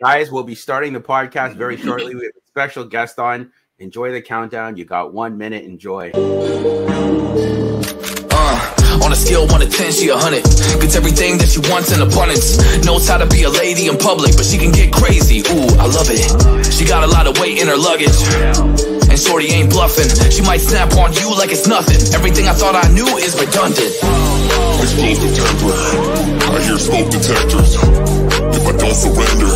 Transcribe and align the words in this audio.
Guys, 0.00 0.32
we'll 0.32 0.44
be 0.44 0.54
starting 0.54 0.94
the 0.94 1.00
podcast 1.00 1.56
very 1.56 1.76
shortly. 1.84 2.14
We 2.14 2.24
have 2.24 2.32
a 2.34 2.46
special 2.48 2.84
guest 2.84 3.18
on. 3.18 3.52
Enjoy 3.78 4.10
the 4.12 4.22
countdown. 4.22 4.78
You 4.78 4.86
got 4.86 5.12
one 5.12 5.36
minute. 5.36 5.64
Enjoy. 5.64 6.10
Uh, 8.32 9.04
on 9.04 9.12
a 9.12 9.16
scale 9.16 9.46
one 9.46 9.60
to 9.60 9.68
ten, 9.68 9.92
she 9.92 10.08
a 10.08 10.16
hundred. 10.16 10.42
Gets 10.80 10.96
everything 10.96 11.36
that 11.36 11.48
she 11.48 11.60
wants 11.70 11.92
in 11.92 12.00
abundance. 12.00 12.56
Knows 12.84 13.06
how 13.06 13.18
to 13.18 13.26
be 13.26 13.42
a 13.44 13.50
lady 13.50 13.88
in 13.88 13.98
public, 13.98 14.36
but 14.36 14.46
she 14.46 14.56
can 14.56 14.72
get 14.72 14.90
crazy. 14.90 15.40
Ooh, 15.52 15.68
I 15.76 15.84
love 15.84 16.08
it. 16.08 16.24
She 16.72 16.86
got 16.86 17.04
a 17.04 17.06
lot 17.06 17.26
of 17.26 17.38
weight 17.38 17.60
in 17.60 17.68
her 17.68 17.76
luggage. 17.76 18.16
And 19.04 19.18
shorty 19.20 19.48
ain't 19.52 19.68
bluffing. 19.68 20.08
She 20.30 20.40
might 20.40 20.60
snap 20.64 20.92
on 20.96 21.12
you 21.12 21.28
like 21.36 21.52
it's 21.52 21.66
nothing. 21.66 22.00
Everything 22.14 22.48
I 22.48 22.54
thought 22.54 22.74
I 22.74 22.88
knew 22.92 23.08
is 23.20 23.36
redundant. 23.36 23.92
Explosive 24.80 25.36
temper. 25.36 25.76
I 26.56 26.60
hear 26.64 26.78
smoke 26.78 27.10
detectors. 27.12 28.19
If 28.52 28.66
I 28.66 28.72
don't 28.76 28.94
surrender, 28.94 29.50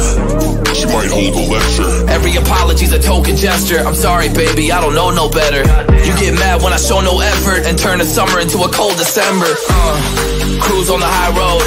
she 0.75 0.87
might 0.87 1.11
hold 1.11 1.35
a 1.35 1.45
lecture. 1.51 1.91
Every 2.11 2.35
apology's 2.37 2.93
a 2.93 2.99
token 2.99 3.37
gesture. 3.37 3.81
I'm 3.81 3.95
sorry, 3.95 4.29
baby, 4.29 4.73
I 4.73 4.81
don't 4.81 4.95
know 4.95 5.11
no 5.11 5.29
better. 5.29 5.63
You 6.05 6.13
get 6.19 6.35
mad 6.35 6.63
when 6.63 6.73
I 6.73 6.79
show 6.79 7.01
no 7.01 7.21
effort 7.21 7.67
and 7.67 7.79
turn 7.79 7.99
the 7.99 8.05
summer 8.05 8.41
into 8.41 8.59
a 8.63 8.71
cold 8.71 8.97
December. 8.97 9.49
Uh, 9.49 10.61
cruise 10.63 10.91
on 10.91 11.01
the 11.01 11.09
high 11.09 11.33
road, 11.35 11.65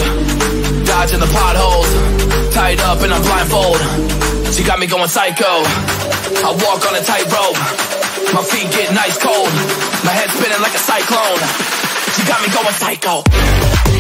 dodging 0.86 1.20
the 1.20 1.30
potholes, 1.30 1.90
tied 2.54 2.80
up 2.82 3.02
and 3.02 3.12
I'm 3.14 3.22
blindfold. 3.22 3.80
She 4.54 4.64
got 4.64 4.80
me 4.80 4.88
going 4.88 5.08
psycho. 5.08 5.64
I 6.44 6.50
walk 6.64 6.82
on 6.88 6.96
a 6.96 7.04
tightrope. 7.04 7.58
My 8.34 8.44
feet 8.44 8.72
get 8.72 8.94
nice 8.94 9.18
cold. 9.18 9.52
My 10.04 10.12
head 10.12 10.30
spinning 10.32 10.62
like 10.62 10.74
a 10.76 10.82
cyclone. 10.82 11.42
She 12.16 12.24
got 12.28 12.42
me 12.42 12.50
going 12.54 12.74
psycho. 12.74 13.97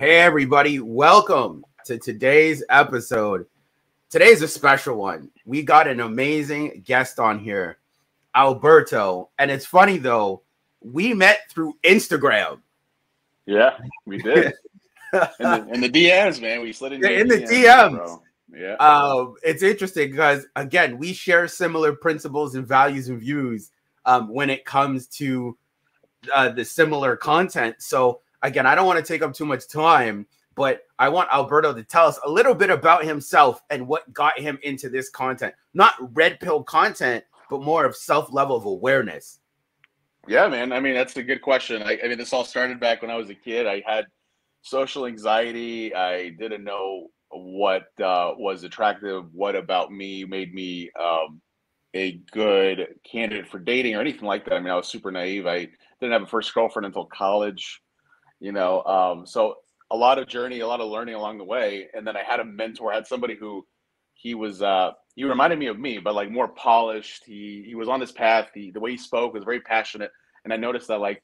Hey, 0.00 0.16
everybody. 0.16 0.80
Welcome 0.80 1.62
to 1.84 1.98
today's 1.98 2.64
episode. 2.70 3.44
Today's 4.08 4.40
a 4.40 4.48
special 4.48 4.96
one. 4.96 5.30
We 5.44 5.62
got 5.62 5.86
an 5.86 6.00
amazing 6.00 6.84
guest 6.86 7.18
on 7.18 7.38
here, 7.38 7.76
Alberto. 8.34 9.28
And 9.38 9.50
it's 9.50 9.66
funny, 9.66 9.98
though, 9.98 10.40
we 10.80 11.12
met 11.12 11.50
through 11.50 11.74
Instagram. 11.84 12.60
Yeah, 13.44 13.76
we 14.06 14.22
did. 14.22 14.54
in, 15.12 15.20
the, 15.38 15.68
in 15.74 15.80
the 15.82 15.90
DMs, 15.90 16.40
man. 16.40 16.62
We 16.62 16.72
slid 16.72 16.94
in, 16.94 17.02
Yeah, 17.02 17.10
in 17.10 17.28
the 17.28 17.42
DMs, 17.42 17.66
DMs. 17.66 17.96
bro. 17.96 18.22
Yeah. 18.56 18.74
um, 18.76 19.34
it's 19.42 19.62
interesting 19.62 20.12
because 20.12 20.46
again, 20.56 20.96
we 20.96 21.12
share 21.12 21.46
similar 21.46 21.94
principles 21.94 22.54
and 22.54 22.66
values 22.66 23.10
and 23.10 23.20
views 23.20 23.70
um, 24.06 24.32
when 24.32 24.48
it 24.48 24.64
comes 24.64 25.08
to 25.18 25.58
uh, 26.34 26.48
the 26.48 26.64
similar 26.64 27.18
content. 27.18 27.76
So 27.80 28.22
again, 28.42 28.66
I 28.66 28.74
don't 28.74 28.86
want 28.86 29.04
to 29.04 29.12
take 29.12 29.22
up 29.22 29.32
too 29.32 29.46
much 29.46 29.68
time, 29.68 30.26
but 30.54 30.82
I 30.98 31.08
want 31.08 31.32
Alberto 31.32 31.72
to 31.72 31.82
tell 31.82 32.06
us 32.06 32.18
a 32.24 32.30
little 32.30 32.54
bit 32.54 32.70
about 32.70 33.04
himself 33.04 33.62
and 33.70 33.86
what 33.86 34.12
got 34.12 34.38
him 34.38 34.58
into 34.62 34.88
this 34.88 35.08
content. 35.10 35.54
Not 35.74 35.94
red 36.14 36.40
pill 36.40 36.62
content, 36.62 37.24
but 37.48 37.62
more 37.62 37.84
of 37.84 37.96
self 37.96 38.32
level 38.32 38.56
of 38.56 38.64
awareness. 38.64 39.40
Yeah, 40.28 40.48
man. 40.48 40.72
I 40.72 40.80
mean, 40.80 40.94
that's 40.94 41.16
a 41.16 41.22
good 41.22 41.40
question. 41.40 41.82
I, 41.82 41.98
I 42.04 42.08
mean, 42.08 42.18
this 42.18 42.32
all 42.32 42.44
started 42.44 42.78
back 42.78 43.02
when 43.02 43.10
I 43.10 43.16
was 43.16 43.30
a 43.30 43.34
kid. 43.34 43.66
I 43.66 43.82
had 43.86 44.06
social 44.62 45.06
anxiety. 45.06 45.94
I 45.94 46.30
didn't 46.30 46.64
know 46.64 47.08
what 47.30 47.88
uh, 48.02 48.32
was 48.36 48.64
attractive, 48.64 49.32
what 49.32 49.54
about 49.54 49.92
me 49.92 50.24
made 50.24 50.52
me 50.52 50.90
um, 50.98 51.40
a 51.94 52.20
good 52.32 52.88
candidate 53.04 53.48
for 53.48 53.58
dating 53.58 53.94
or 53.94 54.00
anything 54.00 54.26
like 54.26 54.44
that. 54.44 54.54
I 54.54 54.58
mean, 54.60 54.70
I 54.70 54.76
was 54.76 54.88
super 54.88 55.10
naive. 55.10 55.46
I 55.46 55.68
didn't 56.00 56.12
have 56.12 56.22
a 56.22 56.26
first 56.26 56.52
girlfriend 56.52 56.86
until 56.86 57.06
college, 57.06 57.80
you 58.40 58.52
know. 58.52 58.82
Um, 58.82 59.26
so 59.26 59.56
a 59.90 59.96
lot 59.96 60.18
of 60.18 60.28
journey, 60.28 60.60
a 60.60 60.66
lot 60.66 60.80
of 60.80 60.90
learning 60.90 61.14
along 61.14 61.38
the 61.38 61.44
way. 61.44 61.88
And 61.94 62.06
then 62.06 62.16
I 62.16 62.22
had 62.22 62.40
a 62.40 62.44
mentor, 62.44 62.92
I 62.92 62.96
had 62.96 63.06
somebody 63.06 63.34
who 63.34 63.66
he 64.14 64.34
was 64.34 64.62
uh 64.62 64.92
he 65.14 65.24
reminded 65.24 65.58
me 65.58 65.66
of 65.66 65.78
me, 65.78 65.98
but 65.98 66.14
like 66.14 66.30
more 66.30 66.48
polished. 66.48 67.24
He 67.24 67.64
he 67.66 67.74
was 67.74 67.88
on 67.88 68.00
this 68.00 68.12
path. 68.12 68.48
He 68.54 68.70
the 68.70 68.80
way 68.80 68.92
he 68.92 68.96
spoke 68.96 69.34
was 69.34 69.44
very 69.44 69.60
passionate. 69.60 70.10
And 70.44 70.52
I 70.52 70.56
noticed 70.56 70.88
that 70.88 71.00
like 71.00 71.22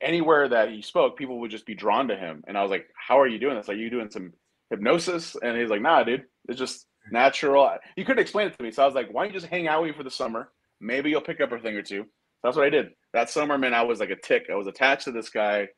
anywhere 0.00 0.48
that 0.48 0.70
he 0.70 0.82
spoke, 0.82 1.16
people 1.16 1.40
would 1.40 1.50
just 1.50 1.66
be 1.66 1.74
drawn 1.74 2.08
to 2.08 2.16
him. 2.16 2.44
And 2.46 2.56
I 2.56 2.62
was 2.62 2.70
like, 2.70 2.86
How 2.94 3.20
are 3.20 3.26
you 3.26 3.38
doing 3.38 3.56
this? 3.56 3.68
are 3.68 3.74
you 3.74 3.90
doing 3.90 4.10
some 4.10 4.32
hypnosis? 4.70 5.36
And 5.42 5.56
he's 5.58 5.70
like, 5.70 5.82
Nah, 5.82 6.04
dude, 6.04 6.24
it's 6.48 6.58
just 6.58 6.86
natural. 7.10 7.70
He 7.96 8.04
couldn't 8.04 8.22
explain 8.22 8.48
it 8.48 8.56
to 8.56 8.62
me. 8.62 8.70
So 8.70 8.82
I 8.82 8.86
was 8.86 8.94
like, 8.94 9.12
Why 9.12 9.24
don't 9.24 9.34
you 9.34 9.40
just 9.40 9.50
hang 9.50 9.66
out 9.66 9.82
with 9.82 9.90
me 9.90 9.96
for 9.96 10.04
the 10.04 10.10
summer? 10.10 10.50
Maybe 10.80 11.10
you'll 11.10 11.22
pick 11.22 11.40
up 11.40 11.52
a 11.52 11.58
thing 11.58 11.74
or 11.74 11.82
two. 11.82 12.04
That's 12.42 12.56
what 12.56 12.66
I 12.66 12.70
did. 12.70 12.90
That 13.14 13.30
summer, 13.30 13.56
man, 13.56 13.74
I 13.74 13.82
was 13.82 13.98
like 13.98 14.10
a 14.10 14.16
tick. 14.16 14.46
I 14.52 14.56
was 14.56 14.66
attached 14.66 15.04
to 15.04 15.12
this 15.12 15.30
guy 15.30 15.68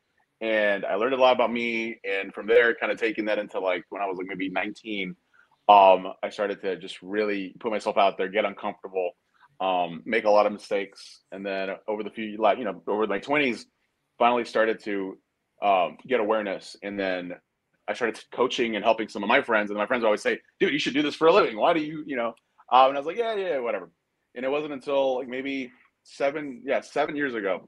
and 0.41 0.85
I 0.85 0.95
learned 0.95 1.13
a 1.13 1.17
lot 1.17 1.35
about 1.35 1.51
me. 1.51 1.99
And 2.03 2.33
from 2.33 2.47
there, 2.47 2.73
kind 2.75 2.91
of 2.91 2.99
taking 2.99 3.25
that 3.25 3.39
into 3.39 3.59
like 3.59 3.83
when 3.89 4.01
I 4.01 4.05
was 4.05 4.17
like 4.17 4.27
maybe 4.27 4.49
19, 4.49 5.15
um, 5.67 6.13
I 6.23 6.29
started 6.29 6.61
to 6.61 6.77
just 6.77 7.01
really 7.01 7.53
put 7.59 7.71
myself 7.71 7.97
out 7.97 8.17
there, 8.17 8.29
get 8.29 8.45
uncomfortable, 8.45 9.11
um, 9.59 10.01
make 10.05 10.23
a 10.23 10.29
lot 10.29 10.45
of 10.45 10.53
mistakes. 10.53 11.21
And 11.31 11.45
then 11.45 11.69
over 11.87 12.03
the 12.03 12.09
few, 12.09 12.37
like, 12.37 12.57
you 12.57 12.63
know, 12.63 12.81
over 12.87 13.05
my 13.05 13.19
20s, 13.19 13.65
finally 14.17 14.45
started 14.45 14.83
to 14.85 15.17
um, 15.61 15.97
get 16.07 16.19
awareness. 16.19 16.75
And 16.81 16.97
then 16.99 17.33
I 17.87 17.93
started 17.93 18.19
coaching 18.31 18.75
and 18.75 18.85
helping 18.85 19.09
some 19.09 19.23
of 19.23 19.29
my 19.29 19.41
friends. 19.41 19.69
And 19.69 19.77
my 19.77 19.85
friends 19.85 20.03
always 20.03 20.21
say, 20.21 20.39
dude, 20.59 20.73
you 20.73 20.79
should 20.79 20.93
do 20.93 21.01
this 21.01 21.15
for 21.15 21.27
a 21.27 21.33
living. 21.33 21.57
Why 21.57 21.73
do 21.73 21.81
you, 21.81 22.03
you 22.05 22.15
know? 22.15 22.33
Um, 22.71 22.89
and 22.89 22.97
I 22.97 22.99
was 22.99 23.07
like, 23.07 23.17
yeah, 23.17 23.35
yeah, 23.35 23.59
whatever. 23.59 23.91
And 24.35 24.45
it 24.45 24.49
wasn't 24.49 24.73
until 24.73 25.17
like 25.17 25.27
maybe 25.27 25.71
seven, 26.03 26.61
yeah, 26.65 26.81
seven 26.81 27.15
years 27.15 27.33
ago 27.33 27.67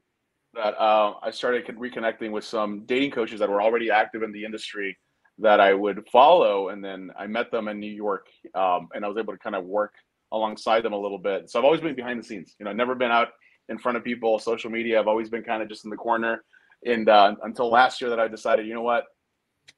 that 0.54 0.78
uh, 0.78 1.14
I 1.22 1.30
started 1.30 1.66
reconnecting 1.66 2.30
with 2.30 2.44
some 2.44 2.84
dating 2.84 3.10
coaches 3.10 3.40
that 3.40 3.48
were 3.48 3.62
already 3.62 3.90
active 3.90 4.22
in 4.22 4.32
the 4.32 4.44
industry 4.44 4.96
that 5.38 5.60
I 5.60 5.72
would 5.72 6.06
follow. 6.10 6.68
And 6.68 6.84
then 6.84 7.10
I 7.18 7.26
met 7.26 7.50
them 7.50 7.68
in 7.68 7.80
New 7.80 7.90
York 7.90 8.26
um, 8.54 8.88
and 8.94 9.04
I 9.04 9.08
was 9.08 9.16
able 9.16 9.32
to 9.32 9.38
kind 9.38 9.56
of 9.56 9.64
work 9.64 9.94
alongside 10.30 10.82
them 10.82 10.92
a 10.92 10.98
little 10.98 11.18
bit. 11.18 11.50
So 11.50 11.58
I've 11.58 11.64
always 11.64 11.80
been 11.80 11.94
behind 11.94 12.20
the 12.20 12.24
scenes, 12.24 12.54
you 12.58 12.64
know, 12.64 12.72
never 12.72 12.94
been 12.94 13.10
out 13.10 13.28
in 13.68 13.78
front 13.78 13.96
of 13.96 14.04
people, 14.04 14.38
social 14.38 14.70
media. 14.70 15.00
I've 15.00 15.08
always 15.08 15.30
been 15.30 15.42
kind 15.42 15.62
of 15.62 15.68
just 15.68 15.84
in 15.84 15.90
the 15.90 15.96
corner. 15.96 16.44
And 16.84 17.08
uh, 17.08 17.34
until 17.42 17.70
last 17.70 18.00
year 18.00 18.10
that 18.10 18.20
I 18.20 18.28
decided, 18.28 18.66
you 18.66 18.74
know 18.74 18.82
what, 18.82 19.04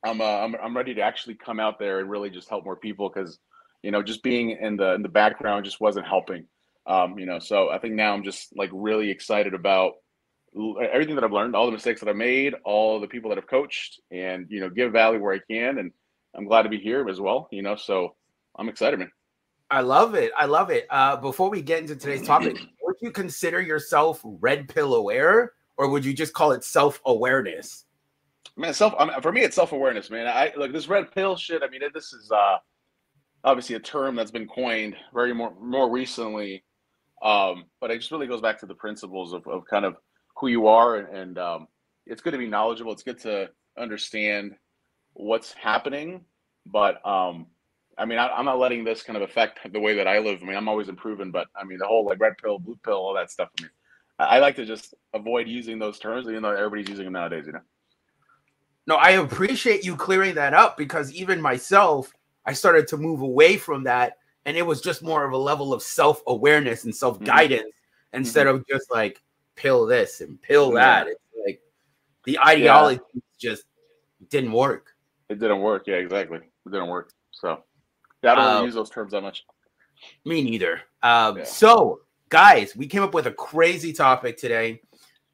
I'm, 0.04 0.20
uh, 0.20 0.24
I'm, 0.24 0.56
I'm 0.56 0.76
ready 0.76 0.94
to 0.94 1.02
actually 1.02 1.34
come 1.34 1.60
out 1.60 1.78
there 1.78 2.00
and 2.00 2.10
really 2.10 2.30
just 2.30 2.48
help 2.48 2.64
more 2.64 2.76
people 2.76 3.08
because, 3.08 3.38
you 3.82 3.90
know, 3.90 4.02
just 4.02 4.22
being 4.22 4.50
in 4.50 4.76
the, 4.76 4.94
in 4.94 5.02
the 5.02 5.08
background 5.08 5.64
just 5.64 5.80
wasn't 5.80 6.06
helping. 6.06 6.46
Um, 6.86 7.18
you 7.18 7.26
know, 7.26 7.38
so 7.38 7.70
I 7.70 7.78
think 7.78 7.94
now 7.94 8.12
I'm 8.12 8.24
just 8.24 8.56
like 8.56 8.70
really 8.72 9.10
excited 9.10 9.54
about 9.54 9.94
everything 10.92 11.14
that 11.16 11.24
I've 11.24 11.32
learned, 11.32 11.56
all 11.56 11.66
the 11.66 11.72
mistakes 11.72 12.00
that 12.00 12.08
I 12.08 12.12
made, 12.12 12.54
all 12.64 13.00
the 13.00 13.08
people 13.08 13.28
that 13.30 13.38
I've 13.38 13.46
coached, 13.46 14.00
and 14.10 14.46
you 14.48 14.60
know, 14.60 14.70
give 14.70 14.92
value 14.92 15.20
where 15.20 15.34
I 15.34 15.40
can. 15.50 15.78
And 15.78 15.92
I'm 16.34 16.46
glad 16.46 16.62
to 16.62 16.68
be 16.68 16.78
here 16.78 17.08
as 17.08 17.20
well. 17.20 17.48
You 17.50 17.62
know, 17.62 17.76
so 17.76 18.14
I'm 18.56 18.68
excited, 18.68 18.98
man. 18.98 19.10
I 19.70 19.80
love 19.80 20.14
it. 20.14 20.30
I 20.36 20.46
love 20.46 20.70
it. 20.70 20.86
Uh, 20.90 21.16
before 21.16 21.50
we 21.50 21.62
get 21.62 21.80
into 21.80 21.96
today's 21.96 22.26
topic, 22.26 22.56
would 22.82 22.96
you 23.00 23.10
consider 23.10 23.60
yourself 23.60 24.20
red 24.24 24.68
pill 24.68 24.94
aware 24.94 25.52
or 25.76 25.88
would 25.88 26.04
you 26.04 26.12
just 26.12 26.32
call 26.32 26.52
it 26.52 26.64
self 26.64 27.00
awareness? 27.06 27.84
Man, 28.56 28.74
self 28.74 28.94
I 28.98 29.06
mean, 29.06 29.20
for 29.20 29.32
me, 29.32 29.42
it's 29.42 29.56
self 29.56 29.72
awareness, 29.72 30.10
man. 30.10 30.26
I 30.26 30.52
look 30.56 30.72
this 30.72 30.88
red 30.88 31.10
pill 31.12 31.36
shit. 31.36 31.62
I 31.62 31.68
mean, 31.68 31.80
this 31.92 32.12
is 32.12 32.30
uh 32.30 32.58
obviously 33.42 33.76
a 33.76 33.80
term 33.80 34.14
that's 34.14 34.30
been 34.30 34.46
coined 34.46 34.96
very 35.12 35.34
more 35.34 35.54
more 35.60 35.90
recently. 35.90 36.64
Um, 37.22 37.64
but 37.80 37.90
it 37.90 37.98
just 37.98 38.10
really 38.10 38.26
goes 38.26 38.42
back 38.42 38.58
to 38.60 38.66
the 38.66 38.74
principles 38.74 39.32
of, 39.32 39.46
of 39.46 39.64
kind 39.66 39.84
of 39.84 39.96
who 40.36 40.48
you 40.48 40.66
are, 40.66 40.96
and, 40.96 41.16
and 41.16 41.38
um, 41.38 41.68
it's 42.06 42.20
good 42.20 42.32
to 42.32 42.38
be 42.38 42.48
knowledgeable. 42.48 42.92
It's 42.92 43.02
good 43.02 43.20
to 43.20 43.50
understand 43.78 44.54
what's 45.14 45.52
happening, 45.52 46.24
but 46.66 47.04
um, 47.06 47.46
I 47.96 48.04
mean, 48.04 48.18
I, 48.18 48.28
I'm 48.28 48.44
not 48.44 48.58
letting 48.58 48.84
this 48.84 49.02
kind 49.02 49.16
of 49.16 49.22
affect 49.22 49.72
the 49.72 49.80
way 49.80 49.94
that 49.94 50.08
I 50.08 50.18
live. 50.18 50.42
I 50.42 50.46
mean, 50.46 50.56
I'm 50.56 50.68
always 50.68 50.88
improving, 50.88 51.30
but 51.30 51.48
I 51.56 51.64
mean, 51.64 51.78
the 51.78 51.86
whole 51.86 52.04
like 52.04 52.20
red 52.20 52.38
pill, 52.38 52.58
blue 52.58 52.78
pill, 52.84 52.94
all 52.94 53.14
that 53.14 53.30
stuff. 53.30 53.48
I 53.58 53.62
mean, 53.62 53.70
I, 54.18 54.24
I 54.24 54.38
like 54.38 54.56
to 54.56 54.64
just 54.64 54.94
avoid 55.12 55.48
using 55.48 55.78
those 55.78 55.98
terms, 55.98 56.28
even 56.28 56.42
though 56.42 56.50
everybody's 56.50 56.88
using 56.88 57.04
them 57.04 57.14
nowadays. 57.14 57.46
You 57.46 57.52
know. 57.52 57.60
No, 58.86 58.96
I 58.96 59.10
appreciate 59.12 59.84
you 59.84 59.96
clearing 59.96 60.34
that 60.34 60.52
up 60.52 60.76
because 60.76 61.12
even 61.12 61.40
myself, 61.40 62.12
I 62.44 62.52
started 62.52 62.86
to 62.88 62.96
move 62.96 63.22
away 63.22 63.56
from 63.56 63.84
that. 63.84 64.18
And 64.46 64.58
it 64.58 64.66
was 64.66 64.82
just 64.82 65.02
more 65.02 65.24
of 65.24 65.32
a 65.32 65.38
level 65.38 65.72
of 65.72 65.82
self 65.82 66.20
awareness 66.26 66.84
and 66.84 66.94
self 66.94 67.22
guidance 67.22 67.72
instead 68.12 68.46
of 68.46 68.66
just 68.68 68.90
like 68.90 69.22
pill 69.56 69.86
this 69.86 70.20
and 70.20 70.40
pill 70.40 70.72
that. 70.72 71.06
It's 71.08 71.20
like 71.46 71.60
the 72.24 72.38
ideology 72.38 73.00
just 73.38 73.64
didn't 74.30 74.52
work. 74.52 74.94
It 75.28 75.38
didn't 75.38 75.60
work. 75.60 75.86
Yeah, 75.86 75.96
exactly. 75.96 76.38
It 76.38 76.70
didn't 76.70 76.88
work. 76.88 77.12
So, 77.30 77.62
yeah, 78.22 78.32
I 78.32 78.34
don't 78.34 78.44
really 78.44 78.58
Um, 78.58 78.64
use 78.66 78.74
those 78.74 78.90
terms 78.90 79.12
that 79.12 79.22
much. 79.22 79.44
Me 80.24 80.42
neither. 80.42 80.82
Um, 81.02 81.38
Yeah. 81.38 81.44
So, 81.44 82.00
guys, 82.28 82.76
we 82.76 82.86
came 82.86 83.02
up 83.02 83.14
with 83.14 83.26
a 83.26 83.32
crazy 83.32 83.92
topic 83.92 84.36
today. 84.36 84.80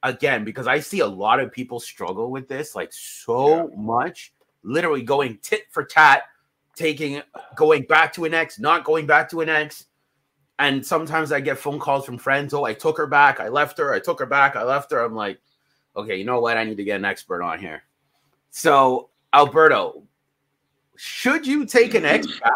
Again, 0.02 0.44
because 0.44 0.66
I 0.66 0.80
see 0.80 1.00
a 1.00 1.06
lot 1.06 1.40
of 1.40 1.52
people 1.52 1.78
struggle 1.78 2.30
with 2.30 2.48
this, 2.48 2.74
like 2.74 2.90
so 2.90 3.68
much, 3.76 4.32
literally 4.62 5.02
going 5.02 5.38
tit 5.42 5.64
for 5.70 5.84
tat, 5.84 6.22
taking 6.74 7.20
going 7.54 7.82
back 7.82 8.10
to 8.14 8.24
an 8.24 8.32
ex, 8.32 8.58
not 8.58 8.84
going 8.84 9.06
back 9.06 9.28
to 9.30 9.42
an 9.42 9.50
ex. 9.50 9.84
And 10.60 10.84
sometimes 10.84 11.32
I 11.32 11.40
get 11.40 11.58
phone 11.58 11.78
calls 11.78 12.04
from 12.04 12.18
friends. 12.18 12.52
Oh, 12.52 12.64
I 12.64 12.74
took 12.74 12.98
her 12.98 13.06
back. 13.06 13.40
I 13.40 13.48
left 13.48 13.78
her. 13.78 13.92
I 13.94 13.98
took 13.98 14.20
her 14.20 14.26
back. 14.26 14.56
I 14.56 14.62
left 14.62 14.92
her. 14.92 15.02
I'm 15.02 15.14
like, 15.14 15.40
okay, 15.96 16.16
you 16.16 16.24
know 16.24 16.38
what? 16.38 16.58
I 16.58 16.64
need 16.64 16.76
to 16.76 16.84
get 16.84 16.96
an 16.96 17.04
expert 17.06 17.42
on 17.42 17.58
here. 17.58 17.82
So, 18.50 19.08
Alberto, 19.32 20.02
should 20.96 21.46
you 21.46 21.64
take 21.64 21.94
an 21.94 22.04
ex 22.04 22.26
back? 22.40 22.52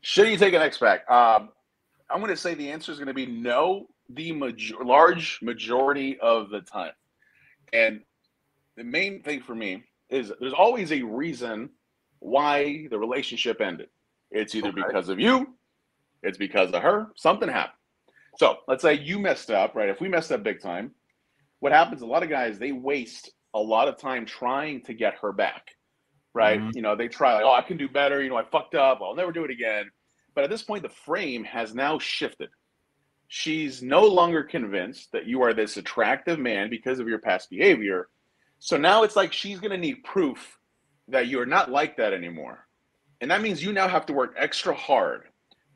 Should 0.00 0.28
you 0.28 0.36
take 0.36 0.54
an 0.54 0.62
ex 0.62 0.78
back? 0.78 1.08
Um, 1.10 1.50
I'm 2.10 2.18
going 2.18 2.30
to 2.30 2.36
say 2.36 2.54
the 2.54 2.70
answer 2.70 2.90
is 2.90 2.98
going 2.98 3.08
to 3.08 3.14
be 3.14 3.26
no, 3.26 3.86
the 4.10 4.32
major- 4.32 4.82
large 4.84 5.40
majority 5.40 6.18
of 6.20 6.50
the 6.50 6.62
time. 6.62 6.92
And 7.72 8.00
the 8.76 8.84
main 8.84 9.22
thing 9.22 9.40
for 9.40 9.54
me 9.54 9.84
is 10.10 10.32
there's 10.40 10.52
always 10.52 10.90
a 10.92 11.02
reason 11.02 11.70
why 12.18 12.88
the 12.90 12.98
relationship 12.98 13.60
ended. 13.60 13.88
It's 14.32 14.54
either 14.54 14.68
Okay. 14.68 14.82
because 14.86 15.08
of 15.08 15.20
you, 15.20 15.55
it's 16.22 16.38
because 16.38 16.70
of 16.72 16.82
her, 16.82 17.08
something 17.16 17.48
happened. 17.48 17.78
So 18.38 18.58
let's 18.68 18.82
say 18.82 18.94
you 18.94 19.18
messed 19.18 19.50
up, 19.50 19.74
right? 19.74 19.88
If 19.88 20.00
we 20.00 20.08
messed 20.08 20.32
up 20.32 20.42
big 20.42 20.60
time, 20.60 20.92
what 21.60 21.72
happens? 21.72 22.02
A 22.02 22.06
lot 22.06 22.22
of 22.22 22.28
guys 22.28 22.58
they 22.58 22.72
waste 22.72 23.30
a 23.54 23.60
lot 23.60 23.88
of 23.88 23.96
time 23.96 24.26
trying 24.26 24.82
to 24.82 24.94
get 24.94 25.14
her 25.22 25.32
back, 25.32 25.70
right? 26.34 26.60
Mhm. 26.60 26.74
You 26.74 26.82
know, 26.82 26.94
they 26.96 27.08
try 27.08 27.34
like, 27.34 27.44
oh, 27.44 27.52
I 27.52 27.62
can 27.62 27.78
do 27.78 27.88
better. 27.88 28.22
You 28.22 28.28
know, 28.28 28.36
I 28.36 28.44
fucked 28.44 28.74
up. 28.74 29.00
I'll 29.02 29.14
never 29.14 29.32
do 29.32 29.44
it 29.44 29.50
again. 29.50 29.90
But 30.34 30.44
at 30.44 30.50
this 30.50 30.62
point, 30.62 30.82
the 30.82 30.90
frame 30.90 31.44
has 31.44 31.74
now 31.74 31.98
shifted. 31.98 32.50
She's 33.28 33.82
no 33.82 34.02
longer 34.04 34.44
convinced 34.44 35.10
that 35.12 35.26
you 35.26 35.42
are 35.42 35.54
this 35.54 35.78
attractive 35.78 36.38
man 36.38 36.68
because 36.68 36.98
of 36.98 37.08
your 37.08 37.18
past 37.18 37.48
behavior. 37.48 38.08
So 38.58 38.76
now 38.76 39.02
it's 39.02 39.16
like 39.16 39.32
she's 39.32 39.60
going 39.60 39.70
to 39.70 39.78
need 39.78 40.04
proof 40.04 40.58
that 41.08 41.28
you're 41.28 41.46
not 41.46 41.70
like 41.70 41.96
that 41.96 42.12
anymore. 42.12 42.66
And 43.20 43.30
that 43.30 43.40
means 43.40 43.62
you 43.64 43.72
now 43.72 43.88
have 43.88 44.06
to 44.06 44.12
work 44.12 44.34
extra 44.36 44.74
hard, 44.74 45.24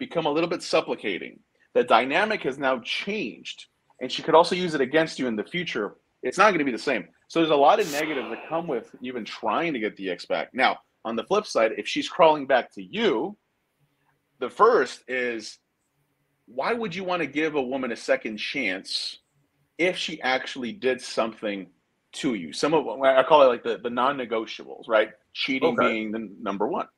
become 0.01 0.27
a 0.27 0.31
little 0.31 0.51
bit 0.51 0.63
supplicating. 0.63 1.39
The 1.75 1.85
dynamic 1.85 2.43
has 2.43 2.59
now 2.59 2.81
changed, 2.81 3.67
and 4.01 4.11
she 4.11 4.23
could 4.23 4.35
also 4.35 4.57
use 4.57 4.75
it 4.75 4.81
against 4.81 5.21
you 5.21 5.29
in 5.29 5.37
the 5.37 5.45
future. 5.45 5.95
It's 6.25 6.37
not 6.37 6.49
going 6.49 6.59
to 6.59 6.65
be 6.65 6.73
the 6.73 6.79
same. 6.79 7.07
So 7.29 7.39
there's 7.39 7.53
a 7.53 7.57
lot 7.57 7.79
of 7.79 7.91
negatives 7.93 8.29
that 8.31 8.49
come 8.49 8.67
with 8.67 8.91
even 9.01 9.25
trying 9.25 9.73
to 9.75 9.79
get 9.79 9.97
the 9.97 10.11
ex 10.11 10.27
back. 10.27 10.49
Now, 10.53 10.79
on 11.05 11.15
the 11.15 11.23
flip 11.23 11.47
side, 11.47 11.73
if 11.79 11.87
she's 11.87 12.09
crawling 12.09 12.47
back 12.49 12.73
to 12.75 12.83
you, 12.83 13.37
the 14.41 14.51
first 14.51 15.05
is 15.07 15.59
why 16.47 16.73
would 16.73 16.95
you 16.95 17.05
want 17.05 17.21
to 17.21 17.27
give 17.27 17.55
a 17.55 17.63
woman 17.63 17.93
a 17.93 17.97
second 17.97 18.39
chance 18.39 19.19
if 19.79 19.97
she 19.97 20.21
actually 20.23 20.73
did 20.73 21.01
something 21.01 21.69
to 22.15 22.35
you? 22.35 22.53
Some 22.53 22.75
of 22.75 22.89
I 22.89 23.23
call 23.23 23.43
it 23.43 23.47
like 23.47 23.63
the, 23.63 23.79
the 23.79 23.91
non-negotiables, 23.91 24.89
right? 24.89 25.11
Cheating 25.33 25.79
Okay. 25.79 25.89
being 25.89 26.11
the 26.11 26.29
number 26.41 26.67
one. 26.67 26.89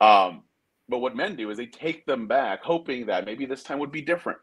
Um, 0.00 0.42
but 0.88 0.98
what 0.98 1.16
men 1.16 1.36
do 1.36 1.50
is 1.50 1.56
they 1.56 1.66
take 1.66 2.06
them 2.06 2.26
back, 2.26 2.62
hoping 2.62 3.06
that 3.06 3.24
maybe 3.24 3.46
this 3.46 3.62
time 3.62 3.78
would 3.78 3.92
be 3.92 4.02
different. 4.02 4.38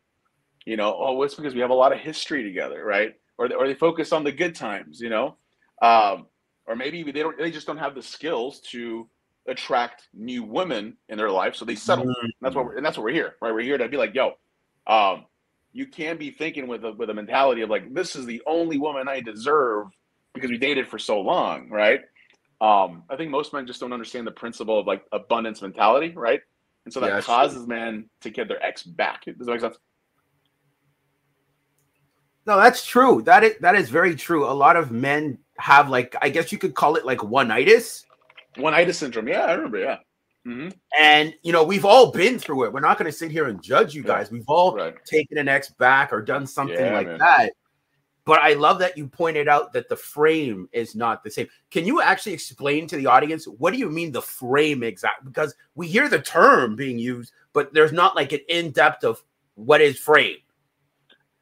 You 0.65 0.77
know, 0.77 0.95
oh, 0.97 1.21
it's 1.23 1.35
because 1.35 1.53
we 1.53 1.61
have 1.61 1.69
a 1.69 1.75
lot 1.75 1.91
of 1.91 1.99
history 1.99 2.43
together, 2.43 2.83
right? 2.85 3.13
Or 3.37 3.49
they, 3.49 3.55
or 3.55 3.67
they 3.67 3.73
focus 3.73 4.13
on 4.13 4.23
the 4.23 4.31
good 4.31 4.55
times, 4.55 5.01
you 5.01 5.09
know, 5.09 5.35
um, 5.81 6.27
or 6.65 6.75
maybe 6.75 7.03
they 7.03 7.11
don't. 7.11 7.37
They 7.37 7.51
just 7.51 7.67
don't 7.67 7.77
have 7.77 7.95
the 7.95 8.01
skills 8.01 8.61
to 8.71 9.09
attract 9.47 10.07
new 10.13 10.43
women 10.43 10.95
in 11.09 11.17
their 11.17 11.29
life, 11.29 11.55
so 11.55 11.65
they 11.65 11.75
settle. 11.75 12.05
Mm-hmm. 12.05 12.27
That's 12.41 12.55
what 12.55 12.65
we're, 12.65 12.77
and 12.77 12.85
that's 12.85 12.97
what 12.97 13.03
we're 13.03 13.13
here, 13.13 13.35
right? 13.41 13.53
We're 13.53 13.61
here 13.61 13.77
to 13.77 13.89
be 13.89 13.97
like, 13.97 14.13
yo, 14.13 14.33
um, 14.87 15.25
you 15.73 15.87
can 15.87 16.17
be 16.17 16.31
thinking 16.31 16.67
with 16.67 16.85
a 16.85 16.93
with 16.93 17.09
a 17.09 17.13
mentality 17.13 17.61
of 17.61 17.69
like, 17.69 17.93
this 17.93 18.15
is 18.15 18.25
the 18.25 18.41
only 18.47 18.77
woman 18.77 19.09
I 19.09 19.19
deserve 19.19 19.87
because 20.33 20.49
we 20.49 20.57
dated 20.57 20.87
for 20.87 20.99
so 20.99 21.19
long, 21.19 21.69
right? 21.69 22.01
Um, 22.63 23.03
I 23.09 23.17
think 23.17 23.29
most 23.29 23.51
men 23.51 23.67
just 23.67 23.81
don't 23.81 23.91
understand 23.91 24.25
the 24.25 24.31
principle 24.31 24.79
of 24.79 24.87
like 24.87 25.03
abundance 25.11 25.61
mentality, 25.61 26.13
right? 26.15 26.39
And 26.85 26.93
so 26.93 27.01
that 27.01 27.09
Yeah, 27.09 27.21
causes 27.21 27.67
men 27.67 28.09
to 28.21 28.29
get 28.29 28.47
their 28.47 28.63
ex 28.63 28.83
back. 28.83 29.25
Does 29.25 29.35
that 29.47 29.51
make 29.51 29.59
sense? 29.59 29.77
No, 32.45 32.57
that's 32.57 32.85
true. 32.85 33.21
That 33.23 33.43
is 33.43 33.55
that 33.59 33.75
is 33.75 33.89
very 33.89 34.15
true. 34.15 34.49
A 34.49 34.51
lot 34.51 34.77
of 34.77 34.91
men 34.91 35.39
have 35.57 35.89
like 35.89 36.15
I 36.21 36.29
guess 36.29 36.53
you 36.53 36.57
could 36.57 36.73
call 36.73 36.95
it 36.95 37.05
like 37.05 37.21
one-itis. 37.21 38.05
One-itis 38.57 38.97
syndrome. 38.97 39.27
Yeah, 39.27 39.41
I 39.41 39.53
remember. 39.53 39.79
Yeah. 39.79 39.97
hmm 40.45 40.69
And 40.97 41.33
you 41.43 41.51
know, 41.51 41.65
we've 41.65 41.85
all 41.85 42.11
been 42.11 42.39
through 42.39 42.65
it. 42.65 42.73
We're 42.73 42.79
not 42.79 42.97
going 42.97 43.11
to 43.11 43.17
sit 43.17 43.29
here 43.29 43.47
and 43.47 43.61
judge 43.61 43.93
you 43.93 44.03
guys. 44.03 44.31
We've 44.31 44.47
all 44.47 44.73
Right. 44.73 44.95
taken 45.05 45.37
an 45.37 45.49
ex 45.49 45.69
back 45.79 46.13
or 46.13 46.21
done 46.21 46.47
something 46.47 46.77
Yeah, 46.77 46.93
like 46.93 47.07
man. 47.07 47.19
that. 47.19 47.51
But 48.25 48.39
I 48.39 48.53
love 48.53 48.79
that 48.79 48.97
you 48.97 49.07
pointed 49.07 49.49
out 49.49 49.73
that 49.73 49.89
the 49.89 49.97
frame 49.97 50.69
is 50.71 50.95
not 50.95 51.23
the 51.23 51.31
same. 51.31 51.47
Can 51.71 51.85
you 51.85 52.01
actually 52.01 52.33
explain 52.33 52.87
to 52.87 52.95
the 52.95 53.07
audience 53.07 53.45
what 53.45 53.73
do 53.73 53.79
you 53.79 53.89
mean 53.89 54.11
the 54.11 54.21
frame 54.21 54.81
exactly? 54.81 55.27
Because 55.27 55.55
we 55.75 55.87
hear 55.87 56.07
the 56.07 56.21
term 56.21 56.75
being 56.75 56.97
used, 56.97 57.33
but 57.51 57.73
there's 57.73 57.91
not 57.91 58.15
like 58.15 58.31
an 58.31 58.39
in-depth 58.47 59.03
of 59.03 59.21
what 59.55 59.81
is 59.81 59.99
frame. 59.99 60.37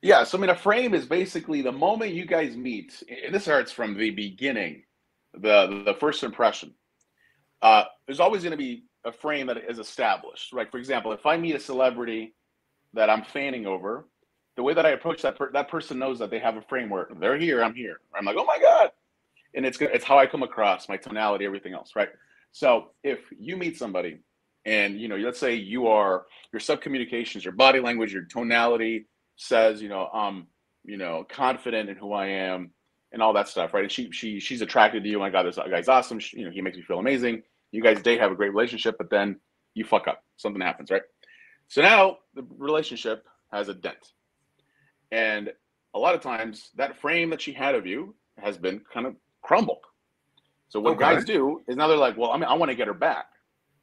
Yeah, 0.02 0.24
so 0.24 0.38
I 0.38 0.42
mean, 0.42 0.50
a 0.50 0.56
frame 0.56 0.96
is 0.96 1.06
basically 1.06 1.62
the 1.62 1.72
moment 1.72 2.14
you 2.14 2.26
guys 2.26 2.58
meet, 2.58 3.04
and 3.24 3.34
this 3.34 3.44
starts 3.44 3.72
from 3.72 3.96
the 3.96 4.10
beginning, 4.10 4.84
the 5.34 5.84
the 5.86 5.94
first 6.00 6.24
impression. 6.24 6.74
Uh, 7.62 7.84
there's 8.08 8.20
always 8.20 8.42
going 8.42 8.52
to 8.52 8.58
be 8.58 8.86
a 9.06 9.12
frame 9.12 9.46
that 9.46 9.58
is 9.70 9.78
established. 9.78 10.54
Right? 10.54 10.72
For 10.72 10.80
example, 10.80 11.12
if 11.12 11.28
I 11.28 11.38
meet 11.38 11.56
a 11.56 11.60
celebrity 11.60 12.34
that 12.94 13.12
I'm 13.12 13.24
fanning 13.24 13.68
over, 13.68 14.08
the 14.58 14.64
way 14.64 14.74
that 14.74 14.86
I 14.86 14.92
approach 14.92 15.22
that 15.24 15.38
per- 15.38 15.52
that 15.54 15.70
person 15.70 16.00
knows 16.00 16.20
that 16.20 16.32
they 16.32 16.40
have 16.40 16.58
a 16.58 16.62
framework. 16.64 17.18
They're 17.20 17.38
here, 17.38 17.64
I'm 17.64 17.76
here. 17.76 18.02
I'm 18.16 18.26
like, 18.26 18.38
oh 18.38 18.46
my 18.46 18.60
god, 18.60 18.92
and 19.56 19.66
it's 19.66 19.80
it's 19.82 20.06
how 20.06 20.20
I 20.20 20.28
come 20.28 20.44
across, 20.44 20.90
my 20.90 20.98
tonality, 20.98 21.46
everything 21.46 21.74
else, 21.74 21.92
right? 21.96 22.10
So 22.54 22.92
if 23.04 23.20
you 23.40 23.58
meet 23.58 23.78
somebody, 23.78 24.20
and 24.66 25.00
you 25.00 25.08
know, 25.08 25.18
let's 25.18 25.40
say 25.40 25.56
you 25.56 25.88
are 25.88 26.26
your 26.54 26.60
sub 26.60 26.82
communications, 26.82 27.46
your 27.46 27.54
body 27.54 27.80
language, 27.80 28.14
your 28.14 28.26
tonality 28.26 29.08
says, 29.38 29.82
you 29.82 29.90
know, 29.90 30.10
um, 30.14 30.48
you 30.86 30.98
know, 30.98 31.26
confident 31.30 31.90
in 31.90 31.98
who 31.98 32.14
I 32.14 32.28
am 32.28 32.72
and 33.14 33.22
all 33.22 33.34
that 33.34 33.50
stuff, 33.50 33.74
right? 33.74 33.84
And 33.84 33.92
she 33.92 34.12
she 34.12 34.40
she's 34.40 34.62
attracted 34.62 35.04
to 35.04 35.10
you. 35.10 35.18
Oh 35.18 35.22
my 35.22 35.30
God, 35.32 35.44
this 35.46 35.58
guy's 35.58 35.90
awesome. 35.90 36.20
She, 36.20 36.40
you 36.40 36.46
know, 36.46 36.52
he 36.52 36.62
makes 36.62 36.78
me 36.78 36.84
feel 36.84 37.00
amazing. 37.00 37.44
You 37.72 37.82
guys 37.82 38.02
date, 38.02 38.20
have 38.20 38.32
a 38.32 38.36
great 38.36 38.52
relationship, 38.54 38.98
but 38.98 39.10
then 39.10 39.40
you 39.76 39.86
fuck 39.86 40.08
up. 40.08 40.24
Something 40.38 40.62
happens, 40.62 40.92
right? 40.92 41.04
So 41.68 41.82
now 41.82 42.18
the 42.36 42.46
relationship 42.58 43.26
has 43.52 43.70
a 43.70 43.74
dent, 43.74 44.12
and 45.12 45.52
a 45.94 46.00
lot 46.00 46.16
of 46.16 46.22
times 46.22 46.70
that 46.76 46.98
frame 46.98 47.30
that 47.32 47.42
she 47.42 47.52
had 47.54 47.76
of 47.76 47.86
you 47.86 48.16
has 48.38 48.58
been 48.58 48.82
kind 48.94 49.06
of 49.06 49.16
crumbled. 49.42 49.84
So 50.70 50.80
what 50.80 50.92
Okay. 50.94 51.16
guys 51.16 51.26
do 51.26 51.62
is 51.68 51.76
now 51.76 51.88
they're 51.88 51.98
like, 51.98 52.18
well, 52.18 52.32
I 52.32 52.38
mean, 52.38 52.46
I 52.46 52.54
want 52.54 52.70
to 52.70 52.76
get 52.76 52.88
her 52.88 52.94
back. 52.94 53.26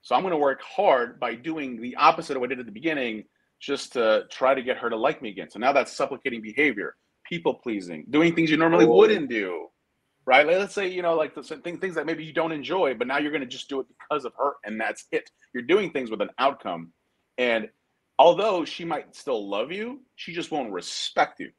So 0.01 0.15
I'm 0.15 0.23
going 0.23 0.33
to 0.33 0.39
work 0.39 0.63
hard 0.63 1.21
by 1.21 1.35
doing 1.35 1.81
the 1.83 1.97
opposite 1.97 2.37
of 2.37 2.41
what 2.41 2.49
I 2.49 2.55
did 2.55 2.61
at 2.61 2.67
the 2.67 2.73
beginning, 2.73 3.25
just 3.61 3.93
to 3.95 4.25
try 4.31 4.55
to 4.55 4.63
get 4.63 4.79
her 4.79 4.89
to 4.89 4.97
like 4.97 5.21
me 5.21 5.29
again. 5.29 5.51
So 5.51 5.59
now 5.59 5.73
that's 5.73 5.93
supplicating 5.93 6.41
behavior, 6.41 6.97
people 7.25 7.55
pleasing, 7.55 8.07
doing 8.09 8.35
things 8.35 8.51
you 8.51 8.57
normally 8.57 8.87
Oh. 8.87 8.95
wouldn't 8.97 9.29
do, 9.29 9.69
right? 10.25 10.47
Like, 10.47 10.57
let's 10.59 10.75
say 10.75 10.89
you 10.89 11.03
know, 11.03 11.15
like 11.15 11.35
the 11.35 11.43
thing- 11.43 11.79
things 11.79 11.95
that 11.97 12.07
maybe 12.07 12.25
you 12.25 12.33
don't 12.33 12.53
enjoy, 12.53 12.95
but 12.95 13.07
now 13.07 13.19
you're 13.19 13.33
going 13.33 13.43
to 13.43 13.47
just 13.49 13.69
do 13.69 13.81
it 13.81 13.87
because 13.89 14.25
of 14.25 14.33
her, 14.39 14.55
and 14.65 14.81
that's 14.81 15.07
it. 15.13 15.31
You're 15.53 15.65
doing 15.65 15.91
things 15.91 16.11
with 16.11 16.23
an 16.23 16.31
outcome, 16.39 16.93
and 17.37 17.69
although 18.19 18.65
she 18.65 18.85
might 18.85 19.15
still 19.15 19.49
love 19.49 19.71
you, 19.71 20.03
she 20.17 20.33
just 20.33 20.51
won't 20.51 20.73
respect 20.73 21.41
you. 21.41 21.51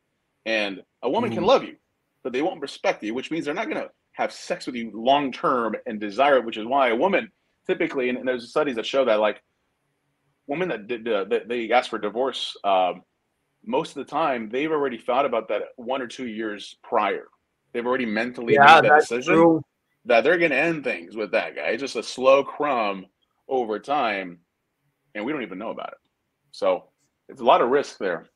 And 0.46 0.84
a 1.02 1.10
woman 1.10 1.32
can 1.32 1.44
Mm. 1.44 1.48
love 1.48 1.64
you, 1.64 1.78
but 2.24 2.34
they 2.34 2.42
won't 2.42 2.62
respect 2.62 3.04
you, 3.04 3.14
which 3.14 3.32
means 3.32 3.46
they're 3.46 3.54
not 3.54 3.70
going 3.70 3.82
to 3.82 3.92
have 4.14 4.32
sex 4.32 4.66
with 4.66 4.76
you 4.76 4.92
long 4.94 5.32
term 5.32 5.76
and 5.86 6.00
desire 6.00 6.38
it. 6.38 6.46
Which 6.46 6.58
is 6.58 6.66
why 6.66 6.90
a 6.90 6.96
woman 6.96 7.32
typically, 7.68 8.10
and, 8.10 8.18
and 8.18 8.28
there's 8.28 8.50
studies 8.50 8.76
that 8.76 8.86
show 8.86 9.06
that 9.06 9.20
like 9.20 9.42
women 10.48 10.70
that 10.70 10.88
did 10.88 11.08
uh, 11.08 11.26
that 11.26 11.48
they 11.48 11.72
ask 11.72 11.90
for 11.90 12.00
divorce, 12.00 12.58
um, 12.64 13.04
most 13.66 13.90
of 13.96 14.06
the 14.06 14.12
time 14.12 14.50
they've 14.50 14.72
already 14.72 14.98
thought 14.98 15.26
about 15.26 15.48
that 15.50 15.64
one 15.76 16.02
or 16.02 16.08
two 16.08 16.28
years 16.28 16.78
prior. 16.84 17.28
They've 17.74 17.86
already 17.86 18.06
mentally 18.06 18.54
Yeah, 18.56 18.82
made 18.82 18.90
that 18.90 19.00
decision 19.02 19.36
true. 19.36 19.64
that 20.06 20.24
they're 20.24 20.40
going 20.40 20.52
to 20.52 20.58
end 20.58 20.84
things 20.84 21.16
with 21.16 21.32
that 21.32 21.56
guy. 21.56 21.68
It's 21.68 21.82
just 21.82 21.96
a 21.96 22.04
slow 22.04 22.44
crumb 22.44 23.06
over 23.48 23.80
time, 23.80 24.40
and 25.14 25.24
we 25.24 25.32
don't 25.32 25.44
even 25.44 25.60
know 25.60 25.70
about 25.70 25.90
it. 25.90 26.09
So 26.52 26.86
it's 27.28 27.42
a 27.42 27.46
lot 27.46 27.62
of 27.62 27.70
risk 27.70 27.98
there. 27.98 28.28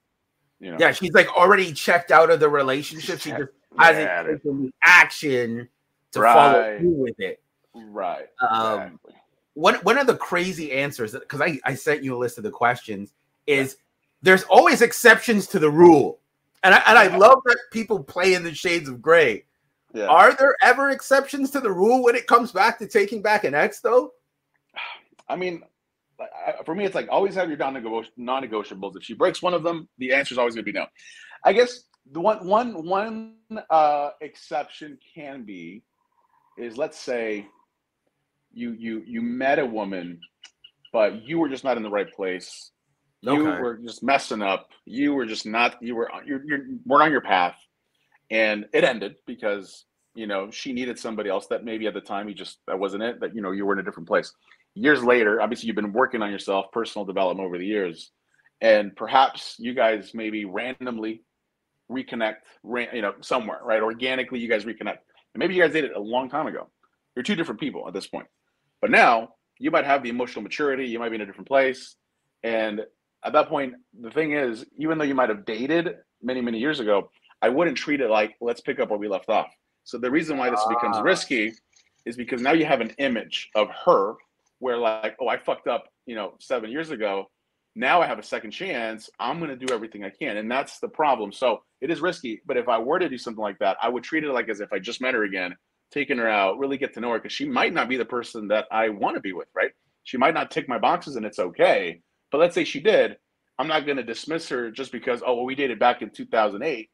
You 0.60 0.72
know. 0.72 0.78
Yeah, 0.80 0.92
she's 0.92 1.12
like 1.14 1.28
already 1.36 1.74
checked 1.74 2.12
out 2.12 2.30
of 2.30 2.40
the 2.40 2.50
relationship. 2.50 3.20
She 3.20 3.32
just 3.32 3.52
hasn't 3.78 4.06
Yeah, 4.06 4.24
taken 4.24 4.64
the 4.64 4.72
action 4.84 5.68
to 6.12 6.20
follow 6.22 6.78
through 6.80 6.90
with 6.90 7.20
it. 7.20 7.42
right. 7.74 8.28
Um, 8.48 8.82
exactly. 8.82 9.14
one 9.56 9.76
one 9.78 9.98
of 9.98 10.08
the 10.08 10.16
crazy 10.16 10.72
answers 10.72 11.12
because 11.14 11.42
I, 11.42 11.60
I 11.66 11.74
sent 11.76 12.04
you 12.04 12.16
a 12.16 12.20
list 12.20 12.38
of 12.38 12.44
the 12.44 12.52
questions 12.52 13.14
is 13.48 13.78
there's 14.22 14.44
always 14.44 14.82
exceptions 14.82 15.48
to 15.48 15.60
the 15.60 15.70
rule 15.70 16.20
and 16.64 16.74
I, 16.76 16.82
and 16.88 16.98
I 16.98 17.18
love 17.18 17.40
that 17.46 17.58
people 17.72 18.02
play 18.02 18.36
in 18.36 18.44
the 18.44 18.54
shades 18.54 18.88
of 18.88 19.02
gray 19.02 19.44
Yeah. 19.94 20.06
are 20.06 20.34
there 20.36 20.56
ever 20.62 20.92
exceptions 20.92 21.50
to 21.52 21.60
the 21.60 21.72
rule 21.72 22.04
when 22.04 22.16
it 22.16 22.26
comes 22.28 22.52
back 22.54 22.78
to 22.80 22.88
taking 22.88 23.22
back 23.24 23.44
an 23.44 23.54
ex 23.56 23.80
though 23.82 24.14
I 25.28 25.36
mean, 25.36 25.64
for 26.66 26.76
me, 26.76 26.86
it's 26.86 26.96
like 26.96 27.08
always 27.10 27.36
have 27.36 27.50
your 27.50 27.58
non-nego- 27.58 28.04
non-negotiables. 28.18 28.96
If 28.96 29.04
she 29.04 29.14
breaks 29.14 29.42
one 29.42 29.54
of 29.54 29.64
them, 29.64 29.88
the 29.98 30.14
answer 30.14 30.34
is 30.34 30.38
always 30.38 30.56
going 30.56 30.66
to 30.66 30.72
be 30.72 30.78
no. 30.78 30.86
I 31.44 31.54
guess 31.54 31.84
the 32.12 32.20
one 32.20 32.46
one 32.46 32.86
one 32.86 33.36
uh, 33.70 34.12
exception 34.22 34.98
can 35.16 35.44
be 35.44 35.84
is 36.58 36.78
let's 36.78 37.00
say 37.00 37.48
you 38.54 38.76
you 38.78 39.04
you 39.06 39.22
met 39.22 39.60
a 39.60 39.66
woman 39.66 40.20
but 40.94 41.28
you 41.28 41.40
were 41.40 41.50
just 41.50 41.66
not 41.66 41.76
in 41.76 41.84
the 41.84 41.90
right 41.90 42.10
place. 42.14 42.72
You 43.22 43.44
were 43.44 43.78
just 43.78 44.04
messing 44.04 44.42
up. 44.42 44.70
You 44.86 45.14
were 45.14 45.26
just 45.26 45.46
not. 45.46 45.82
You 45.82 45.96
were 45.96 46.10
you're, 46.26 46.44
you're 46.46 46.60
weren't 46.86 47.04
on 47.04 47.12
your 47.12 47.22
path, 47.22 47.56
and 48.30 48.66
it 48.74 48.84
ended 48.84 49.16
because 49.26 49.86
you 50.14 50.28
know 50.28 50.52
she 50.52 50.72
needed 50.72 51.00
somebody 51.00 51.30
else 51.30 51.48
that 51.48 51.66
maybe 51.66 51.88
at 51.88 51.94
the 51.94 52.02
time 52.02 52.30
you 52.30 52.36
just 52.36 52.60
that 52.68 52.78
wasn't 52.78 53.04
it. 53.04 53.20
That 53.22 53.36
you 53.36 53.42
know 53.42 53.52
you 53.52 53.66
were 53.66 53.74
in 53.74 53.80
a 53.80 53.84
different 53.84 54.08
place. 54.08 54.32
Years 54.76 55.04
later, 55.04 55.42
obviously 55.42 55.68
you've 55.68 55.76
been 55.76 55.94
working 55.94 56.22
on 56.22 56.32
yourself, 56.32 56.72
personal 56.72 57.06
development 57.06 57.46
over 57.46 57.58
the 57.58 57.66
years, 57.66 58.12
and 58.62 58.96
perhaps 58.96 59.56
you 59.60 59.74
guys 59.74 60.12
maybe 60.14 60.46
randomly 60.46 61.24
reconnect, 61.92 62.38
ran, 62.64 62.88
you 62.94 63.02
know, 63.02 63.14
somewhere, 63.22 63.60
right? 63.64 63.82
Organically, 63.84 64.40
you 64.40 64.48
guys 64.50 64.66
reconnect. 64.66 64.98
And 65.34 65.38
maybe 65.40 65.54
you 65.54 65.62
guys 65.62 65.74
did 65.74 65.84
it 65.84 65.96
a 65.96 66.00
long 66.00 66.30
time 66.30 66.48
ago. 66.48 66.70
You're 67.16 67.24
two 67.24 67.36
different 67.36 67.60
people 67.60 67.88
at 67.88 67.94
this 67.94 68.08
point. 68.08 68.26
But 68.82 68.90
now 68.90 69.36
you 69.60 69.70
might 69.70 69.86
have 69.86 70.02
the 70.02 70.10
emotional 70.10 70.42
maturity, 70.42 70.88
you 70.88 70.98
might 71.00 71.10
be 71.10 71.16
in 71.16 71.22
a 71.22 71.26
different 71.26 71.48
place. 71.48 71.96
And 72.44 72.82
at 73.24 73.34
that 73.34 73.48
point, 73.48 73.76
the 74.00 74.12
thing 74.12 74.34
is, 74.34 74.66
even 74.78 74.98
though 74.98 75.04
you 75.04 75.16
might 75.16 75.30
have 75.30 75.46
dated 75.46 75.96
many, 76.22 76.42
many 76.42 76.58
years 76.58 76.80
ago, 76.80 77.12
I 77.42 77.50
wouldn't 77.50 77.78
treat 77.78 78.02
it 78.02 78.10
like 78.10 78.36
let's 78.42 78.62
pick 78.62 78.80
up 78.80 78.90
where 78.90 79.00
we 79.00 79.08
left 79.08 79.30
off. 79.30 79.48
So 79.84 79.98
the 79.98 80.10
reason 80.10 80.38
why 80.38 80.50
this 80.50 80.66
becomes 80.68 80.98
Ah. 80.98 81.02
risky 81.02 81.54
is 82.06 82.16
because 82.16 82.42
now 82.42 82.54
you 82.54 82.66
have 82.66 82.82
an 82.82 82.92
image 82.98 83.50
of 83.56 83.70
her 83.86 84.16
where 84.64 84.78
like, 84.78 85.18
oh, 85.20 85.28
I 85.28 85.38
fucked 85.38 85.68
up, 85.68 85.90
you 86.06 86.16
know, 86.16 86.36
seven 86.40 86.72
years 86.72 86.90
ago. 86.90 87.26
Now 87.76 88.02
I 88.02 88.08
have 88.08 88.18
a 88.18 88.24
second 88.24 88.52
chance. 88.52 89.10
I'm 89.20 89.40
going 89.40 89.50
to 89.50 89.66
do 89.66 89.74
everything 89.74 90.06
I 90.06 90.10
can. 90.10 90.38
And 90.38 90.50
that's 90.50 90.80
the 90.80 90.88
problem. 90.88 91.34
So 91.34 91.64
it 91.82 91.92
is 91.92 92.00
risky. 92.00 92.42
But 92.46 92.56
if 92.56 92.70
I 92.70 92.78
were 92.78 92.98
to 92.98 93.10
do 93.10 93.18
something 93.18 93.44
like 93.44 93.60
that, 93.60 93.76
I 93.82 93.90
would 93.90 94.04
treat 94.04 94.24
it 94.24 94.32
like 94.32 94.48
as 94.48 94.62
if 94.62 94.72
I 94.72 94.80
just 94.80 95.02
met 95.02 95.16
her 95.16 95.24
again, 95.26 95.58
taking 95.92 96.18
her 96.18 96.30
out, 96.30 96.60
really 96.60 96.78
get 96.78 96.94
to 96.94 97.02
know 97.02 97.12
her 97.12 97.20
because 97.20 97.34
she 97.34 97.46
might 97.46 97.74
not 97.74 97.90
be 97.90 97.98
the 97.98 98.06
person 98.06 98.48
that 98.48 98.68
I 98.72 98.88
want 98.90 99.16
to 99.16 99.22
be 99.22 99.34
with, 99.34 99.50
right? 99.54 99.72
She 100.04 100.18
might 100.18 100.34
not 100.34 100.50
tick 100.50 100.70
my 100.70 100.80
boxes 100.80 101.18
and 101.18 101.26
it's 101.26 101.40
okay. 101.40 102.00
But 102.32 102.38
let's 102.38 102.56
say 102.56 102.64
she 102.64 102.80
did. 102.80 103.18
I'm 103.60 103.68
not 103.68 103.86
going 103.86 103.98
to 103.98 104.04
dismiss 104.04 104.48
her 104.48 104.72
just 104.72 104.94
because, 104.94 105.22
oh, 105.26 105.36
well, 105.36 105.46
we 105.46 105.56
dated 105.56 105.78
back 105.78 106.02
in 106.02 106.10
2008, 106.10 106.90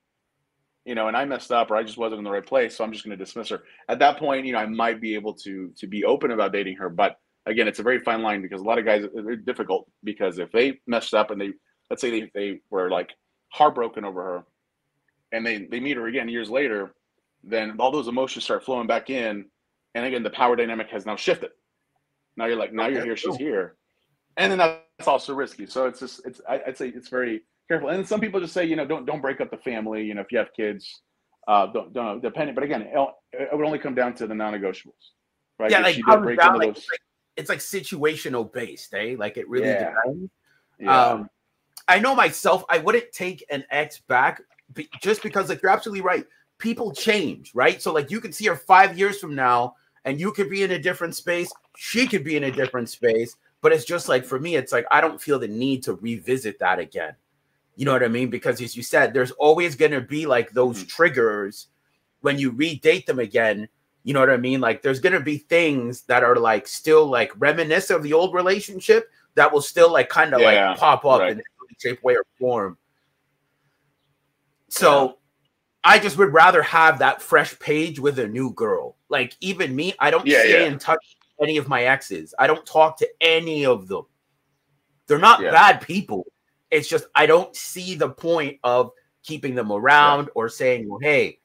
you 0.86 0.96
know, 0.96 1.08
and 1.08 1.16
I 1.16 1.26
messed 1.26 1.52
up 1.52 1.70
or 1.70 1.76
I 1.76 1.84
just 1.84 2.00
wasn't 2.00 2.20
in 2.20 2.26
the 2.26 2.32
right 2.32 2.46
place. 2.46 2.76
So 2.76 2.84
I'm 2.84 2.92
just 2.92 3.06
going 3.06 3.16
to 3.16 3.24
dismiss 3.24 3.50
her. 3.50 3.62
At 3.88 4.00
that 4.00 4.18
point, 4.18 4.48
you 4.48 4.54
know, 4.54 4.60
I 4.60 4.66
might 4.66 5.00
be 5.00 5.14
able 5.14 5.36
to 5.36 5.72
to 5.78 5.88
be 5.88 6.04
open 6.04 6.32
about 6.32 6.52
dating 6.52 6.78
her. 6.78 6.90
But 6.90 7.18
again, 7.50 7.68
it's 7.68 7.80
a 7.80 7.84
very 7.84 8.00
fine 8.00 8.22
line 8.22 8.42
because 8.42 8.62
a 8.62 8.64
lot 8.64 8.78
of 8.80 8.86
guys 8.86 9.04
are 9.06 9.36
difficult 9.36 9.90
because 10.04 10.40
if 10.40 10.52
they 10.52 10.80
messed 10.88 11.14
up 11.14 11.32
and 11.32 11.40
they, 11.42 11.52
let's 11.90 12.02
say 12.02 12.10
they, 12.12 12.32
they 12.34 12.60
were 12.70 12.90
like 12.90 13.10
heartbroken 13.50 14.06
over 14.06 14.24
her 14.24 14.44
and 15.32 15.46
they, 15.46 15.66
they 15.66 15.80
meet 15.80 15.98
her 15.98 16.08
again 16.08 16.30
years 16.30 16.50
later, 16.50 16.94
then 17.44 17.76
all 17.80 17.92
those 17.92 18.08
emotions 18.08 18.44
start 18.46 18.64
flowing 18.64 18.88
back 18.88 19.10
in. 19.10 19.46
And 19.96 20.06
again, 20.06 20.24
the 20.24 20.30
power 20.30 20.56
dynamic 20.56 20.90
has 20.90 21.06
now 21.06 21.16
shifted. 21.16 21.52
Now 22.38 22.46
you're 22.46 22.58
like, 22.58 22.74
now 22.74 22.88
you're 22.88 23.00
Okay, 23.00 23.08
here, 23.08 23.18
she's 23.18 23.36
here. 23.38 23.76
And 24.38 24.52
then 24.52 24.58
that's 24.60 25.08
also 25.08 25.34
risky. 25.34 25.66
So 25.66 25.86
it's 25.88 26.00
just, 26.00 26.22
it's, 26.26 26.42
I- 26.48 26.62
I'd 26.68 26.78
say 26.78 26.90
it's 26.90 27.10
very 27.10 27.42
careful. 27.68 27.90
And 27.90 28.08
some 28.08 28.20
people 28.22 28.40
just 28.40 28.54
say, 28.54 28.66
you 28.66 28.76
know, 28.76 28.86
don't, 28.86 29.06
don't 29.06 29.22
break 29.22 29.42
up 29.42 29.50
the 29.52 29.58
family. 29.58 30.04
You 30.04 30.14
know, 30.14 30.22
if 30.22 30.32
you 30.32 30.38
have 30.38 30.54
kids, 30.56 31.02
uh, 31.48 31.68
don't, 31.68 31.92
don't, 31.94 32.22
depending, 32.22 32.54
but 32.54 32.64
again, 32.64 32.84
it, 32.84 33.10
it 33.34 33.50
would 33.58 33.66
only 33.66 33.80
come 33.80 33.96
down 33.96 34.14
to 34.16 34.28
the 34.28 34.36
non-negotiables, 34.36 34.94
right? 35.58 35.72
Yeah, 35.72 35.80
If 35.80 35.84
like, 35.86 35.96
she 35.96 36.04
did 36.04 36.22
break 36.22 36.40
down, 36.40 36.58
like, 36.58 36.74
those- 36.76 36.88
like 36.90 37.00
it's 37.38 37.50
like 37.50 37.60
situational 37.60 38.52
based, 38.52 38.94
eh? 38.94 39.16
Like 39.18 39.38
it 39.38 39.48
really 39.50 39.68
Yeah. 39.70 39.94
depends. 39.96 40.32
yeah. 40.80 41.06
Um, 41.06 41.30
I 41.88 42.00
know 42.00 42.14
myself, 42.14 42.64
I 42.70 42.78
wouldn't 42.78 43.12
take 43.12 43.44
an 43.50 43.64
ex 43.72 44.00
back 44.00 44.42
be- 44.74 44.90
just 45.02 45.24
because, 45.24 45.50
like, 45.50 45.62
you're 45.64 45.72
absolutely 45.72 46.02
right. 46.02 46.26
People 46.60 46.92
change, 46.92 47.52
right? 47.56 47.82
So, 47.82 47.92
like, 47.92 48.12
you 48.12 48.22
could 48.22 48.36
see 48.36 48.46
her 48.46 48.56
five 48.56 48.98
years 48.98 49.20
from 49.20 49.34
now, 49.34 49.76
and 50.06 50.20
you 50.20 50.32
could 50.32 50.50
be 50.50 50.62
in 50.64 50.72
a 50.72 50.80
different 50.80 51.16
space. 51.16 51.52
She 51.76 52.06
could 52.06 52.24
be 52.24 52.36
in 52.38 52.44
a 52.44 52.52
different 52.52 52.90
space. 52.90 53.36
But 53.62 53.74
it's 53.74 53.86
just 53.86 54.08
like 54.08 54.24
for 54.24 54.40
me, 54.40 54.56
it's 54.56 54.72
like 54.72 54.86
I 54.92 55.02
don't 55.02 55.20
feel 55.22 55.38
the 55.40 55.48
need 55.48 55.84
to 55.84 55.94
revisit 55.96 56.60
that 56.60 56.80
again. 56.80 57.16
You 57.76 57.86
know 57.86 57.92
what 57.94 58.04
I 58.04 58.08
mean? 58.08 58.30
Because 58.30 58.62
as 58.62 58.76
you 58.76 58.84
said, 58.84 59.14
there's 59.14 59.32
always 59.32 59.76
going 59.76 59.92
to 59.92 60.02
be 60.02 60.26
like 60.26 60.52
those 60.52 60.84
Mhm. 60.84 60.88
triggers 60.90 61.68
when 62.22 62.38
you 62.40 62.52
redate 62.54 63.06
them 63.06 63.20
again. 63.20 63.68
You 64.04 64.14
know 64.14 64.22
what 64.22 64.30
I 64.30 64.38
mean? 64.38 64.62
Like 64.62 64.82
there's 64.82 65.00
going 65.00 65.14
to 65.14 65.20
be 65.20 65.38
things 65.38 66.04
that 66.04 66.24
are 66.24 66.38
like 66.38 66.68
still 66.68 67.06
like 67.06 67.32
reminiscent 67.40 67.98
of 67.98 68.04
the 68.04 68.14
old 68.14 68.34
relationship 68.34 69.10
that 69.36 69.52
will 69.52 69.62
still 69.62 69.92
like 69.92 70.10
kind 70.10 70.34
of 70.34 70.42
Yeah, 70.42 70.70
like 70.72 70.80
pop 70.80 71.06
up 71.06 71.20
right. 71.20 71.32
in 71.32 71.38
some 71.38 71.68
shape, 71.78 72.04
way, 72.04 72.16
or 72.16 72.26
form. 72.40 72.78
So 74.70 75.18
I 75.84 76.00
just 76.00 76.18
would 76.18 76.34
rather 76.34 76.62
have 76.62 77.00
that 77.00 77.22
fresh 77.22 77.58
page 77.60 78.00
with 78.00 78.20
a 78.20 78.28
new 78.28 78.52
girl. 78.54 78.96
Like 79.10 79.36
even 79.42 79.76
me, 79.76 79.94
I 80.00 80.12
don't 80.12 80.26
Yeah, 80.26 80.40
stay 80.40 80.62
yeah. 80.62 80.68
in 80.68 80.80
touch 80.80 81.18
with 81.38 81.48
any 81.48 81.58
of 81.58 81.68
my 81.68 81.84
exes. 81.84 82.34
I 82.38 82.48
don't 82.48 82.66
talk 82.66 82.98
to 83.00 83.10
any 83.22 83.66
of 83.66 83.88
them. 83.88 84.04
They're 85.08 85.18
not 85.18 85.42
Yeah. 85.42 85.52
bad 85.52 85.82
people. 85.82 86.26
It's 86.72 86.88
just 86.88 87.06
I 87.16 87.26
don't 87.26 87.56
see 87.56 87.96
the 87.96 88.10
point 88.10 88.60
of 88.64 88.92
keeping 89.24 89.56
them 89.56 89.72
around 89.72 90.30
or 90.36 90.50
saying, 90.50 90.88
well, 90.88 91.00
hey, 91.00 91.40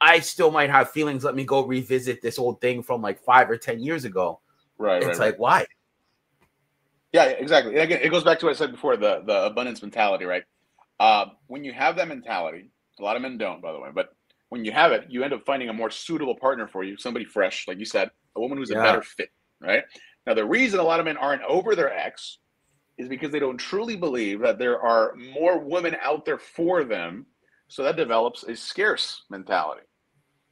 I 0.00 0.20
still 0.20 0.50
might 0.50 0.70
have 0.70 0.90
feelings. 0.90 1.24
Let 1.24 1.34
me 1.34 1.44
go 1.44 1.66
revisit 1.66 2.22
this 2.22 2.38
old 2.38 2.60
thing 2.60 2.82
from 2.82 3.02
like 3.02 3.20
five 3.24 3.50
or 3.50 3.56
ten 3.58 3.80
years 3.80 4.04
ago. 4.04 4.40
right, 4.78 5.02
It's 5.02 5.18
right, 5.18 5.18
like, 5.18 5.38
why? 5.38 5.66
Yeah, 7.12 7.24
exactly. 7.26 7.72
And 7.74 7.82
again, 7.82 8.00
it 8.02 8.10
goes 8.10 8.24
back 8.24 8.38
to 8.40 8.46
what 8.46 8.54
I 8.54 8.58
said 8.58 8.72
before 8.72 8.96
the 8.96 9.22
the 9.26 9.46
abundance 9.46 9.82
mentality, 9.82 10.24
right? 10.24 10.44
Uh, 11.00 11.26
when 11.46 11.64
you 11.64 11.72
have 11.72 11.96
that 11.96 12.08
mentality, 12.08 12.70
a 12.98 13.02
lot 13.02 13.16
of 13.16 13.22
men 13.22 13.38
don't, 13.38 13.62
by 13.62 13.72
the 13.72 13.80
way, 13.80 13.90
but 13.94 14.10
when 14.50 14.64
you 14.64 14.72
have 14.72 14.92
it, 14.92 15.06
you 15.10 15.22
end 15.24 15.32
up 15.34 15.44
finding 15.46 15.68
a 15.68 15.72
more 15.72 15.90
suitable 15.90 16.36
partner 16.36 16.66
for 16.68 16.84
you, 16.84 16.96
somebody 16.96 17.24
fresh, 17.24 17.66
like 17.68 17.78
you 17.78 17.84
said, 17.84 18.10
a 18.36 18.40
woman 18.40 18.58
who's 18.58 18.70
Yeah. 18.70 18.80
a 18.80 18.82
better 18.82 19.02
fit, 19.02 19.30
right? 19.60 19.84
Now, 20.26 20.34
the 20.34 20.44
reason 20.46 20.80
a 20.80 20.84
lot 20.84 21.00
of 21.00 21.06
men 21.06 21.16
aren't 21.16 21.42
over 21.44 21.76
their 21.76 21.92
ex 21.92 22.38
is 22.98 23.08
because 23.08 23.32
they 23.32 23.38
don't 23.38 23.58
truly 23.58 23.96
believe 23.96 24.40
that 24.40 24.58
there 24.58 24.80
are 24.80 25.14
more 25.16 25.58
women 25.60 25.96
out 26.02 26.24
there 26.24 26.38
for 26.38 26.84
them. 26.84 27.26
So 27.68 27.82
that 27.84 27.96
develops 27.96 28.44
a 28.44 28.56
scarce 28.56 29.24
mentality, 29.30 29.82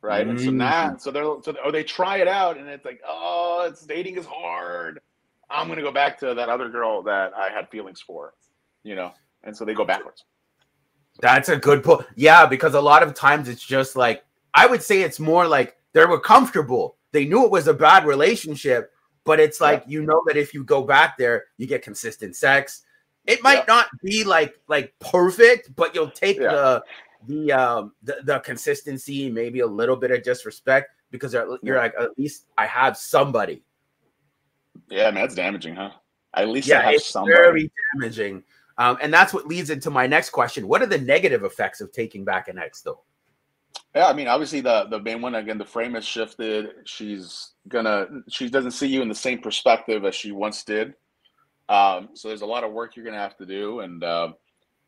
right? 0.06 0.26
And 0.26 0.40
so 0.40 0.50
mm. 0.50 0.54
now, 0.54 0.96
so 0.96 1.10
they're 1.10 1.25
so 1.25 1.54
or 1.64 1.72
they 1.72 1.82
try 1.82 2.18
it 2.18 2.28
out, 2.28 2.56
and 2.56 2.68
it's 2.68 2.84
like, 2.84 3.00
oh, 3.06 3.66
it's 3.68 3.84
dating 3.84 4.16
is 4.16 4.26
hard. 4.26 5.00
I'm 5.50 5.68
gonna 5.68 5.82
go 5.82 5.92
back 5.92 6.18
to 6.20 6.34
that 6.34 6.48
other 6.48 6.68
girl 6.68 7.02
that 7.02 7.32
I 7.34 7.50
had 7.50 7.68
feelings 7.68 8.00
for, 8.00 8.34
you 8.84 8.94
know, 8.94 9.12
and 9.44 9.56
so 9.56 9.64
they 9.64 9.75
go 9.75 9.84
backwards. 9.84 10.25
That's 11.20 11.48
a 11.48 11.56
good 11.56 11.82
point. 11.82 12.06
Yeah, 12.14 12.46
because 12.46 12.75
a 12.75 12.80
lot 12.80 13.02
of 13.02 13.14
times 13.14 13.48
it's 13.48 13.62
just 13.64 13.96
like 13.96 14.25
I 14.54 14.66
would 14.66 14.82
say 14.82 15.02
it's 15.02 15.20
more 15.20 15.46
like 15.46 15.76
they 15.92 16.04
were 16.04 16.20
comfortable. 16.20 16.96
They 17.12 17.25
knew 17.25 17.44
it 17.44 17.50
was 17.50 17.68
a 17.68 17.75
bad 17.75 18.06
relationship, 18.06 18.92
but 19.25 19.40
it's 19.40 19.60
like 19.60 19.84
you 19.86 20.02
know 20.02 20.22
that 20.26 20.36
if 20.36 20.54
you 20.54 20.64
go 20.64 20.82
back 20.82 21.18
there, 21.18 21.44
you 21.56 21.66
get 21.66 21.82
consistent 21.82 22.36
sex. 22.36 22.82
It 23.26 23.42
might 23.42 23.64
Yeah. 23.66 23.75
not 23.75 23.88
be 24.02 24.22
like 24.25 24.54
like 24.68 24.94
perfect, 25.00 25.75
but 25.75 25.94
you'll 25.94 26.10
take 26.10 26.38
Yeah. 26.38 26.52
the 26.52 26.84
the 27.26 27.52
um 27.52 27.92
the, 28.02 28.18
the 28.25 28.38
consistency, 28.40 29.30
maybe 29.30 29.61
a 29.61 29.66
little 29.66 29.96
bit 29.96 30.11
of 30.11 30.23
disrespect 30.23 30.90
because 31.11 31.35
you're, 31.62 31.76
like 31.76 31.94
at 31.99 32.18
least 32.18 32.46
I 32.58 32.66
have 32.66 32.96
somebody. 32.96 33.62
Yeah, 34.88 35.11
man, 35.11 35.23
that's 35.23 35.35
damaging, 35.35 35.76
huh? 35.76 35.90
At 36.35 36.49
least 36.49 36.70
I 36.70 36.75
Yeah, 36.75 36.82
have 36.82 36.94
it's 36.94 37.06
somebody. 37.06 37.35
very 37.35 37.73
damaging. 37.94 38.42
Um, 38.78 38.99
and 39.00 39.12
that's 39.12 39.32
what 39.32 39.46
leads 39.46 39.70
into 39.70 39.90
my 39.90 40.06
next 40.06 40.30
question. 40.30 40.68
What 40.68 40.82
are 40.82 40.87
the 40.87 40.99
negative 40.99 41.44
effects 41.44 41.80
of 41.80 41.92
taking 41.92 42.25
back 42.25 42.49
an 42.49 42.58
ex 42.58 42.82
though? 42.82 43.00
Yeah, 43.94 44.08
I 44.08 44.12
mean, 44.12 44.28
obviously 44.28 44.61
the 44.61 44.85
the 44.90 45.00
main 45.00 45.23
one 45.23 45.35
again, 45.35 45.56
the 45.58 45.64
frame 45.64 45.94
has 45.94 46.04
shifted. 46.04 46.68
She's 46.85 47.52
gonna 47.68 48.06
she 48.28 48.50
doesn't 48.50 48.73
see 48.73 48.87
you 48.88 49.00
in 49.00 49.08
the 49.08 49.14
same 49.14 49.38
perspective 49.40 50.04
as 50.04 50.14
she 50.14 50.32
once 50.32 50.64
did. 50.64 50.94
Um, 51.68 52.11
so 52.14 52.28
there's 52.28 52.42
a 52.42 52.46
lot 52.46 52.64
of 52.64 52.73
work 52.73 52.94
you're 52.94 53.04
gonna 53.04 53.16
have 53.18 53.37
to 53.38 53.46
do, 53.46 53.80
and 53.80 54.04
uh, 54.04 54.32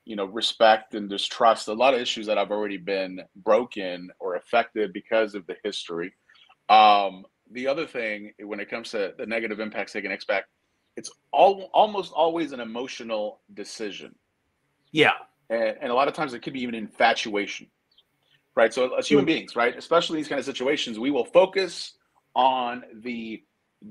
you 0.09 0.17
know, 0.17 0.25
respect 0.25 0.95
and 0.95 1.11
just 1.11 1.31
trust. 1.31 1.69
A 1.69 1.73
lot 1.73 1.95
of 1.95 2.00
issues 2.00 2.27
that 2.27 2.38
i've 2.38 2.50
already 2.50 2.79
been 2.79 3.21
broken 3.37 4.11
or 4.19 4.37
affected 4.37 4.93
because 4.93 5.35
of 5.35 5.47
the 5.47 5.57
history. 5.62 6.12
Um, 6.69 7.25
the 7.53 7.67
other 7.67 7.87
thing 7.87 8.33
when 8.41 8.61
it 8.61 8.69
comes 8.69 8.91
to 8.91 9.15
the 9.19 9.27
negative 9.27 9.61
impacts 9.61 9.93
they 9.93 10.03
can 10.03 10.12
expect 10.12 10.49
it's 10.97 11.11
all 11.33 11.71
almost 11.73 12.12
always 12.12 12.53
an 12.53 12.61
emotional 12.61 13.41
decision 13.55 14.15
Yeah. 14.93 15.12
and, 15.50 15.77
and 15.81 15.91
a 15.91 15.95
lot 15.95 16.09
of 16.09 16.15
times 16.15 16.35
it 16.35 16.41
could 16.41 16.53
be 16.53 16.62
even 16.62 16.75
infatuation 16.75 17.69
right 18.55 18.73
so 18.75 18.95
as 18.97 19.09
human 19.09 19.25
beings 19.25 19.57
right 19.57 19.77
especially 19.77 20.19
in 20.19 20.23
these 20.23 20.29
kind 20.29 20.38
of 20.38 20.45
situations 20.45 20.99
we 20.99 21.11
will 21.11 21.25
focus 21.25 21.95
on 22.35 22.83
the 23.03 23.43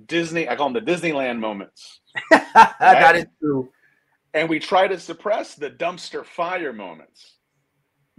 disney 0.06 0.48
i 0.50 0.56
call 0.56 0.72
them 0.72 0.86
the 0.86 0.92
disneyland 0.92 1.40
moments 1.40 2.02
that 2.32 3.16
is 3.16 3.26
true. 3.42 3.70
And 4.34 4.50
we 4.50 4.60
try 4.60 4.88
to 4.88 5.00
suppress 5.00 5.55
the 5.55 5.69
dumpster 5.69 6.24
fire 6.25 6.74
moments 6.74 7.36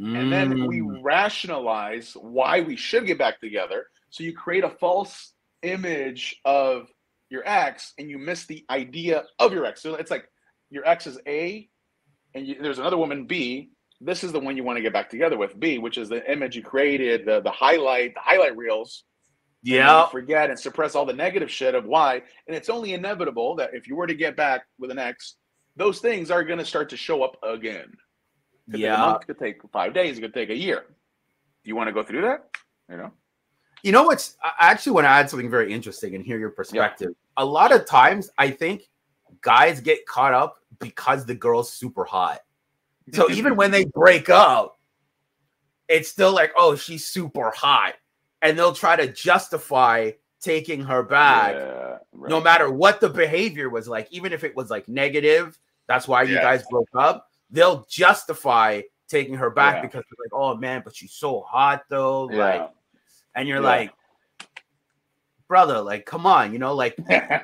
and 0.01 0.33
then 0.33 0.67
we 0.69 0.79
Mm. 0.81 1.01
rationalize 1.03 2.13
why 2.21 2.61
we 2.61 2.77
should 2.77 3.05
get 3.07 3.19
back 3.19 3.41
together 3.41 3.87
so 4.11 4.23
you 4.23 4.33
create 4.33 4.63
a 4.65 4.71
false 4.71 5.33
image 5.63 6.41
of 6.45 6.89
your 7.31 7.43
ex 7.47 7.95
and 7.99 8.09
you 8.09 8.17
miss 8.17 8.47
the 8.47 8.65
idea 8.71 9.25
of 9.41 9.53
your 9.53 9.65
ex 9.65 9.83
so 9.83 9.95
it's 9.97 10.11
like 10.11 10.29
your 10.71 10.87
ex 10.87 11.07
is 11.09 11.19
a 11.27 11.69
and 12.35 12.47
you, 12.47 12.55
there's 12.63 12.79
another 12.79 12.97
woman 12.97 13.27
b 13.27 13.71
this 14.01 14.23
is 14.23 14.31
the 14.31 14.39
one 14.39 14.57
you 14.57 14.63
want 14.63 14.77
to 14.77 14.83
get 14.83 14.93
back 14.93 15.11
together 15.11 15.37
with 15.37 15.59
b 15.59 15.79
which 15.79 15.99
is 15.99 16.09
the 16.09 16.23
image 16.31 16.55
you 16.55 16.63
created 16.63 17.27
the, 17.27 17.41
the 17.41 17.51
highlight 17.51 18.15
the 18.15 18.21
highlight 18.21 18.57
reels 18.57 19.03
Yeah. 19.65 20.07
forget 20.07 20.49
and 20.51 20.59
suppress 20.59 20.95
all 20.95 21.05
the 21.07 21.13
negative 21.13 21.51
shit 21.51 21.75
of 21.75 21.85
why. 21.85 22.23
And 22.47 22.55
it's 22.57 22.69
only 22.69 22.95
inevitable 22.95 23.57
that 23.57 23.71
if 23.75 23.89
you 23.89 23.97
were 23.97 24.07
to 24.07 24.15
get 24.15 24.37
back 24.37 24.63
with 24.79 24.93
an 24.93 25.01
ex, 25.01 25.35
those 25.79 26.01
things 26.01 26.31
are 26.31 26.45
going 26.45 26.59
to 26.59 26.65
start 26.65 26.91
to 26.91 26.97
show 26.97 27.23
up 27.23 27.37
again. 27.43 27.87
Could 28.67 28.73
take 28.73 28.81
a 28.83 28.85
Yeah. 28.85 28.97
month, 28.97 29.27
could 29.27 29.39
take 29.39 29.61
five 29.73 29.95
days, 29.95 30.19
it 30.19 30.21
could 30.21 30.35
take 30.35 30.51
a 30.51 30.57
year. 30.57 30.85
Do 31.65 31.69
you 31.69 31.77
want 31.77 31.89
to 31.89 31.93
go 31.93 32.03
through 32.03 32.23
that? 32.23 32.51
You 32.91 32.97
know? 32.97 33.13
You 33.83 33.93
know 33.93 34.03
what's 34.03 34.37
I 34.43 34.49
I 34.61 34.71
actually 34.71 34.93
want 34.93 35.05
to 35.05 35.11
add 35.11 35.31
something 35.31 35.49
very 35.49 35.73
interesting 35.73 36.15
and 36.17 36.25
hear 36.25 36.39
your 36.39 36.51
perspective. 36.51 37.11
A 37.37 37.45
lot 37.45 37.73
of 37.73 37.87
times 37.87 38.29
I 38.37 38.51
think 38.51 38.83
guys 39.41 39.81
get 39.81 40.05
caught 40.05 40.35
up 40.35 40.57
because 40.81 41.25
the 41.25 41.35
girl's 41.35 41.73
super 41.73 42.05
hot. 42.05 42.41
So 43.13 43.31
even 43.39 43.55
when 43.55 43.71
they 43.71 43.85
break 43.85 44.29
up, 44.29 44.79
it's 45.89 46.09
still 46.09 46.33
like, 46.33 46.53
oh, 46.57 46.75
she's 46.75 47.07
super 47.07 47.51
hot. 47.51 47.95
And 48.43 48.59
they'll 48.59 48.75
try 48.75 48.97
to 48.97 49.11
justify 49.13 50.13
taking 50.41 50.83
her 50.83 51.03
back 51.03 51.55
Yeah, 51.55 51.99
right. 52.13 52.31
no 52.31 52.41
matter 52.41 52.71
what 52.71 53.01
the 53.01 53.09
behavior 53.09 53.71
was 53.71 53.89
like, 53.89 54.09
even 54.11 54.33
if 54.33 54.45
it 54.45 54.55
was 54.57 54.71
like 54.71 54.89
negative, 54.89 55.59
that's 55.89 56.07
why 56.07 56.23
you 56.23 56.37
guys 56.37 56.63
broke 56.71 56.89
up. 56.95 57.29
They'll 57.51 57.85
justify 57.89 58.83
taking 59.09 59.35
her 59.35 59.51
back 59.51 59.77
Yeah. 59.77 59.83
because 59.83 60.05
they're 60.05 60.25
like, 60.25 60.33
oh 60.41 60.55
man, 60.57 60.83
but 60.85 60.95
she's 60.95 61.13
so 61.13 61.41
hot 61.41 61.83
though. 61.89 62.31
Yeah. 62.31 62.39
Like, 62.39 62.71
and 63.35 63.49
you're 63.49 63.63
Yeah. 63.63 63.67
like, 63.67 63.93
brother, 65.49 65.81
like, 65.81 66.05
come 66.05 66.27
on, 66.27 66.53
you 66.53 66.59
know, 66.59 66.75
like, 66.75 66.95
I 67.11 67.41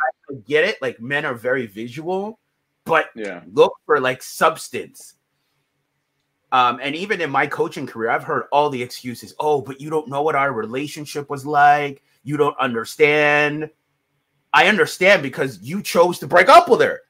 get 0.46 0.64
it. 0.64 0.80
Like, 0.82 1.00
men 1.00 1.24
are 1.24 1.34
very 1.34 1.66
visual, 1.66 2.38
but 2.84 3.06
yeah. 3.16 3.40
look 3.52 3.72
for 3.86 3.98
like 3.98 4.22
substance. 4.22 5.14
Um, 6.52 6.78
and 6.82 6.94
even 6.94 7.20
in 7.20 7.30
my 7.30 7.46
coaching 7.48 7.86
career, 7.86 8.10
I've 8.10 8.22
heard 8.22 8.44
all 8.52 8.70
the 8.70 8.80
excuses. 8.80 9.34
Oh, 9.40 9.60
but 9.60 9.80
you 9.80 9.90
don't 9.90 10.06
know 10.06 10.22
what 10.22 10.36
our 10.36 10.52
relationship 10.52 11.28
was 11.28 11.44
like. 11.44 12.02
You 12.22 12.36
don't 12.36 12.56
understand. 12.60 13.70
I 14.52 14.68
understand 14.68 15.22
because 15.22 15.58
you 15.62 15.82
chose 15.82 16.20
to 16.20 16.28
break 16.28 16.48
up 16.48 16.68
with 16.68 16.80
her. 16.80 17.00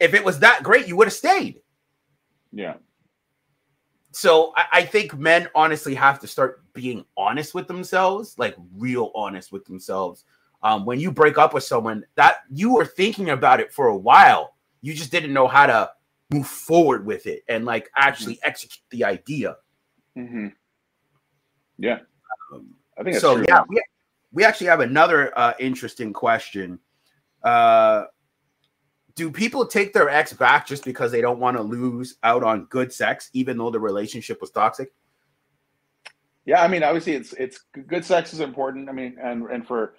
If 0.00 0.14
it 0.14 0.24
was 0.24 0.38
that 0.40 0.62
great, 0.62 0.88
you 0.88 0.96
would 0.96 1.06
have 1.06 1.14
stayed. 1.14 1.60
Yeah. 2.52 2.74
So 4.12 4.52
I, 4.56 4.64
I 4.72 4.82
think 4.84 5.16
men 5.16 5.48
honestly 5.54 5.94
have 5.94 6.18
to 6.20 6.26
start 6.26 6.64
being 6.72 7.04
honest 7.16 7.54
with 7.54 7.68
themselves, 7.68 8.34
like 8.38 8.56
real 8.76 9.12
honest 9.14 9.52
with 9.52 9.64
themselves. 9.64 10.24
Um, 10.62 10.84
when 10.84 10.98
you 10.98 11.12
break 11.12 11.38
up 11.38 11.54
with 11.54 11.64
someone, 11.64 12.04
that 12.16 12.38
you 12.50 12.74
were 12.74 12.84
thinking 12.84 13.30
about 13.30 13.60
it 13.60 13.72
for 13.72 13.86
a 13.86 13.96
while, 13.96 14.56
you 14.82 14.94
just 14.94 15.12
didn't 15.12 15.32
know 15.32 15.46
how 15.46 15.66
to 15.66 15.90
move 16.30 16.46
forward 16.46 17.04
with 17.04 17.26
it 17.26 17.44
and 17.48 17.64
like 17.64 17.90
actually 17.96 18.38
execute 18.42 18.82
the 18.90 19.04
idea. 19.04 19.56
Mm-hmm. 20.16 20.48
Yeah. 21.78 21.98
Um, 22.52 22.74
I 22.98 23.02
think 23.02 23.14
that's 23.14 23.22
so 23.22 23.36
true. 23.36 23.46
yeah, 23.48 23.62
we, 23.68 23.82
we 24.32 24.44
actually 24.44 24.68
have 24.68 24.80
another 24.80 25.36
uh, 25.38 25.54
interesting 25.58 26.12
question. 26.12 26.78
Uh, 27.42 28.04
do 29.20 29.30
people 29.30 29.66
take 29.66 29.92
their 29.92 30.08
ex 30.08 30.32
back 30.32 30.66
just 30.66 30.82
because 30.82 31.12
they 31.12 31.20
don't 31.20 31.38
want 31.38 31.54
to 31.54 31.62
lose 31.62 32.16
out 32.22 32.42
on 32.42 32.64
good 32.70 32.90
sex, 32.90 33.28
even 33.34 33.58
though 33.58 33.70
the 33.70 33.78
relationship 33.78 34.40
was 34.40 34.50
toxic? 34.50 34.94
Yeah, 36.46 36.62
I 36.62 36.68
mean, 36.68 36.82
obviously, 36.82 37.12
it's 37.12 37.34
it's 37.34 37.58
good 37.86 38.02
sex 38.02 38.32
is 38.32 38.40
important. 38.40 38.88
I 38.88 38.92
mean, 38.92 39.18
and 39.22 39.42
and 39.50 39.66
for 39.66 39.96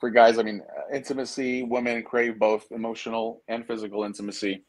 for 0.00 0.10
guys, 0.10 0.40
I 0.40 0.42
mean, 0.42 0.60
uh, 0.60 0.92
intimacy. 0.92 1.62
Women 1.62 2.02
crave 2.02 2.36
both 2.36 2.66
emotional 2.72 3.44
and 3.46 3.64
physical 3.64 4.02
intimacy. 4.02 4.64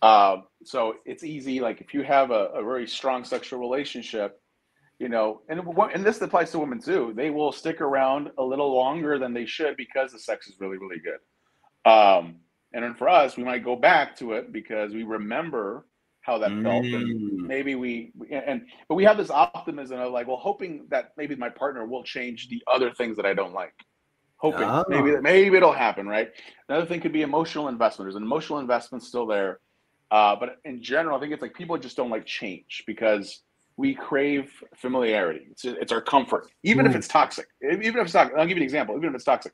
Um, 0.00 0.44
so 0.64 0.94
it's 1.04 1.22
easy. 1.22 1.60
Like 1.60 1.82
if 1.82 1.92
you 1.92 2.02
have 2.02 2.30
a, 2.30 2.46
a 2.54 2.64
very 2.64 2.88
strong 2.88 3.24
sexual 3.24 3.58
relationship, 3.60 4.40
you 4.98 5.10
know, 5.10 5.42
and 5.50 5.60
and 5.94 6.02
this 6.02 6.18
applies 6.22 6.50
to 6.52 6.58
women 6.58 6.80
too. 6.80 7.12
They 7.14 7.28
will 7.28 7.52
stick 7.52 7.82
around 7.82 8.30
a 8.38 8.42
little 8.42 8.74
longer 8.74 9.18
than 9.18 9.34
they 9.34 9.44
should 9.44 9.76
because 9.76 10.12
the 10.12 10.18
sex 10.18 10.48
is 10.48 10.56
really 10.60 10.78
really 10.78 11.02
good. 11.04 11.90
Um, 11.90 12.36
and 12.72 12.84
then 12.84 12.94
for 12.94 13.08
us, 13.08 13.36
we 13.36 13.44
might 13.44 13.64
go 13.64 13.76
back 13.76 14.16
to 14.18 14.32
it 14.34 14.52
because 14.52 14.94
we 14.94 15.02
remember 15.02 15.86
how 16.22 16.38
that 16.38 16.52
felt 16.62 16.84
and 16.84 17.08
Mm. 17.08 17.48
maybe 17.48 17.74
we 17.74 18.12
and 18.30 18.66
but 18.88 18.94
we 18.94 19.04
have 19.04 19.16
this 19.16 19.30
optimism 19.30 19.98
of 19.98 20.12
like 20.12 20.26
well 20.28 20.36
hoping 20.36 20.86
that 20.90 21.12
maybe 21.16 21.34
my 21.34 21.48
partner 21.48 21.86
will 21.86 22.04
change 22.04 22.48
the 22.48 22.62
other 22.72 22.92
things 22.92 23.16
that 23.16 23.24
i 23.24 23.32
don't 23.32 23.54
like. 23.54 23.72
Hoping 24.36 24.68
Ah. 24.68 24.84
maybe 24.88 25.18
maybe 25.20 25.56
it'll 25.56 25.72
happen 25.72 26.06
right? 26.06 26.28
Another 26.68 26.86
thing 26.86 27.00
could 27.00 27.12
be 27.12 27.22
emotional 27.22 27.68
investment. 27.68 28.06
There's 28.06 28.16
an 28.16 28.22
emotional 28.22 28.58
investment 28.58 29.02
still 29.02 29.26
there. 29.26 29.60
Uh, 30.10 30.36
but 30.36 30.56
in 30.64 30.82
general 30.82 31.16
i 31.16 31.20
think 31.20 31.32
it's 31.32 31.42
like 31.42 31.54
people 31.54 31.76
just 31.78 31.96
don't 31.96 32.10
like 32.10 32.26
change 32.26 32.84
because 32.86 33.42
we 33.76 33.94
crave 33.94 34.52
familiarity. 34.76 35.46
It's, 35.52 35.64
it's 35.64 35.92
our 35.92 36.02
comfort 36.02 36.50
even 36.62 36.84
if 36.86 36.92
Mm. 36.92 36.96
it's 36.96 37.08
toxic. 37.08 37.46
Even 37.62 37.96
if 37.98 38.04
it's 38.04 38.12
toxic 38.12 38.36
i'll 38.36 38.46
give 38.46 38.58
you 38.58 38.62
an 38.62 38.70
example. 38.70 38.94
Even 38.96 39.08
if 39.08 39.14
it's 39.14 39.24
toxic 39.24 39.52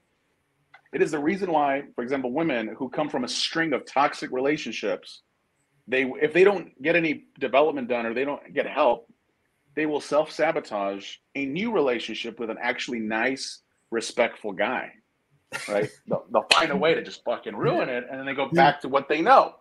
it 0.96 1.02
is 1.02 1.10
the 1.10 1.18
reason 1.18 1.52
why 1.52 1.82
for 1.94 2.02
example 2.02 2.32
women 2.32 2.74
who 2.78 2.88
come 2.88 3.10
from 3.10 3.24
a 3.24 3.28
string 3.28 3.74
of 3.74 3.84
toxic 3.84 4.32
relationships 4.32 5.20
they 5.86 6.04
if 6.22 6.32
they 6.32 6.42
don't 6.42 6.70
get 6.82 6.96
any 6.96 7.26
development 7.38 7.86
done 7.86 8.06
or 8.06 8.14
they 8.14 8.24
don't 8.24 8.54
get 8.54 8.66
help 8.66 9.12
they 9.74 9.84
will 9.84 10.00
self-sabotage 10.00 11.16
a 11.34 11.44
new 11.44 11.70
relationship 11.70 12.40
with 12.40 12.48
an 12.48 12.56
actually 12.62 12.98
nice 12.98 13.60
respectful 13.90 14.52
guy 14.52 14.90
right? 15.68 15.90
They'll, 16.08 16.24
they'll 16.32 16.46
find 16.52 16.70
a 16.72 16.76
way 16.76 16.94
to 16.94 17.02
just 17.02 17.22
fucking 17.24 17.54
ruin 17.54 17.88
it 17.88 18.04
and 18.10 18.18
then 18.18 18.26
they 18.26 18.34
go 18.34 18.48
back 18.48 18.80
to 18.80 18.88
what 18.88 19.08
they 19.08 19.20
know. 19.20 19.56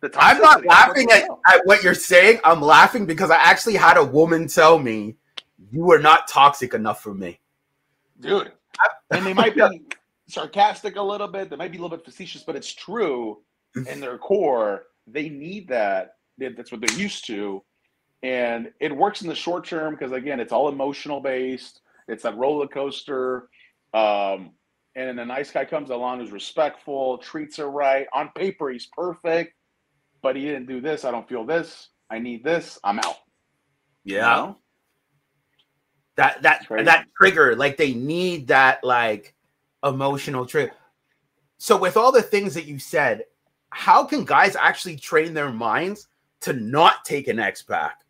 The 0.00 0.10
I'm 0.16 0.40
not 0.40 0.62
toxicity, 0.62 0.64
that's 0.68 0.88
what 0.88 0.88
laughing 0.88 1.10
at, 1.12 1.54
at 1.54 1.60
what 1.64 1.82
you're 1.82 1.94
saying. 1.94 2.40
I'm 2.44 2.62
laughing 2.62 3.06
because 3.06 3.30
I 3.30 3.36
actually 3.36 3.76
had 3.76 3.96
a 3.96 4.04
woman 4.04 4.48
tell 4.48 4.78
me 4.78 5.16
you 5.70 5.84
were 5.84 5.98
not 5.98 6.28
toxic 6.28 6.74
enough 6.74 7.02
for 7.02 7.14
me. 7.14 7.40
dude. 8.20 8.52
And 9.10 9.24
they 9.24 9.32
might 9.32 9.54
be 9.54 9.62
sarcastic 10.28 10.96
a 10.96 11.02
little 11.02 11.28
bit 11.28 11.50
they 11.50 11.56
might 11.56 11.72
be 11.72 11.78
a 11.78 11.80
little 11.80 11.96
bit 11.96 12.04
facetious 12.04 12.42
but 12.42 12.54
it's 12.56 12.74
true 12.74 13.38
in 13.74 14.00
their 14.00 14.18
core. 14.18 14.84
They 15.06 15.28
need 15.28 15.68
that. 15.68 16.16
That- 16.38 16.56
that's 16.56 16.70
what 16.70 16.80
they're 16.80 16.98
used 16.98 17.26
to. 17.26 17.62
And 18.22 18.70
it 18.80 18.94
works 18.94 19.22
in 19.22 19.28
the 19.28 19.34
short 19.34 19.64
term 19.64 19.94
because 19.94 20.12
again 20.12 20.40
it's 20.40 20.52
all 20.52 20.68
emotional 20.68 21.20
based. 21.20 21.80
It's 22.08 22.22
that 22.22 22.36
roller 22.36 22.66
coaster. 22.66 23.48
Um, 23.94 24.52
and 24.96 25.08
then 25.08 25.18
a 25.18 25.24
nice 25.24 25.50
guy 25.50 25.64
comes 25.64 25.90
along 25.90 26.20
who's 26.20 26.32
respectful 26.32 27.18
treats 27.18 27.56
her 27.56 27.70
right. 27.70 28.06
On 28.12 28.30
paper 28.34 28.70
he's 28.70 28.86
perfect 28.86 29.54
but 30.20 30.34
he 30.36 30.42
didn't 30.42 30.66
do 30.66 30.80
this. 30.80 31.04
I 31.04 31.10
don't 31.12 31.28
feel 31.28 31.44
this. 31.44 31.90
I 32.10 32.18
need 32.18 32.42
this. 32.42 32.78
I'm 32.82 32.98
out. 32.98 33.16
You 34.04 34.18
know? 34.18 34.56
that 36.16 36.42
that 36.42 36.66
that 36.68 37.06
trigger 37.16 37.54
like 37.54 37.76
they 37.76 37.94
need 37.94 38.48
that 38.48 38.82
like 38.82 39.34
emotional 39.84 40.44
trip. 40.46 40.72
so 41.58 41.76
with 41.76 41.96
all 41.96 42.12
the 42.12 42.22
things 42.22 42.54
that 42.54 42.66
you 42.66 42.78
said 42.78 43.24
how 43.70 44.04
can 44.04 44.24
guys 44.24 44.56
actually 44.56 44.96
train 44.96 45.34
their 45.34 45.50
minds 45.52 46.08
to 46.40 46.52
not 46.52 47.04
take 47.04 47.28
an 47.28 47.38
ex 47.38 47.62
back 47.62 48.00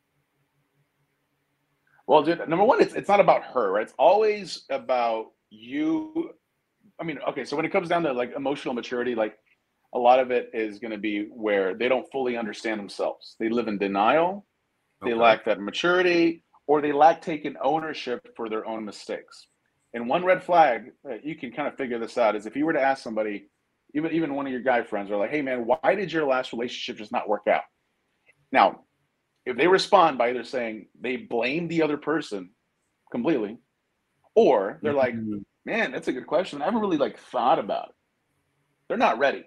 Well, 2.06 2.22
dude, 2.22 2.38
number 2.48 2.64
one, 2.64 2.80
it's 2.80 2.94
it's 2.94 3.08
not 3.08 3.20
about 3.20 3.44
her, 3.44 3.70
right? 3.72 3.82
It's 3.82 3.94
always 3.98 4.64
about 4.70 5.32
you. 5.50 6.30
I 6.98 7.04
mean, 7.04 7.18
okay, 7.28 7.44
so 7.44 7.54
when 7.56 7.66
it 7.66 7.70
comes 7.72 7.88
down 7.88 8.02
to 8.04 8.12
like 8.12 8.32
emotional 8.34 8.74
maturity, 8.74 9.14
like 9.14 9.38
a 9.92 9.98
lot 9.98 10.18
of 10.18 10.30
it 10.30 10.50
is 10.54 10.78
going 10.78 10.90
to 10.90 10.98
be 10.98 11.24
where 11.26 11.74
they 11.74 11.88
don't 11.88 12.10
fully 12.10 12.36
understand 12.36 12.80
themselves. 12.80 13.36
They 13.38 13.48
live 13.50 13.68
in 13.68 13.76
denial, 13.78 14.46
they 15.02 15.12
Okay. 15.12 15.20
lack 15.20 15.44
that 15.44 15.60
maturity, 15.60 16.44
or 16.66 16.80
they 16.80 16.92
lack 16.92 17.20
taking 17.20 17.56
ownership 17.62 18.26
for 18.36 18.48
their 18.48 18.66
own 18.66 18.84
mistakes. 18.86 19.46
And 19.94 20.08
one 20.08 20.24
red 20.24 20.42
flag 20.42 20.92
that 21.04 21.24
you 21.24 21.34
can 21.34 21.50
kind 21.50 21.66
of 21.66 21.76
figure 21.76 21.98
this 21.98 22.18
out 22.18 22.36
is 22.36 22.46
if 22.46 22.56
you 22.56 22.66
were 22.66 22.74
to 22.74 22.80
ask 22.80 23.02
somebody, 23.02 23.48
even 23.94 24.12
even 24.12 24.34
one 24.34 24.46
of 24.46 24.52
your 24.52 24.60
guy 24.60 24.82
friends, 24.82 25.10
are 25.10 25.16
like, 25.16 25.30
"Hey, 25.30 25.42
man, 25.42 25.66
why 25.66 25.94
did 25.94 26.12
your 26.12 26.26
last 26.26 26.52
relationship 26.52 26.98
just 26.98 27.12
not 27.12 27.28
work 27.28 27.46
out?" 27.48 27.62
Now, 28.52 28.84
if 29.46 29.56
they 29.56 29.66
respond 29.66 30.18
by 30.18 30.30
either 30.30 30.44
saying 30.44 30.88
they 31.00 31.16
blame 31.16 31.68
the 31.68 31.82
other 31.82 31.96
person 31.96 32.50
completely, 33.10 33.56
or 34.34 34.78
they're 34.82 34.92
like, 34.92 35.14
Mhm. 35.14 35.44
"Man, 35.64 35.90
that's 35.90 36.08
a 36.08 36.12
good 36.12 36.26
question. 36.26 36.60
I 36.60 36.66
haven't 36.66 36.82
really 36.82 36.98
like 36.98 37.18
thought 37.18 37.58
about 37.58 37.88
it." 37.88 37.94
They're 38.88 38.98
not 38.98 39.18
ready, 39.18 39.44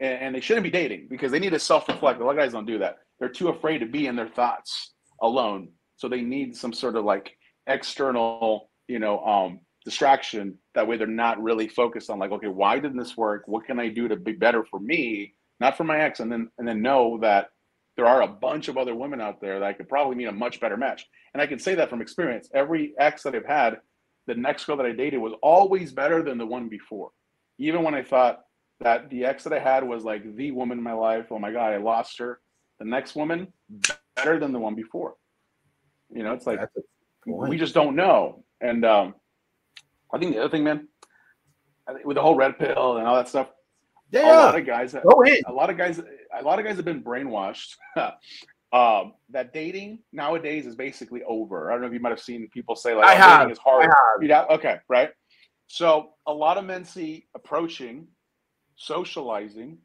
and, 0.00 0.18
and 0.20 0.34
they 0.34 0.40
shouldn't 0.40 0.64
be 0.64 0.70
dating 0.70 1.08
because 1.08 1.30
they 1.30 1.38
need 1.38 1.50
to 1.50 1.58
self-reflect. 1.58 2.20
A 2.20 2.24
lot 2.24 2.30
of 2.30 2.36
guys 2.38 2.52
don't 2.52 2.64
do 2.64 2.78
that. 2.78 2.96
They're 3.18 3.28
too 3.28 3.48
afraid 3.48 3.78
to 3.78 3.86
be 3.86 4.06
in 4.06 4.16
their 4.16 4.28
thoughts 4.28 4.94
alone, 5.20 5.72
so 5.96 6.08
they 6.08 6.22
need 6.22 6.56
some 6.56 6.72
sort 6.72 6.96
of 6.96 7.04
like 7.04 7.36
external, 7.66 8.70
you 8.88 8.98
know, 8.98 9.22
um, 9.24 9.60
distraction. 9.86 10.58
That 10.74 10.86
way, 10.86 10.98
they're 10.98 11.06
not 11.06 11.42
really 11.42 11.68
focused 11.68 12.10
on 12.10 12.18
like, 12.18 12.32
okay, 12.32 12.48
why 12.48 12.78
didn't 12.78 12.98
this 12.98 13.16
work? 13.16 13.44
What 13.46 13.64
can 13.64 13.80
I 13.80 13.88
do 13.88 14.08
to 14.08 14.16
be 14.16 14.32
better 14.32 14.64
for 14.64 14.78
me, 14.78 15.32
not 15.60 15.78
for 15.78 15.84
my 15.84 16.00
ex? 16.00 16.20
And 16.20 16.30
then 16.30 16.50
and 16.58 16.68
then 16.68 16.82
know 16.82 17.18
that 17.22 17.48
there 17.96 18.04
are 18.04 18.22
a 18.22 18.28
bunch 18.28 18.68
of 18.68 18.76
other 18.76 18.94
women 18.94 19.22
out 19.22 19.40
there 19.40 19.58
that 19.58 19.66
I 19.66 19.72
could 19.72 19.88
probably 19.88 20.16
meet 20.16 20.26
a 20.26 20.32
much 20.32 20.60
better 20.60 20.76
match. 20.76 21.06
And 21.32 21.40
I 21.40 21.46
can 21.46 21.58
say 21.58 21.74
that 21.76 21.88
from 21.88 22.02
experience. 22.02 22.50
Every 22.52 22.92
ex 22.98 23.22
that 23.22 23.34
I've 23.34 23.46
had, 23.46 23.78
the 24.26 24.34
next 24.34 24.66
girl 24.66 24.76
that 24.76 24.84
I 24.84 24.92
dated 24.92 25.20
was 25.20 25.32
always 25.40 25.92
better 25.92 26.22
than 26.22 26.36
the 26.36 26.44
one 26.44 26.68
before. 26.68 27.12
Even 27.58 27.82
when 27.82 27.94
I 27.94 28.02
thought 28.02 28.42
that 28.80 29.08
the 29.08 29.24
ex 29.24 29.44
that 29.44 29.54
I 29.54 29.60
had 29.60 29.86
was 29.86 30.04
like 30.04 30.36
the 30.36 30.50
woman 30.50 30.78
in 30.78 30.84
my 30.84 30.92
life, 30.92 31.26
oh 31.30 31.38
my 31.38 31.52
God, 31.52 31.72
I 31.72 31.78
lost 31.78 32.18
her. 32.18 32.40
The 32.80 32.84
next 32.84 33.14
woman, 33.14 33.52
better 34.16 34.38
than 34.38 34.52
the 34.52 34.58
one 34.58 34.74
before. 34.74 35.14
You 36.12 36.22
know, 36.24 36.32
it's 36.32 36.46
like 36.46 36.60
we 37.24 37.56
just 37.56 37.72
don't 37.72 37.96
know. 37.96 38.44
And 38.60 38.84
um, 38.84 39.14
I 40.12 40.18
think 40.18 40.34
the 40.34 40.40
other 40.40 40.50
thing, 40.50 40.64
man, 40.64 40.88
with 42.04 42.16
the 42.16 42.22
whole 42.22 42.34
red 42.34 42.58
pill 42.58 42.96
and 42.98 43.06
all 43.06 43.16
that 43.16 43.28
stuff, 43.28 43.48
yeah, 44.10 44.26
a 44.26 44.46
lot 44.46 44.58
of 44.58 44.66
guys, 44.66 44.94
go 44.94 45.22
in. 45.22 45.42
a 45.46 45.52
lot 45.52 45.70
of 45.70 45.76
guys, 45.76 45.98
a 45.98 46.42
lot 46.42 46.58
of 46.58 46.64
guys 46.64 46.76
have 46.76 46.84
been 46.84 47.02
brainwashed. 47.02 47.74
um, 48.72 49.14
that 49.30 49.52
dating 49.52 49.98
nowadays 50.12 50.66
is 50.66 50.76
basically 50.76 51.22
over. 51.24 51.70
I 51.70 51.74
don't 51.74 51.82
know 51.82 51.88
if 51.88 51.92
you 51.92 52.00
might 52.00 52.10
have 52.10 52.20
seen 52.20 52.48
people 52.52 52.76
say 52.76 52.94
like, 52.94 53.06
I 53.06 53.14
oh, 53.14 53.16
have, 53.16 53.40
dating 53.40 53.52
is 53.52 53.58
hard. 53.58 53.84
I 53.84 53.86
have. 53.86 54.22
Yeah, 54.22 54.44
okay, 54.54 54.76
right. 54.88 55.10
So 55.66 56.10
a 56.26 56.32
lot 56.32 56.58
of 56.58 56.64
men 56.64 56.84
see 56.84 57.26
approaching, 57.34 58.06
socializing, 58.76 59.78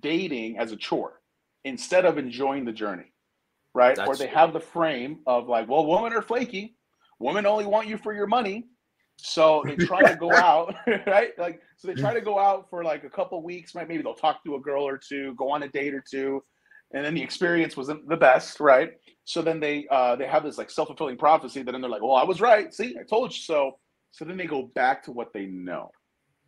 dating 0.00 0.58
as 0.58 0.72
a 0.72 0.76
chore 0.76 1.20
instead 1.64 2.04
of 2.04 2.16
enjoying 2.16 2.64
the 2.64 2.72
journey, 2.72 3.12
right? 3.74 3.98
or 3.98 4.16
they 4.16 4.26
true. 4.26 4.34
have 4.34 4.52
the 4.52 4.60
frame 4.60 5.18
of 5.26 5.48
like, 5.48 5.68
well, 5.68 5.86
women 5.86 6.12
are 6.12 6.22
flaky. 6.22 6.76
Women 7.18 7.46
only 7.46 7.66
want 7.66 7.88
you 7.88 7.98
for 7.98 8.14
your 8.14 8.26
money. 8.26 8.68
So 9.16 9.62
they 9.66 9.76
try 9.86 10.02
to 10.02 10.16
go 10.16 10.32
out, 10.32 10.74
right? 11.06 11.36
Like, 11.38 11.60
so 11.76 11.88
they 11.88 11.94
try 11.94 12.14
to 12.14 12.20
go 12.20 12.38
out 12.38 12.68
for 12.70 12.84
like 12.84 13.04
a 13.04 13.10
couple 13.10 13.42
weeks. 13.42 13.74
Might 13.74 13.88
maybe 13.88 14.02
they'll 14.02 14.14
talk 14.14 14.44
to 14.44 14.54
a 14.54 14.60
girl 14.60 14.86
or 14.86 14.98
two, 14.98 15.34
go 15.34 15.50
on 15.50 15.62
a 15.62 15.68
date 15.68 15.94
or 15.94 16.04
two, 16.08 16.42
and 16.92 17.04
then 17.04 17.14
the 17.14 17.22
experience 17.22 17.76
wasn't 17.76 18.08
the 18.08 18.16
best, 18.16 18.60
right? 18.60 18.92
So 19.24 19.42
then 19.42 19.60
they 19.60 19.86
uh, 19.90 20.16
they 20.16 20.26
have 20.26 20.44
this 20.44 20.58
like 20.58 20.70
self 20.70 20.88
fulfilling 20.88 21.16
prophecy 21.16 21.62
that 21.62 21.72
then 21.72 21.80
they're 21.80 21.90
like, 21.90 22.02
well, 22.02 22.14
I 22.14 22.24
was 22.24 22.40
right. 22.40 22.72
See, 22.72 22.96
I 22.98 23.02
told 23.02 23.32
you 23.32 23.40
so. 23.40 23.78
So 24.12 24.24
then 24.24 24.36
they 24.36 24.46
go 24.46 24.62
back 24.74 25.02
to 25.04 25.12
what 25.12 25.32
they 25.32 25.46
know. 25.46 25.90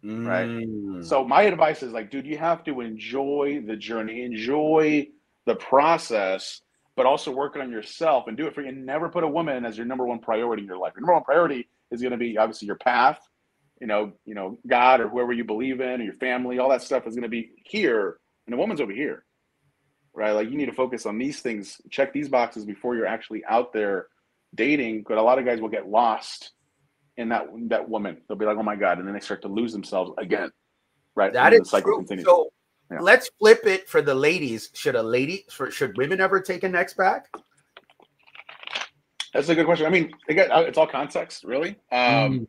Right. 0.03 0.47
Mm. 0.47 1.05
So 1.05 1.25
my 1.25 1.43
advice 1.43 1.83
is 1.83 1.93
like, 1.93 2.11
dude, 2.11 2.27
you 2.27 2.39
have 2.39 2.63
to 2.65 2.81
enjoy 2.81 3.63
the 3.67 3.77
journey, 3.77 4.23
enjoy 4.23 5.09
the 5.45 5.57
process, 5.57 6.61
but 6.95 7.05
also 7.05 7.33
work 7.33 7.57
on 7.57 7.71
yourself 7.71 8.29
and 8.29 8.37
do 8.37 8.47
it 8.47 8.55
for 8.55 8.63
you. 8.63 8.69
And 8.69 8.87
never 8.87 9.09
put 9.09 9.25
a 9.25 9.29
woman 9.29 9.65
as 9.65 9.77
your 9.77 9.87
number 9.87 10.07
one 10.07 10.21
priority 10.21 10.63
in 10.63 10.69
your 10.69 10.79
life. 10.79 10.93
Your 10.95 11.01
number 11.01 11.15
one 11.15 11.25
priority 11.25 11.69
is 11.91 12.01
going 12.01 12.13
to 12.13 12.19
be 12.19 12.37
obviously 12.39 12.67
your 12.67 12.77
path, 12.77 13.21
you 13.81 13.87
know, 13.87 14.13
you 14.25 14.35
know, 14.35 14.59
God 14.67 15.01
or 15.01 15.09
whoever 15.09 15.33
you 15.33 15.45
believe 15.45 15.81
in, 15.81 16.01
or 16.01 16.05
your 16.05 16.13
family, 16.15 16.59
all 16.59 16.69
that 16.71 16.83
stuff 16.83 17.07
is 17.07 17.15
going 17.15 17.23
to 17.23 17.29
be 17.29 17.51
here, 17.65 18.19
and 18.47 18.53
the 18.53 18.57
woman's 18.59 18.81
over 18.81 18.93
here, 18.93 19.25
right? 20.13 20.33
Like 20.33 20.51
you 20.51 20.57
need 20.57 20.67
to 20.67 20.73
focus 20.73 21.07
on 21.07 21.19
these 21.19 21.41
things, 21.41 21.81
check 21.91 22.13
these 22.13 22.29
boxes 22.29 22.65
before 22.65 22.97
you're 22.97 23.07
actually 23.07 23.45
out 23.47 23.73
there 23.73 24.09
dating. 24.55 25.05
But 25.09 25.19
a 25.19 25.23
lot 25.23 25.39
of 25.39 25.45
guys 25.45 25.61
will 25.61 25.69
get 25.69 25.89
lost 25.89 26.53
in 27.17 27.29
that 27.31 27.47
that 27.69 27.89
woman. 27.89 28.19
They'll 28.29 28.39
be 28.39 28.47
like, 28.47 28.57
oh 28.57 28.63
my 28.63 28.77
god, 28.77 28.99
and 28.99 29.07
then 29.07 29.15
they 29.15 29.21
start 29.21 29.43
to 29.43 29.49
lose 29.49 29.73
themselves 29.73 30.13
again, 30.19 30.51
right? 31.15 31.33
That 31.33 31.53
is 31.53 31.61
the 31.61 31.65
cycle 31.67 31.93
true. 31.93 31.99
continues. 31.99 32.25
So 32.27 32.51
Yeah. 32.91 33.01
let's 33.01 33.29
flip 33.39 33.67
it 33.67 33.89
for 33.89 34.01
the 34.03 34.15
ladies. 34.15 34.71
Should 34.75 34.95
a 34.95 35.03
lady, 35.03 35.45
should 35.71 35.97
women 35.99 36.21
ever 36.21 36.41
take 36.41 36.63
an 36.65 36.75
ex 36.75 36.95
back? 36.95 37.29
That's 39.33 39.49
a 39.49 39.55
good 39.55 39.67
question. 39.67 39.87
I 39.87 39.91
mean, 39.91 40.13
again, 40.29 40.51
uh, 40.51 40.61
it's 40.61 40.79
all 40.79 40.87
context, 40.87 41.45
really. 41.45 41.77
Um, 41.93 41.99
Mm. 42.41 42.47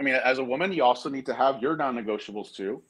I 0.00 0.02
mean, 0.02 0.14
as 0.14 0.38
a 0.38 0.44
woman, 0.44 0.72
you 0.72 0.82
also 0.82 1.08
need 1.08 1.26
to 1.26 1.34
have 1.34 1.60
your 1.60 1.76
non-negotiables 1.76 2.54
too. 2.54 2.82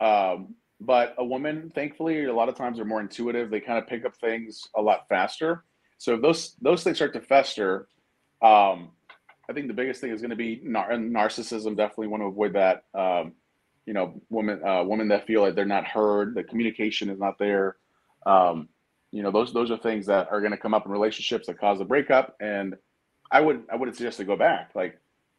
Um, 0.00 0.54
but 0.80 1.14
a 1.18 1.24
woman, 1.24 1.70
thankfully, 1.74 2.24
a 2.24 2.32
lot 2.32 2.48
of 2.48 2.56
times 2.56 2.78
are 2.78 2.84
more 2.84 3.00
intuitive. 3.00 3.50
They 3.50 3.60
kind 3.60 3.78
of 3.78 3.86
pick 3.86 4.04
up 4.04 4.16
things 4.16 4.68
a 4.76 4.82
lot 4.82 5.08
faster. 5.08 5.64
So 5.98 6.14
if 6.14 6.22
those 6.22 6.54
those 6.60 6.84
things 6.84 6.96
start 6.96 7.12
to 7.14 7.20
fester, 7.20 7.88
um, 8.42 8.90
I 9.48 9.52
think 9.54 9.66
the 9.66 9.74
biggest 9.74 10.00
thing 10.00 10.12
is 10.12 10.20
going 10.20 10.30
to 10.30 10.36
be 10.36 10.60
nar- 10.62 10.90
narcissism. 10.92 11.76
Definitely 11.76 12.08
want 12.08 12.22
to 12.22 12.26
avoid 12.26 12.52
that. 12.54 12.84
Um, 12.94 13.32
you 13.86 13.94
know, 13.94 14.20
women 14.28 14.62
uh, 14.64 14.84
women 14.84 15.08
that 15.08 15.26
feel 15.26 15.40
like 15.40 15.54
they're 15.54 15.64
not 15.64 15.86
heard, 15.86 16.34
the 16.34 16.44
communication 16.44 17.08
is 17.08 17.18
not 17.18 17.38
there. 17.38 17.76
Um, 18.26 18.68
you 19.10 19.22
know, 19.22 19.30
those 19.30 19.52
those 19.52 19.70
are 19.70 19.78
things 19.78 20.06
that 20.06 20.28
are 20.30 20.40
going 20.40 20.52
to 20.52 20.58
come 20.58 20.74
up 20.74 20.86
in 20.86 20.92
relationships 20.92 21.46
that 21.46 21.58
cause 21.58 21.80
a 21.80 21.84
breakup. 21.84 22.36
And 22.40 22.76
I 23.30 23.40
would 23.40 23.64
I 23.72 23.76
wouldn't 23.76 23.96
suggest 23.96 24.18
to 24.18 24.24
go 24.24 24.36
back. 24.36 24.70
Like 24.74 24.98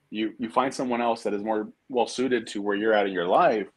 you 0.09 0.33
you 0.39 0.49
find 0.49 0.73
someone 0.73 1.01
else 1.01 1.23
that 1.23 1.33
is 1.33 1.43
more 1.43 1.69
well 1.87 2.07
suited 2.07 2.47
to 2.47 2.61
where 2.61 2.75
you're 2.75 2.93
at 2.93 3.07
in 3.07 3.13
your 3.13 3.27
life. 3.27 3.67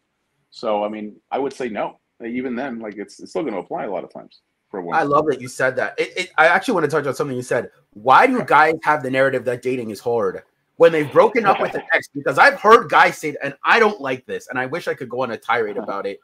So 0.50 0.84
I 0.84 0.88
mean, 0.88 1.16
I 1.30 1.38
would 1.38 1.52
say 1.52 1.68
no. 1.68 1.98
Even 2.24 2.54
then, 2.54 2.78
like 2.78 2.96
it's, 2.96 3.20
it's 3.20 3.30
still 3.30 3.42
going 3.42 3.54
to 3.54 3.58
apply 3.58 3.84
a 3.84 3.90
lot 3.90 4.04
of 4.04 4.12
times 4.12 4.42
for 4.70 4.78
a 4.78 4.82
woman. 4.82 4.98
I 4.98 5.02
love 5.02 5.26
that 5.26 5.40
you 5.40 5.48
said 5.48 5.74
that. 5.76 5.98
It, 5.98 6.16
it, 6.16 6.30
I 6.38 6.46
actually 6.46 6.74
want 6.74 6.84
to 6.84 6.90
touch 6.90 7.06
on 7.06 7.14
something 7.14 7.36
you 7.36 7.42
said. 7.42 7.70
Why 7.94 8.26
do 8.28 8.42
guys 8.44 8.74
have 8.84 9.02
the 9.02 9.10
narrative 9.10 9.44
that 9.44 9.60
dating 9.60 9.90
is 9.90 9.98
hard 9.98 10.42
when 10.76 10.92
they've 10.92 11.10
broken 11.10 11.44
up 11.44 11.60
with 11.60 11.74
an 11.74 11.82
ex? 11.94 12.08
Because 12.14 12.38
I've 12.38 12.60
heard 12.60 12.88
guys 12.88 13.18
say, 13.18 13.36
and 13.42 13.54
I 13.64 13.80
don't 13.80 14.00
like 14.00 14.24
this, 14.24 14.48
and 14.48 14.58
I 14.58 14.66
wish 14.66 14.86
I 14.86 14.94
could 14.94 15.08
go 15.08 15.22
on 15.22 15.32
a 15.32 15.36
tirade 15.36 15.76
about 15.82 16.06
it. 16.06 16.20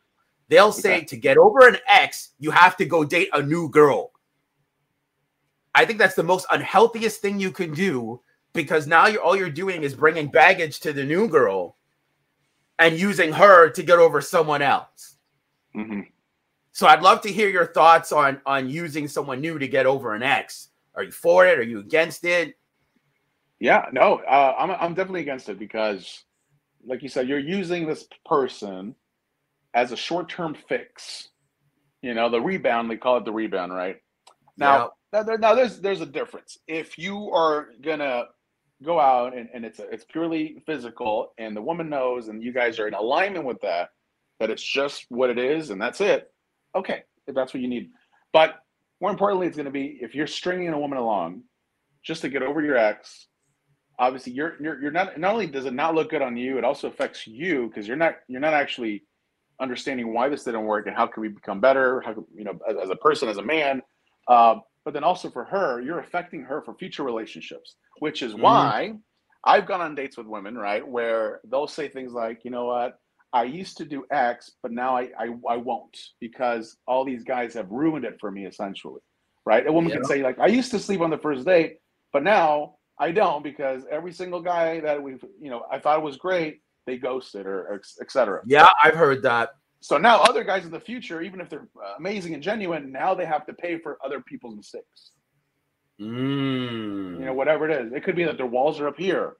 They'll 0.48 0.72
say 0.72 1.02
to 1.04 1.16
get 1.16 1.36
over 1.36 1.68
an 1.68 1.76
ex, 1.86 2.30
you 2.38 2.50
have 2.50 2.76
to 2.78 2.86
go 2.86 3.04
date 3.04 3.28
a 3.32 3.42
new 3.42 3.68
girl. 3.68 4.12
I 5.74 5.84
think 5.84 5.98
that's 5.98 6.14
the 6.14 6.22
most 6.22 6.46
unhealthiest 6.50 7.18
thing 7.18 7.38
you 7.38 7.50
can 7.52 7.72
do 7.72 8.20
because 8.54 8.86
now 8.86 9.06
you're 9.06 9.22
all 9.22 9.36
you're 9.36 9.50
doing 9.50 9.82
is 9.82 9.94
bringing 9.94 10.28
baggage 10.28 10.80
to 10.80 10.92
the 10.92 11.04
new 11.04 11.28
girl 11.28 11.76
and 12.78 12.98
using 12.98 13.32
her 13.32 13.68
to 13.70 13.82
get 13.82 13.98
over 13.98 14.20
someone 14.20 14.62
else. 14.62 15.16
Mhm. 15.74 16.08
So 16.72 16.86
I'd 16.86 17.02
love 17.02 17.20
to 17.22 17.32
hear 17.32 17.48
your 17.48 17.66
thoughts 17.66 18.10
on 18.10 18.40
on 18.46 18.68
using 18.68 19.06
someone 19.06 19.40
new 19.40 19.58
to 19.58 19.68
get 19.68 19.84
over 19.84 20.14
an 20.14 20.22
ex. 20.22 20.70
Are 20.94 21.04
you 21.04 21.10
for 21.12 21.46
it? 21.46 21.58
Are 21.58 21.62
you 21.62 21.80
against 21.80 22.24
it? 22.24 22.56
Yeah, 23.60 23.86
no, 23.92 24.20
uh, 24.20 24.54
I'm 24.58 24.70
I'm 24.70 24.94
definitely 24.94 25.20
against 25.20 25.48
it 25.48 25.58
because, 25.58 26.24
like 26.86 27.02
you 27.02 27.08
said, 27.08 27.28
you're 27.28 27.38
using 27.38 27.86
this 27.86 28.08
person 28.24 28.94
as 29.74 29.92
a 29.92 29.96
short-term 29.96 30.56
fix. 30.68 31.28
You 32.02 32.14
know, 32.14 32.30
the 32.30 32.40
rebound 32.40 32.90
they 32.90 32.96
call 32.96 33.16
it 33.18 33.24
the 33.24 33.32
rebound, 33.32 33.72
right? 33.72 33.96
Now, 34.56 34.92
now, 35.12 35.22
there, 35.22 35.38
now 35.38 35.54
there's 35.54 35.80
there's 35.80 36.00
a 36.00 36.06
difference. 36.06 36.58
If 36.66 36.98
you 36.98 37.30
are 37.32 37.68
gonna 37.82 38.24
go 38.84 39.00
out 39.00 39.36
and, 39.36 39.48
and 39.52 39.64
it's 39.64 39.78
a, 39.78 39.88
it's 39.90 40.04
purely 40.04 40.62
physical, 40.66 41.32
and 41.38 41.56
the 41.56 41.62
woman 41.62 41.88
knows, 41.88 42.28
and 42.28 42.42
you 42.42 42.52
guys 42.52 42.78
are 42.78 42.88
in 42.88 42.94
alignment 42.94 43.44
with 43.44 43.60
that, 43.62 43.90
that 44.40 44.50
it's 44.50 44.62
just 44.62 45.06
what 45.08 45.30
it 45.30 45.38
is, 45.38 45.70
and 45.70 45.80
that's 45.80 46.00
it. 46.00 46.30
Okay, 46.76 47.02
if 47.26 47.34
that's 47.34 47.54
what 47.54 47.62
you 47.62 47.68
need. 47.68 47.90
But 48.32 48.56
more 49.00 49.10
importantly, 49.10 49.46
it's 49.46 49.56
going 49.56 49.66
to 49.66 49.72
be 49.72 49.98
if 50.00 50.14
you're 50.14 50.26
stringing 50.26 50.68
a 50.68 50.78
woman 50.78 50.98
along 50.98 51.42
just 52.02 52.22
to 52.22 52.28
get 52.28 52.42
over 52.42 52.62
your 52.62 52.76
ex. 52.76 53.26
Obviously, 53.98 54.32
you're 54.32 54.54
you're 54.62 54.80
you're 54.80 54.92
not. 54.92 55.18
Not 55.18 55.32
only 55.32 55.46
does 55.46 55.66
it 55.66 55.74
not 55.74 55.94
look 55.94 56.10
good 56.10 56.22
on 56.22 56.36
you, 56.36 56.58
it 56.58 56.64
also 56.64 56.88
affects 56.88 57.26
you 57.26 57.68
because 57.68 57.88
you're 57.88 57.96
not 57.96 58.16
you're 58.28 58.40
not 58.40 58.54
actually 58.54 59.04
understanding 59.60 60.12
why 60.12 60.28
this 60.28 60.44
didn't 60.44 60.64
work 60.64 60.86
and 60.86 60.96
how 60.96 61.06
can 61.06 61.20
we 61.20 61.28
become 61.28 61.60
better. 61.60 62.00
How 62.00 62.14
you 62.34 62.44
know, 62.44 62.58
as, 62.68 62.76
as 62.84 62.90
a 62.90 62.96
person, 62.96 63.28
as 63.28 63.38
a 63.38 63.42
man, 63.42 63.82
uh, 64.28 64.56
but 64.84 64.94
then 64.94 65.04
also 65.04 65.30
for 65.30 65.44
her, 65.44 65.80
you're 65.80 65.98
affecting 65.98 66.42
her 66.42 66.62
for 66.62 66.74
future 66.74 67.02
relationships, 67.02 67.76
which 67.98 68.22
is 68.22 68.34
Mhm. 68.34 68.40
why 68.40 68.98
I've 69.44 69.66
gone 69.66 69.80
on 69.80 69.94
dates 69.94 70.16
with 70.16 70.26
women, 70.26 70.56
right, 70.56 70.86
where 70.86 71.40
they'll 71.44 71.68
say 71.68 71.88
things 71.88 72.12
like, 72.12 72.44
you 72.44 72.50
know 72.50 72.66
what, 72.66 72.98
I 73.32 73.44
used 73.44 73.76
to 73.78 73.84
do 73.84 74.04
X, 74.10 74.52
but 74.62 74.72
now 74.72 74.96
I, 74.96 75.10
I, 75.18 75.34
I 75.48 75.56
won't 75.56 75.96
because 76.18 76.78
all 76.86 77.04
these 77.04 77.24
guys 77.24 77.54
have 77.54 77.70
ruined 77.70 78.04
it 78.04 78.18
for 78.20 78.30
me, 78.30 78.46
essentially, 78.46 79.00
right? 79.44 79.66
A 79.66 79.72
woman 79.72 79.92
can 79.92 80.04
say, 80.04 80.22
like, 80.22 80.38
I 80.38 80.46
used 80.46 80.70
to 80.70 80.78
sleep 80.78 81.00
on 81.00 81.10
the 81.10 81.18
first 81.18 81.44
date, 81.44 81.78
but 82.12 82.22
now 82.22 82.76
I 82.98 83.12
don't 83.12 83.42
because 83.44 83.84
every 83.90 84.12
single 84.12 84.40
guy 84.40 84.80
that 84.80 85.02
we've, 85.02 85.22
you 85.40 85.50
know, 85.50 85.64
I 85.70 85.78
thought 85.78 86.02
was 86.02 86.16
great, 86.16 86.62
they 86.88 86.96
ghosted 86.96 87.46
or, 87.46 87.66
or 87.68 87.82
et. 88.00 88.40
Yeah, 88.46 88.68
I've 88.82 88.94
heard 88.94 89.22
that. 89.22 89.50
So 89.80 89.98
now 89.98 90.20
other 90.22 90.42
guys 90.42 90.64
in 90.64 90.72
the 90.72 90.80
future, 90.80 91.20
even 91.20 91.40
if 91.40 91.48
they're 91.48 91.68
uh, 91.76 91.94
amazing 91.98 92.34
and 92.34 92.42
genuine, 92.42 92.90
now 92.90 93.14
they 93.14 93.26
have 93.26 93.46
to 93.46 93.52
pay 93.52 93.78
for 93.78 93.98
other 94.04 94.20
people's 94.20 94.56
mistakes. 94.56 95.12
Mm. 96.00 97.20
You 97.20 97.24
know, 97.26 97.34
whatever 97.34 97.68
it 97.68 97.86
is. 97.86 97.92
It 97.92 98.04
could 98.04 98.16
be 98.16 98.24
that 98.24 98.36
their 98.36 98.46
walls 98.46 98.80
are 98.80 98.88
up 98.88 98.98
here. 98.98 99.36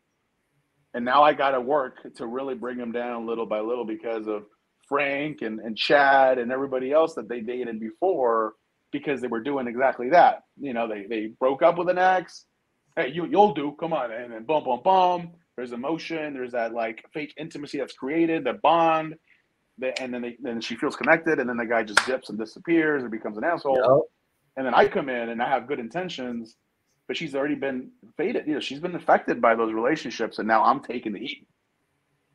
And 0.94 1.04
now 1.04 1.22
I 1.22 1.32
got 1.32 1.50
to 1.52 1.60
work 1.60 2.14
to 2.16 2.26
really 2.26 2.54
bring 2.54 2.78
them 2.78 2.92
down 2.92 3.26
little 3.26 3.46
by 3.46 3.60
little 3.60 3.84
because 3.84 4.26
of 4.26 4.44
Frank 4.88 5.42
and, 5.42 5.60
and 5.60 5.76
Chad 5.76 6.38
and 6.38 6.52
everybody 6.52 6.92
else 6.92 7.14
that 7.14 7.28
they 7.28 7.40
dated 7.40 7.80
before 7.80 8.54
because 8.90 9.20
they 9.20 9.28
were 9.28 9.42
doing 9.42 9.66
exactly 9.66 10.10
that. 10.10 10.42
You 10.58 10.72
know, 10.72 10.88
they, 10.88 11.06
they 11.08 11.26
broke 11.40 11.62
up 11.62 11.78
with 11.78 11.88
an 11.88 11.98
ex. 11.98 12.44
Hey, 12.96 13.10
you, 13.12 13.26
you'll 13.26 13.54
do. 13.54 13.76
Come 13.78 13.92
on. 13.92 14.10
And 14.12 14.32
then 14.32 14.44
boom, 14.44 14.64
boom, 14.64 14.80
boom. 14.82 15.32
There's 15.58 15.72
emotion. 15.72 16.34
There's 16.34 16.52
that 16.52 16.72
like 16.72 17.04
fake 17.12 17.34
intimacy 17.36 17.78
that's 17.78 17.92
created, 17.92 18.44
the 18.44 18.52
bond. 18.62 19.16
And 20.00 20.14
then 20.14 20.22
they, 20.22 20.36
then 20.40 20.60
she 20.60 20.76
feels 20.76 20.94
connected. 20.94 21.40
And 21.40 21.48
then 21.48 21.56
the 21.56 21.66
guy 21.66 21.82
just 21.82 21.98
dips 22.06 22.28
and 22.28 22.38
disappears 22.38 23.02
or 23.02 23.08
becomes 23.08 23.38
an 23.38 23.42
asshole 23.42 23.76
Yep. 23.76 24.10
and 24.56 24.66
then 24.66 24.72
I 24.72 24.86
come 24.86 25.08
in 25.08 25.30
and 25.30 25.42
I 25.42 25.48
have 25.48 25.66
good 25.66 25.80
intentions, 25.80 26.54
but 27.08 27.16
she's 27.16 27.34
already 27.34 27.56
been 27.56 27.90
faded. 28.16 28.46
You 28.46 28.54
know, 28.54 28.60
she's 28.60 28.78
been 28.78 28.94
affected 28.94 29.40
by 29.40 29.56
those 29.56 29.72
relationships, 29.72 30.38
and 30.38 30.46
now 30.46 30.62
I'm 30.62 30.78
taking 30.78 31.12
the 31.12 31.18
heat. 31.18 31.48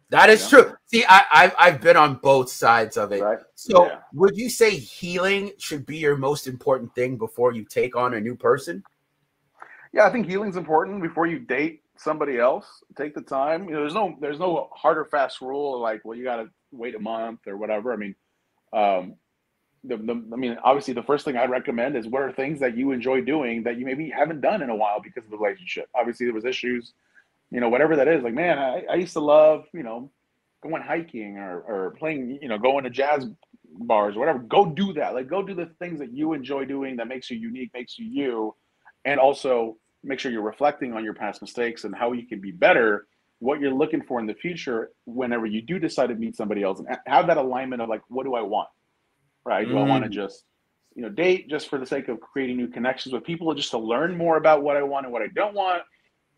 That 0.09 0.29
is 0.29 0.41
Yeah. 0.43 0.49
true. 0.49 0.73
See, 0.88 1.05
I, 1.07 1.23
I've 1.31 1.55
I've 1.57 1.81
been 1.81 1.95
on 1.95 2.15
both 2.15 2.49
sides 2.49 2.97
of 2.97 3.13
it. 3.13 3.21
Right? 3.21 3.39
So, 3.55 3.86
Yeah. 3.86 3.99
would 4.12 4.36
you 4.36 4.49
say 4.49 4.71
healing 4.71 5.53
should 5.59 5.86
be 5.86 5.95
your 5.95 6.17
most 6.17 6.45
important 6.45 6.93
thing 6.93 7.17
before 7.17 7.53
you 7.53 7.63
take 7.63 7.95
on 7.95 8.15
a 8.15 8.19
new 8.19 8.36
person? 8.36 8.83
Yeah, 9.93 10.07
I 10.07 10.12
think 10.12 10.27
healing's 10.27 10.57
important 10.57 11.01
before 11.01 11.25
you 11.25 11.39
date 11.39 11.82
somebody 11.97 12.39
else. 12.39 12.65
Take 12.97 13.15
the 13.15 13.21
time. 13.21 13.65
You 13.65 13.75
know, 13.75 13.82
there's 13.82 13.93
no 13.93 14.15
there's 14.19 14.39
no 14.39 14.69
hard 14.73 14.97
or 14.97 15.06
fast 15.06 15.41
rule 15.41 15.79
like, 15.79 16.01
well, 16.03 16.17
you 16.17 16.23
got 16.23 16.38
to 16.38 16.49
wait 16.71 16.95
a 16.95 16.99
month 16.99 17.41
or 17.47 17.58
whatever. 17.58 17.93
I 17.93 17.97
mean, 17.97 18.15
um, 18.73 19.15
the, 19.84 19.97
the 19.97 20.13
I 20.34 20.36
mean, 20.36 20.58
obviously, 20.63 20.93
the 20.93 21.03
first 21.03 21.25
thing 21.25 21.38
I'd 21.38 21.49
recommend 21.49 21.95
is 21.95 22.08
what 22.08 22.21
are 22.21 22.32
things 22.32 22.60
that 22.62 22.77
you 22.77 22.91
enjoy 22.91 23.21
doing 23.21 23.63
that 23.63 23.77
you 23.77 23.86
maybe 23.86 24.10
haven't 24.10 24.41
done 24.41 24.62
in 24.62 24.69
a 24.69 24.75
while 24.75 24.99
because 25.01 25.25
of 25.25 25.32
the 25.32 25.38
relationship. 25.38 25.89
Obviously, 25.93 26.25
there 26.25 26.34
was 26.36 26.45
issues. 26.45 26.93
you 27.53 27.60
know, 27.60 27.69
whatever 27.69 27.95
that 27.97 28.08
is. 28.08 28.23
Like, 28.23 28.34
man, 28.34 28.58
I, 28.58 28.84
I 28.89 28.95
used 28.95 29.13
to 29.13 29.19
love, 29.19 29.65
you 29.73 29.84
know, 29.84 30.12
going 30.63 30.82
hiking 30.82 31.38
or, 31.38 31.60
or 31.62 31.91
playing, 31.99 32.39
you 32.41 32.47
know, 32.47 32.58
going 32.58 32.84
to 32.84 32.89
jazz 32.89 33.27
bars 33.65 34.15
or 34.15 34.19
whatever. 34.19 34.39
Go 34.39 34.65
do 34.65 34.93
that. 34.93 35.13
Like, 35.13 35.27
go 35.27 35.43
do 35.43 35.53
the 35.53 35.67
things 35.77 35.99
that 35.99 36.12
you 36.12 36.34
enjoy 36.34 36.65
doing 36.65 36.97
that 36.97 37.08
makes 37.08 37.29
you 37.29 37.38
unique, 37.38 37.71
makes 37.73 37.99
you 37.99 38.08
you, 38.08 38.56
and 39.06 39.19
also 39.19 39.77
make 40.03 40.19
sure 40.19 40.31
you're 40.31 40.41
reflecting 40.41 40.93
on 40.93 41.03
your 41.03 41.13
past 41.13 41.41
mistakes 41.41 41.83
and 41.83 41.95
how 41.95 42.11
you 42.11 42.25
can 42.25 42.39
be 42.39 42.51
better. 42.51 43.07
What 43.39 43.59
you're 43.59 43.73
looking 43.73 44.01
for 44.01 44.19
in 44.19 44.27
the 44.27 44.33
future, 44.33 44.91
whenever 45.05 45.45
you 45.45 45.61
do 45.61 45.79
decide 45.79 46.07
to 46.07 46.15
meet 46.15 46.35
somebody 46.35 46.63
else, 46.63 46.79
and 46.79 46.87
have 47.05 47.27
that 47.27 47.37
alignment 47.37 47.81
of 47.81 47.89
like, 47.89 48.01
what 48.07 48.23
do 48.23 48.35
I 48.35 48.41
want? 48.41 48.69
Right? 49.45 49.67
Do 49.67 49.73
mm. 49.73 49.79
I 49.79 49.83
want 49.83 50.03
to 50.03 50.09
just 50.09 50.45
you 50.95 51.01
know 51.01 51.09
date 51.09 51.49
just 51.49 51.69
for 51.69 51.79
the 51.79 51.85
sake 51.85 52.07
of 52.07 52.19
creating 52.19 52.57
new 52.57 52.67
connections 52.67 53.13
with 53.13 53.23
people 53.23 53.53
just 53.53 53.71
to 53.71 53.77
learn 53.77 54.17
more 54.17 54.37
about 54.37 54.63
what 54.63 54.77
i 54.77 54.83
want 54.83 55.05
and 55.05 55.13
what 55.13 55.21
i 55.21 55.27
don't 55.35 55.55
want 55.55 55.81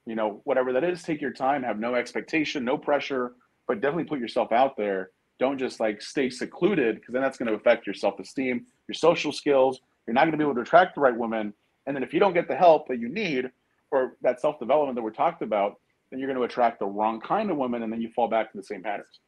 you 0.06 0.16
know 0.16 0.42
whatever 0.44 0.74
that 0.74 0.84
is 0.84 1.04
take 1.04 1.22
your 1.22 1.32
time 1.32 1.64
have 1.64 1.80
no 1.80 1.96
expectation 1.96 2.64
no 2.64 2.78
pressure 2.78 3.34
but 3.68 3.82
definitely 3.82 4.06
put 4.06 4.20
yourself 4.20 4.52
out 4.52 4.78
there 4.78 5.12
don't 5.40 5.58
just 5.58 5.80
like 5.80 6.02
stay 6.02 6.30
secluded 6.30 6.96
because 6.96 7.14
then 7.14 7.22
that's 7.22 7.38
going 7.38 7.50
to 7.50 7.56
affect 7.56 7.86
your 7.86 7.94
self-esteem 7.94 8.66
your 8.88 8.94
social 8.94 9.32
skills 9.32 9.80
you're 10.08 10.14
not 10.14 10.22
going 10.22 10.32
to 10.32 10.38
be 10.38 10.44
able 10.44 10.56
to 10.56 10.62
attract 10.62 10.96
the 10.96 11.02
right 11.02 11.18
woman 11.18 11.54
and 11.88 11.96
then 11.96 12.04
if 12.04 12.14
you 12.14 12.20
don't 12.20 12.34
get 12.34 12.48
the 12.48 12.56
help 12.56 12.88
that 12.88 13.00
you 13.00 13.10
need 13.10 13.52
or 13.92 14.18
that 14.22 14.42
self-development 14.42 14.96
that 14.96 15.02
we're 15.02 15.12
talked 15.12 15.42
about 15.42 15.80
then 16.10 16.20
you're 16.20 16.28
going 16.28 16.38
to 16.38 16.44
attract 16.44 16.80
the 16.80 16.86
wrong 16.86 17.20
kind 17.20 17.50
of 17.50 17.58
woman 17.58 17.84
and 17.84 17.92
then 17.92 18.02
you 18.02 18.10
fall 18.10 18.28
back 18.28 18.52
to 18.52 18.58
the 18.58 18.64
same 18.64 18.84
patterns 18.84 19.20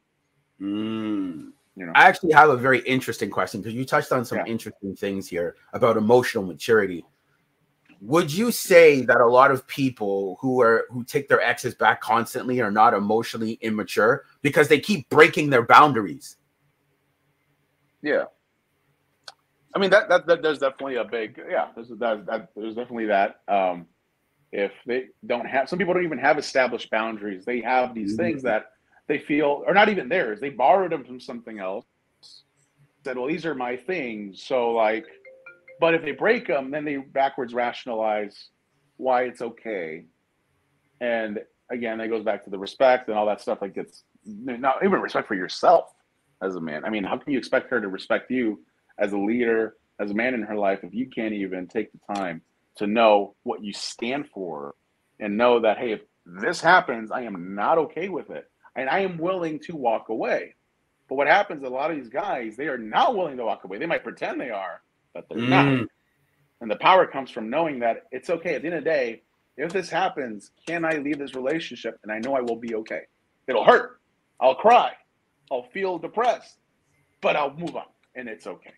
mm. 0.62 1.52
You 1.78 1.86
know, 1.86 1.91
I 1.93 2.08
actually 2.08 2.34
have 2.34 2.50
a 2.50 2.58
very 2.58 2.80
interesting 2.80 3.30
question 3.30 3.62
because 3.62 3.76
you 3.76 3.86
touched 3.86 4.12
on 4.12 4.26
some 4.26 4.39
yeah. 4.39 4.46
interesting 4.48 4.96
things 4.96 5.28
here 5.28 5.58
about 5.74 5.96
emotional 5.96 6.43
maturity. 6.43 7.06
Would 8.02 8.34
you 8.34 8.52
say 8.52 9.02
that 9.02 9.22
a 9.22 9.28
lot 9.28 9.52
of 9.52 9.67
people 9.67 10.38
who 10.41 10.60
are 10.60 10.88
who 10.89 11.04
take 11.04 11.30
their 11.30 11.39
exes 11.39 11.76
back 11.76 12.02
constantly 12.02 12.62
are 12.62 12.72
not 12.72 12.96
emotionally 12.96 13.60
immature 13.62 14.26
because 14.41 14.67
they 14.67 14.80
keep 14.80 15.08
breaking 15.10 15.52
their 15.52 15.62
boundaries? 15.62 16.38
Yeah. 18.02 18.26
I 19.78 19.80
mean 19.80 19.92
that 19.92 20.10
that, 20.10 20.28
that 20.28 20.42
there's 20.42 20.60
definitely 20.60 20.96
a 20.96 21.06
big 21.06 21.40
yeah 21.50 21.68
there's 21.76 21.90
that, 21.90 22.26
that 22.26 22.50
there's 22.56 22.76
definitely 22.76 23.06
that 23.06 23.42
um 23.48 23.86
if 24.52 24.72
they 24.86 25.06
don't 25.26 25.46
have 25.46 25.70
some 25.70 25.78
people 25.78 25.94
don't 25.94 26.04
even 26.06 26.18
have 26.18 26.38
established 26.38 26.90
boundaries 26.90 27.46
they 27.46 27.62
have 27.62 27.94
these 27.94 28.13
mm-hmm. 28.13 28.24
things 28.24 28.44
that 28.44 28.72
they 29.08 29.20
feel, 29.20 29.63
are 29.66 29.74
not 29.74 29.90
even 29.90 30.10
theirs, 30.10 30.40
they 30.40 30.50
borrowed 30.50 30.92
them 30.92 31.04
from 31.04 31.20
something 31.20 31.60
else. 31.60 31.86
Said, 33.04 33.18
well, 33.18 33.28
these 33.28 33.46
are 33.46 33.56
my 33.56 33.78
things. 33.78 34.44
So, 34.44 34.72
like, 34.72 35.06
but 35.80 35.94
if 35.94 36.02
they 36.02 36.12
break 36.12 36.48
them, 36.48 36.72
then 36.72 36.84
they 36.84 36.98
backwards 36.98 37.54
rationalize 37.54 38.50
why 38.98 39.24
it's 39.24 39.42
okay. 39.42 40.06
And 41.00 41.40
again, 41.72 42.00
that 42.00 42.10
goes 42.10 42.24
back 42.24 42.44
to 42.44 42.50
the 42.50 42.58
respect 42.58 43.08
and 43.08 43.18
all 43.18 43.26
that 43.28 43.40
stuff. 43.40 43.60
Like, 43.62 43.78
it's 43.78 44.04
not 44.26 44.84
even 44.84 45.00
respect 45.00 45.28
for 45.28 45.36
yourself 45.36 45.94
as 46.42 46.56
a 46.56 46.62
man. 46.62 46.84
I 46.84 46.90
mean, 46.90 47.04
how 47.04 47.18
can 47.18 47.32
you 47.32 47.40
expect 47.40 47.70
her 47.70 47.80
to 47.80 47.88
respect 47.88 48.30
you 48.30 48.60
as 48.98 49.14
a 49.14 49.18
leader, 49.18 49.76
as 50.00 50.12
a 50.12 50.14
man 50.14 50.34
in 50.34 50.44
her 50.44 50.56
life, 50.56 50.80
if 50.84 50.94
you 50.94 51.10
can't 51.10 51.34
even 51.34 51.68
take 51.68 51.92
the 51.92 52.14
time 52.16 52.42
to 52.76 52.88
know 52.88 53.36
what 53.44 53.64
you 53.64 53.74
stand 53.74 54.28
for 54.34 54.76
and 55.20 55.38
know 55.38 55.60
that, 55.62 55.78
hey, 55.78 55.94
if 55.94 56.02
this 56.26 56.62
happens, 56.62 57.12
I 57.12 57.22
am 57.22 57.56
not 57.56 57.78
okay 57.78 58.10
with 58.10 58.30
it 58.30 58.50
and 58.76 58.90
I 58.90 59.00
am 59.00 59.18
willing 59.18 59.60
to 59.62 59.76
walk 59.76 60.10
away. 60.10 60.56
But 61.10 61.16
what 61.16 61.28
happens, 61.28 61.64
a 61.64 61.70
lot 61.70 61.90
of 61.90 61.98
these 61.98 62.10
guys, 62.10 62.56
they 62.58 62.68
are 62.68 62.78
not 62.78 63.16
willing 63.16 63.38
to 63.38 63.46
walk 63.46 63.64
away. 63.64 63.78
They 63.78 63.86
might 63.86 64.04
pretend 64.04 64.40
they 64.40 64.50
are, 64.50 64.82
but 65.14 65.28
they're 65.30 65.38
mm. 65.38 65.50
not. 65.50 65.88
And 66.60 66.72
the 66.72 66.76
power 66.76 67.08
comes 67.08 67.32
from 67.32 67.50
knowing 67.50 67.80
that 67.80 68.04
it's 68.12 68.30
okay. 68.30 68.56
At 68.56 68.62
the 68.62 68.68
end 68.68 68.78
of 68.78 68.84
the 68.84 68.90
day, 68.90 69.22
if 69.56 69.72
this 69.72 69.90
happens, 69.90 70.52
can 70.68 70.86
I 70.86 70.98
leave 70.98 71.18
this 71.18 71.34
relationship? 71.34 72.00
And 72.04 72.12
I 72.12 72.20
know 72.20 72.36
I 72.36 72.42
will 72.42 72.58
be 72.58 72.76
okay. 72.76 73.02
It'll 73.48 73.64
hurt. 73.64 74.00
I'll 74.40 74.56
cry. 74.56 74.92
I'll 75.52 75.68
feel 75.72 75.98
depressed, 75.98 76.58
but 77.22 77.36
I'll 77.36 77.54
move 77.54 77.76
on 77.76 77.86
and 78.16 78.28
it's 78.28 78.48
okay. 78.48 78.74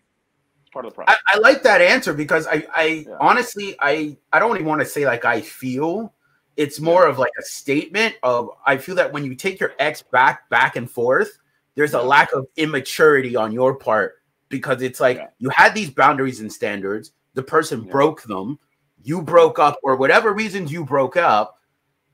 Part 0.72 0.86
of 0.86 0.92
the 0.92 0.96
process. 0.96 1.16
I, 1.28 1.36
I 1.36 1.38
like 1.38 1.62
that 1.64 1.80
answer 1.80 2.12
because 2.14 2.46
I, 2.46 2.66
I 2.74 2.84
yeah. 3.06 3.16
honestly, 3.20 3.76
I, 3.80 4.16
I 4.32 4.38
don't 4.38 4.54
even 4.56 4.66
want 4.66 4.80
to 4.80 4.86
say 4.86 5.04
like 5.04 5.24
I 5.24 5.40
feel, 5.40 6.14
it's 6.56 6.78
more 6.78 7.06
of 7.06 7.18
like 7.18 7.32
a 7.38 7.42
statement 7.42 8.14
of 8.22 8.50
I 8.66 8.76
feel 8.76 8.94
that 8.96 9.12
when 9.12 9.24
you 9.24 9.34
take 9.34 9.58
your 9.58 9.72
ex 9.78 10.02
back 10.02 10.48
back 10.48 10.76
and 10.76 10.88
forth, 10.90 11.38
there's 11.74 11.94
a 11.94 12.02
lack 12.02 12.32
of 12.32 12.46
immaturity 12.56 13.34
on 13.34 13.52
your 13.52 13.74
part 13.74 14.22
because 14.48 14.82
it's 14.82 15.00
like 15.00 15.16
yeah. 15.16 15.28
you 15.38 15.48
had 15.50 15.74
these 15.74 15.90
boundaries 15.90 16.40
and 16.40 16.52
standards, 16.52 17.12
the 17.34 17.42
person 17.42 17.84
yeah. 17.84 17.90
broke 17.90 18.22
them, 18.22 18.58
you 19.02 19.22
broke 19.22 19.58
up 19.58 19.78
or 19.82 19.96
whatever 19.96 20.32
reasons 20.32 20.70
you 20.70 20.84
broke 20.84 21.16
up, 21.16 21.58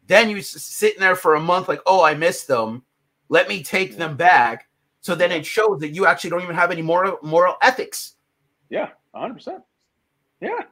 then 0.07 0.31
you 0.31 0.41
sitting 0.41 1.01
there 1.01 1.17
for 1.17 1.35
a 1.35 1.41
month 1.41 1.69
like, 1.69 1.81
"Oh, 1.87 2.03
I 2.03 2.15
missed 2.15 2.47
them. 2.47 2.85
Let 3.29 3.49
me 3.49 3.63
take 3.63 3.93
yeah. 3.93 3.99
them 3.99 4.17
back." 4.17 4.69
So 5.01 5.15
then 5.15 5.33
it 5.33 5.45
shows 5.45 5.81
that 5.81 5.91
you 5.91 6.07
actually 6.07 6.31
don't 6.31 6.43
even 6.43 6.57
have 6.57 6.71
any 6.71 6.83
moral 6.83 7.19
moral 7.23 7.57
ethics. 7.63 8.16
Yeah, 8.69 8.91
100%. 9.15 9.63
Yeah. 10.41 10.63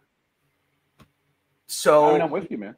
So 1.67 2.11
I 2.11 2.13
mean, 2.13 2.23
I'm 2.23 2.31
with 2.31 2.51
you, 2.51 2.59
man. 2.59 2.77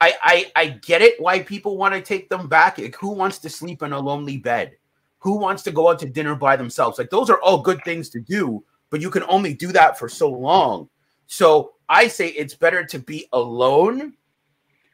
I, 0.00 0.14
I 0.22 0.52
I 0.54 0.66
get 0.68 1.02
it 1.02 1.20
why 1.20 1.40
people 1.40 1.76
want 1.76 1.94
to 1.94 2.00
take 2.00 2.28
them 2.28 2.48
back. 2.48 2.78
Like, 2.78 2.94
who 2.96 3.10
wants 3.10 3.38
to 3.38 3.48
sleep 3.48 3.82
in 3.82 3.92
a 3.92 3.98
lonely 3.98 4.36
bed? 4.36 4.76
Who 5.18 5.38
wants 5.38 5.64
to 5.64 5.72
go 5.72 5.90
out 5.90 5.98
to 6.00 6.08
dinner 6.08 6.36
by 6.36 6.56
themselves? 6.56 6.98
Like 6.98 7.10
those 7.10 7.30
are 7.30 7.40
all 7.40 7.60
good 7.60 7.82
things 7.84 8.08
to 8.10 8.20
do, 8.20 8.64
but 8.90 9.00
you 9.00 9.10
can 9.10 9.24
only 9.24 9.54
do 9.54 9.72
that 9.72 9.98
for 9.98 10.08
so 10.08 10.30
long. 10.30 10.88
So 11.26 11.72
I 11.88 12.06
say 12.06 12.28
it's 12.28 12.54
better 12.54 12.84
to 12.84 12.98
be 13.00 13.26
alone 13.32 14.14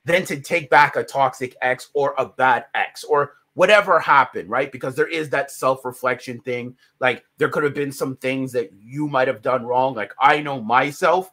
than 0.06 0.24
to 0.26 0.40
take 0.40 0.70
back 0.70 0.96
a 0.96 1.04
toxic 1.04 1.54
ex 1.60 1.90
or 1.92 2.14
a 2.16 2.26
bad 2.26 2.64
ex 2.74 3.04
or 3.04 3.34
whatever 3.54 3.98
happened, 3.98 4.50
right? 4.50 4.70
Because 4.70 4.94
there 4.94 5.08
is 5.08 5.30
that 5.30 5.50
self-reflection 5.50 6.40
thing. 6.40 6.76
Like 7.00 7.24
there 7.38 7.48
could 7.48 7.64
have 7.64 7.74
been 7.74 7.92
some 7.92 8.16
things 8.16 8.52
that 8.52 8.70
you 8.78 9.08
might 9.08 9.28
have 9.28 9.42
done 9.42 9.64
wrong. 9.64 9.94
Like 9.94 10.12
I 10.20 10.40
know 10.40 10.60
myself 10.60 11.30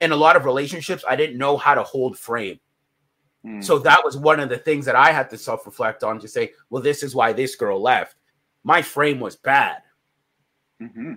in 0.00 0.12
a 0.12 0.16
lot 0.16 0.36
of 0.36 0.44
relationships, 0.44 1.04
I 1.08 1.16
didn't 1.16 1.38
know 1.38 1.56
how 1.56 1.74
to 1.74 1.82
hold 1.82 2.18
frame. 2.18 2.58
Mm. 3.46 3.62
So 3.62 3.78
that 3.80 4.04
was 4.04 4.16
one 4.16 4.40
of 4.40 4.48
the 4.48 4.58
things 4.58 4.84
that 4.86 4.96
I 4.96 5.12
had 5.12 5.30
to 5.30 5.38
self 5.38 5.66
reflect 5.66 6.02
on 6.04 6.18
to 6.20 6.28
say, 6.28 6.52
well, 6.70 6.82
this 6.82 7.02
is 7.02 7.14
why 7.14 7.32
this 7.32 7.56
girl 7.56 7.80
left. 7.80 8.16
My 8.64 8.82
frame 8.82 9.20
was 9.20 9.36
bad. 9.36 9.82
Mm-hmm. 10.80 11.14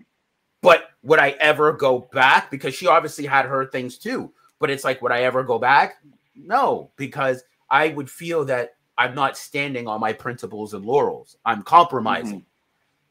But 0.61 0.85
would 1.03 1.19
I 1.19 1.31
ever 1.39 1.73
go 1.73 2.09
back? 2.11 2.49
Because 2.49 2.73
she 2.73 2.87
obviously 2.87 3.25
had 3.25 3.45
her 3.45 3.65
things 3.65 3.97
too. 3.97 4.31
But 4.59 4.71
it's 4.71 4.83
like, 4.83 5.01
would 5.01 5.11
I 5.11 5.21
ever 5.21 5.43
go 5.43 5.59
back? 5.59 5.95
No, 6.35 6.91
because 6.95 7.43
I 7.69 7.89
would 7.89 8.09
feel 8.09 8.45
that 8.45 8.74
I'm 8.97 9.15
not 9.15 9.37
standing 9.37 9.87
on 9.87 9.99
my 9.99 10.13
principles 10.13 10.73
and 10.73 10.85
laurels. 10.85 11.37
I'm 11.45 11.63
compromising. 11.63 12.45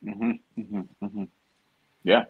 Mm-hmm. 0.04 0.30
Mm-hmm. 0.30 0.60
mm-hmm. 0.60 1.06
mm-hmm. 1.06 1.24
Yeah. 2.04 2.24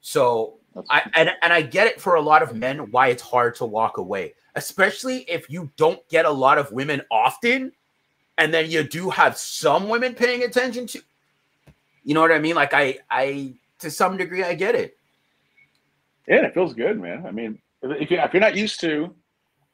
So 0.00 0.58
I 0.90 1.10
and, 1.14 1.30
and 1.42 1.52
I 1.52 1.62
get 1.62 1.86
it 1.86 2.00
for 2.00 2.16
a 2.16 2.20
lot 2.20 2.42
of 2.42 2.54
men 2.54 2.90
why 2.90 3.08
it's 3.08 3.22
hard 3.22 3.54
to 3.56 3.64
walk 3.64 3.98
away 3.98 4.34
especially 4.54 5.18
if 5.28 5.50
you 5.50 5.70
don't 5.76 6.06
get 6.08 6.24
a 6.24 6.30
lot 6.30 6.58
of 6.58 6.70
women 6.72 7.02
often, 7.10 7.72
and 8.38 8.52
then 8.52 8.70
you 8.70 8.82
do 8.82 9.10
have 9.10 9.36
some 9.36 9.88
women 9.88 10.14
paying 10.14 10.42
attention 10.42 10.86
to. 10.88 11.00
You 12.04 12.14
know 12.14 12.20
what 12.20 12.32
I 12.32 12.38
mean? 12.38 12.54
Like 12.54 12.74
I, 12.74 12.98
I 13.10 13.54
to 13.80 13.90
some 13.90 14.16
degree, 14.16 14.42
I 14.44 14.54
get 14.54 14.74
it. 14.74 14.96
Yeah, 16.26 16.46
it 16.46 16.54
feels 16.54 16.74
good, 16.74 17.00
man. 17.00 17.26
I 17.26 17.30
mean, 17.30 17.58
if 17.82 18.10
you 18.10 18.18
if 18.18 18.32
you're 18.32 18.40
not 18.40 18.56
used 18.56 18.80
to 18.80 19.14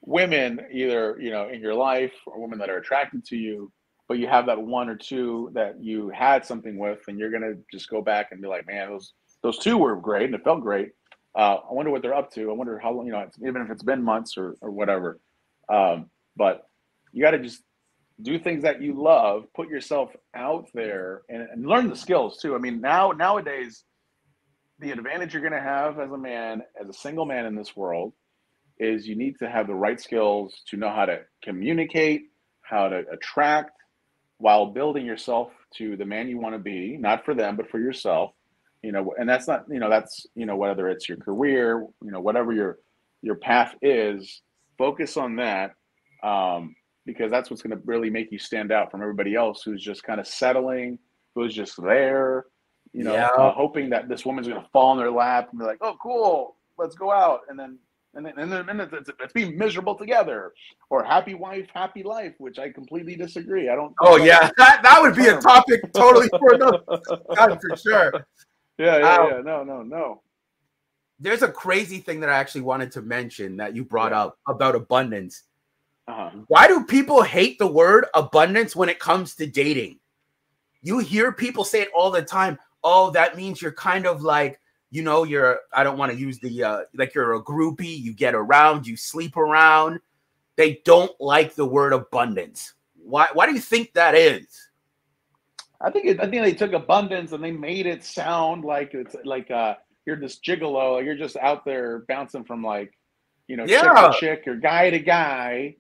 women 0.03 0.61
either 0.73 1.17
you 1.21 1.31
know 1.31 1.49
in 1.49 1.61
your 1.61 1.75
life 1.75 2.13
or 2.27 2.41
women 2.41 2.59
that 2.59 2.71
are 2.71 2.79
attracted 2.79 3.25
to 3.27 3.37
you, 3.37 3.73
but 4.09 4.19
you 4.19 4.27
have 4.27 4.47
that 4.47 4.61
one 4.61 4.89
or 4.89 4.97
two 4.97 5.51
that 5.55 5.83
you 5.83 6.11
had 6.11 6.45
something 6.45 6.79
with, 6.79 7.01
and 7.09 7.19
you're 7.19 7.31
gonna 7.31 7.55
just 7.73 7.89
go 7.89 8.03
back 8.03 8.29
and 8.31 8.41
be 8.41 8.49
like, 8.49 8.67
man, 8.67 8.91
those 8.91 9.13
those 9.43 9.59
two 9.59 9.79
were 9.79 9.97
great 9.97 10.27
and 10.27 10.35
it 10.35 10.45
felt 10.45 10.61
great 10.61 10.91
uh, 11.35 11.59
I 11.69 11.73
wonder 11.73 11.91
what 11.91 12.03
they're 12.03 12.15
up 12.15 12.33
to. 12.33 12.51
I 12.51 12.55
wonder 12.55 12.79
how 12.79 12.93
long, 12.93 13.07
you 13.07 13.13
know, 13.13 13.27
even 13.47 13.63
if 13.63 13.71
it's 13.71 13.83
been 13.83 14.03
months 14.03 14.37
or, 14.37 14.57
or 14.61 14.71
whatever. 14.71 15.21
Um, 15.73 16.11
but 16.37 16.63
you 17.13 17.23
got 17.23 17.33
to 17.33 17.39
just 17.39 17.63
do 18.23 18.39
things 18.39 18.63
that 18.65 18.83
you 18.83 19.01
love, 19.01 19.45
put 19.55 19.69
yourself 19.69 20.11
out 20.35 20.67
there 20.75 21.23
and, 21.29 21.47
and 21.53 21.67
learn 21.67 21.89
the 21.89 21.97
skills 21.97 22.39
too. 22.43 22.55
I 22.55 22.59
mean, 22.59 22.81
now, 22.81 23.13
nowadays, 23.13 23.85
the 24.81 24.91
advantage 24.91 25.33
you're 25.33 25.43
going 25.43 25.53
to 25.53 25.61
have 25.61 26.01
as 26.01 26.11
a 26.11 26.19
man, 26.19 26.63
as 26.81 26.89
a 26.89 26.93
single 26.93 27.27
man 27.27 27.47
in 27.47 27.55
this 27.55 27.77
world, 27.77 28.13
is 28.81 29.07
you 29.07 29.15
need 29.15 29.39
to 29.39 29.49
have 29.49 29.67
the 29.67 29.75
right 29.75 30.01
skills 30.01 30.63
to 30.69 30.77
know 30.77 30.91
how 30.91 31.05
to 31.05 31.21
communicate, 31.45 32.23
how 32.63 32.89
to 32.89 33.05
attract, 33.13 33.73
while 34.39 34.67
building 34.67 35.05
yourself 35.05 35.53
to 35.77 35.97
the 35.97 36.05
man 36.05 36.29
you 36.29 36.39
want 36.39 36.55
to 36.55 36.59
be, 36.59 36.97
not 36.97 37.25
for 37.25 37.35
them, 37.35 37.57
but 37.57 37.71
for 37.71 37.79
yourself 37.79 38.33
you 38.83 38.93
know 38.93 39.13
and 39.19 39.29
that's 39.29 39.47
not 39.47 39.65
you 39.69 39.79
know 39.79 39.91
that's 39.91 40.27
you 40.35 40.47
know 40.47 40.57
whether 40.57 40.89
it's 40.89 41.09
your 41.09 41.19
career 41.19 41.87
you 42.03 42.11
know 42.11 42.21
whatever 42.21 42.53
your 42.53 42.79
your 43.23 43.35
path 43.35 43.75
is 43.83 44.43
focus 44.79 45.17
on 45.17 45.37
that 45.37 45.73
um, 46.23 46.75
because 47.07 47.31
that's 47.31 47.51
what's 47.51 47.63
going 47.63 47.77
to 47.77 47.83
really 47.85 48.11
make 48.11 48.31
you 48.31 48.39
stand 48.39 48.73
out 48.73 48.91
from 48.91 49.03
everybody 49.03 49.35
else 49.35 49.63
who's 49.63 49.83
just 49.83 50.03
kind 50.03 50.21
of 50.21 50.27
settling 50.27 50.99
who's 51.35 51.55
just 51.55 51.81
there 51.83 52.47
you 52.93 53.05
know 53.05 53.15
yeah. 53.15 53.29
uh, 53.37 53.53
hoping 53.53 53.91
that 53.91 54.09
this 54.09 54.25
woman's 54.25 54.49
going 54.49 54.61
to 54.61 54.69
fall 54.73 54.93
in 54.93 54.99
their 54.99 55.11
lap 55.11 55.49
and 55.51 55.59
be 55.59 55.67
like 55.67 55.79
oh 55.83 55.97
cool 56.03 56.57
let's 56.79 56.95
go 56.95 57.11
out 57.11 57.41
and 57.49 57.59
then 57.59 57.79
and 58.15 58.27
then 58.27 58.39
and 58.39 58.51
then, 58.51 58.81
it's, 58.81 58.93
it's, 58.93 59.11
it's 59.21 59.33
being 59.33 59.57
miserable 59.57 59.95
together, 59.95 60.53
or 60.89 61.05
happy 61.05 61.35
wife, 61.35 61.69
happy 61.73 62.03
life, 62.03 62.35
which 62.39 62.59
I 62.59 62.71
completely 62.71 63.15
disagree. 63.17 63.69
I 63.69 63.77
don't. 63.77 63.95
Oh 64.01 64.17
yeah, 64.17 64.51
that, 64.59 64.83
that 64.83 65.01
would 65.01 65.15
be 65.15 65.27
a 65.29 65.39
topic 65.41 65.93
totally 65.93 66.29
for 66.39 66.55
another 66.55 66.79
God, 67.35 67.59
for 67.61 67.77
sure. 67.77 68.27
Yeah, 68.79 68.97
yeah, 68.99 69.17
Um, 69.17 69.29
yeah. 69.31 69.41
No, 69.43 69.63
no, 69.63 69.83
no. 69.83 70.23
There's 71.19 71.43
a 71.43 71.53
crazy 71.53 71.99
thing 71.99 72.21
that 72.21 72.31
I 72.31 72.39
actually 72.39 72.63
wanted 72.63 72.91
to 72.93 73.03
mention 73.03 73.59
that 73.59 73.77
you 73.77 73.85
brought 73.85 74.13
Yeah. 74.13 74.23
up 74.23 74.39
about 74.49 74.75
abundance. 74.75 75.43
Uh-huh. 76.09 76.31
Why 76.47 76.67
do 76.67 76.85
people 76.85 77.21
hate 77.23 77.59
the 77.59 77.67
word 77.67 78.07
abundance 78.15 78.75
when 78.75 78.89
it 78.89 78.99
comes 78.99 79.35
to 79.35 79.47
dating? 79.47 79.99
You 80.81 80.99
hear 80.99 81.31
people 81.31 81.63
say 81.63 81.83
it 81.83 81.91
all 81.95 82.11
the 82.11 82.23
time. 82.23 82.59
Oh, 82.83 83.11
that 83.11 83.37
means 83.37 83.61
you're 83.61 83.71
kind 83.73 84.07
of 84.07 84.23
like, 84.23 84.59
you 84.91 85.03
know, 85.03 85.25
you're, 85.25 85.61
I 85.73 85.85
don't 85.85 85.99
want 85.99 86.13
to 86.13 86.19
use 86.19 86.39
the, 86.41 86.65
uh, 86.65 86.81
like 86.95 87.15
you're 87.15 87.35
a 87.35 87.43
groupie, 87.43 87.99
you 87.99 88.13
get 88.13 88.35
around, 88.35 88.87
you 88.87 88.97
sleep 88.97 89.37
around. 89.37 90.01
They 90.57 90.81
don't 90.85 91.13
like 91.21 91.55
the 91.55 91.67
word 91.67 91.93
abundance. 91.93 92.75
Why, 93.03 93.29
why 93.33 93.47
do 93.47 93.53
you 93.53 93.61
think 93.61 93.93
that 93.95 94.15
is? 94.15 94.71
I 95.81 95.91
think 95.91 96.07
it, 96.07 96.21
I 96.21 96.29
think 96.29 96.43
they 96.43 96.53
took 96.53 96.73
abundance 96.73 97.33
and 97.33 97.43
they 97.43 97.51
made 97.51 97.87
it 97.87 98.05
sound 98.05 98.65
like 98.65 98.93
it's 98.93 99.17
like 99.25 99.51
uh 99.51 99.75
you're 100.07 100.17
this 100.17 100.39
gigolo, 100.39 101.03
you're 101.05 101.17
just 101.17 101.37
out 101.37 101.65
there 101.65 102.01
bouncing 102.01 102.45
from 102.45 102.63
like 102.63 102.93
you 103.49 103.57
know 103.57 103.67
chick 103.67 103.83
to 103.83 104.17
chick 104.19 104.45
or 104.47 104.57
guy 104.57 104.91
to 104.91 104.99
guy, 104.99 105.77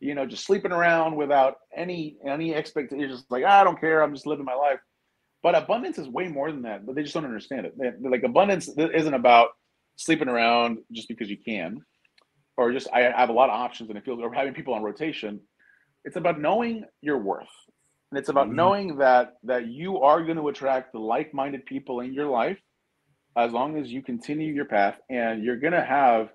you 0.00 0.14
know, 0.14 0.26
just 0.26 0.44
sleeping 0.44 0.72
around 0.72 1.14
without 1.14 1.58
any 1.76 2.16
any 2.26 2.54
expectation. 2.54 2.98
You're 2.98 3.10
just 3.10 3.30
like 3.30 3.44
"Ah, 3.46 3.60
I 3.60 3.64
don't 3.64 3.80
care, 3.80 4.02
I'm 4.02 4.14
just 4.14 4.26
living 4.26 4.44
my 4.44 4.54
life. 4.54 4.80
But 5.44 5.54
abundance 5.54 5.98
is 5.98 6.08
way 6.08 6.26
more 6.28 6.50
than 6.50 6.62
that. 6.62 6.86
But 6.86 6.94
they 6.94 7.02
just 7.02 7.12
don't 7.12 7.26
understand 7.26 7.66
it. 7.66 7.76
They- 7.78 8.08
like 8.08 8.22
abundance 8.22 8.66
isn't 8.68 9.14
about 9.14 9.50
sleeping 9.96 10.28
around 10.28 10.78
just 10.90 11.06
because 11.06 11.28
you 11.30 11.36
can, 11.36 11.84
or 12.56 12.72
just 12.72 12.88
I 12.92 13.02
have 13.02 13.28
a 13.28 13.32
lot 13.32 13.50
of 13.50 13.54
options 13.54 13.90
and 13.90 13.98
I 13.98 14.02
feel 14.02 14.20
or 14.20 14.32
having 14.32 14.54
people 14.54 14.72
on 14.72 14.82
rotation. 14.82 15.40
It's 16.06 16.16
about 16.16 16.40
knowing 16.40 16.86
your 17.02 17.18
worth 17.18 17.54
and 18.10 18.18
it's 18.18 18.30
about 18.30 18.48
Mhm. 18.48 18.54
knowing 18.54 18.96
that 18.98 19.36
that 19.42 19.66
you 19.66 20.00
are 20.00 20.22
going 20.24 20.38
to 20.38 20.48
attract 20.48 20.92
the 20.92 20.98
like-minded 20.98 21.66
people 21.66 22.00
in 22.00 22.14
your 22.14 22.26
life 22.26 22.60
as 23.36 23.52
long 23.52 23.76
as 23.76 23.92
you 23.92 24.00
continue 24.02 24.52
your 24.52 24.64
path 24.64 24.98
and 25.10 25.42
you're 25.44 25.56
going 25.56 25.72
to 25.72 25.84
have 25.84 26.32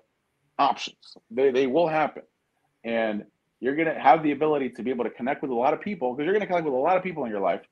options 0.58 1.16
they, 1.30 1.50
they 1.50 1.66
will 1.66 1.88
happen 1.88 2.22
and 2.84 3.24
you're 3.60 3.74
going 3.76 3.88
to 3.92 3.98
have 3.98 4.22
the 4.22 4.32
ability 4.32 4.68
to 4.70 4.82
be 4.82 4.90
able 4.90 5.04
to 5.04 5.10
connect 5.10 5.40
with 5.42 5.50
a 5.50 5.54
lot 5.54 5.72
of 5.72 5.80
people 5.80 6.14
because 6.14 6.26
you're 6.26 6.34
going 6.34 6.42
to 6.42 6.46
connect 6.46 6.64
with 6.66 6.74
a 6.74 6.76
lot 6.76 6.96
of 6.96 7.02
people 7.02 7.24
in 7.24 7.30
your 7.30 7.40
life 7.40 7.62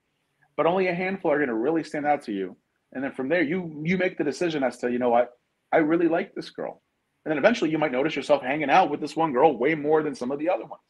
but 0.59 0.67
only 0.67 0.89
a 0.89 0.95
handful 0.95 1.31
are 1.31 1.39
going 1.39 1.49
to 1.49 1.55
really 1.55 1.85
stand 1.85 2.05
out 2.05 2.21
to 2.25 2.33
you. 2.33 2.57
And 2.93 3.03
then 3.03 3.13
from 3.13 3.29
there 3.29 3.43
you 3.43 3.81
you 3.85 3.97
make 3.97 4.19
the 4.19 4.25
decision 4.25 4.63
as 4.65 4.77
to 4.79 4.91
you 4.91 4.99
know 4.99 5.09
what? 5.09 5.31
I 5.73 5.79
really 5.79 6.09
like 6.09 6.35
this 6.35 6.51
girl. 6.51 6.83
And 7.25 7.31
then 7.31 7.39
eventually 7.39 7.71
you 7.71 7.79
might 7.79 7.93
notice 7.93 8.17
yourself 8.17 8.43
hanging 8.43 8.69
out 8.69 8.91
with 8.91 9.01
this 9.01 9.15
one 9.17 9.33
girl 9.33 9.57
way 9.57 9.75
more 9.75 10.03
than 10.03 10.15
some 10.15 10.31
of 10.33 10.39
the 10.39 10.51
other 10.51 10.67
ones. 10.67 10.83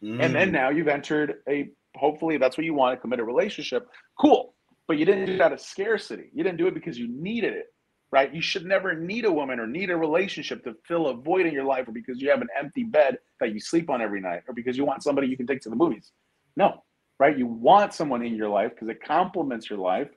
And 0.00 0.20
Mm. 0.20 0.32
then 0.34 0.52
now 0.52 0.68
you've 0.70 0.86
entered 0.88 1.42
a 1.48 1.68
hopefully 1.96 2.38
that's 2.38 2.56
what 2.56 2.64
you 2.64 2.74
want 2.74 2.96
to 2.96 3.00
commit 3.00 3.18
a 3.18 3.24
relationship. 3.24 3.88
Cool. 4.20 4.54
But 4.86 4.98
you 4.98 5.04
didn't 5.04 5.26
do 5.26 5.32
it 5.34 5.40
out 5.40 5.52
of 5.52 5.60
scarcity. 5.60 6.30
You 6.32 6.44
didn't 6.44 6.58
do 6.58 6.68
it 6.68 6.74
because 6.74 6.96
you 6.98 7.08
needed 7.08 7.52
it 7.54 7.66
right? 8.10 8.34
You 8.34 8.40
should 8.40 8.64
never 8.64 8.94
need 8.94 9.26
a 9.26 9.30
woman 9.30 9.60
or 9.60 9.66
need 9.66 9.90
a 9.90 9.96
relationship 9.96 10.64
to 10.64 10.74
fill 10.86 11.08
a 11.08 11.14
void 11.14 11.44
in 11.44 11.52
your 11.52 11.64
life 11.64 11.86
or 11.88 11.92
because 11.92 12.22
you 12.22 12.30
have 12.30 12.40
an 12.40 12.48
empty 12.58 12.82
bed 12.82 13.18
that 13.38 13.52
you 13.52 13.60
sleep 13.60 13.90
on 13.90 14.00
every 14.00 14.18
night 14.18 14.44
or 14.48 14.54
because 14.54 14.78
you 14.78 14.84
want 14.86 15.02
somebody 15.02 15.26
you 15.28 15.36
can 15.36 15.46
take 15.46 15.60
to 15.60 15.68
the 15.68 15.76
movies. 15.76 16.12
No 16.56 16.82
right? 17.18 17.36
You 17.36 17.46
want 17.46 17.94
someone 17.94 18.24
in 18.24 18.34
your 18.34 18.48
life 18.48 18.70
because 18.74 18.88
it 18.88 19.02
complements 19.02 19.68
your 19.68 19.78
life. 19.78 20.08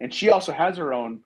And 0.00 0.12
she 0.12 0.30
also 0.30 0.52
has 0.52 0.76
her 0.76 0.92
own 0.92 1.20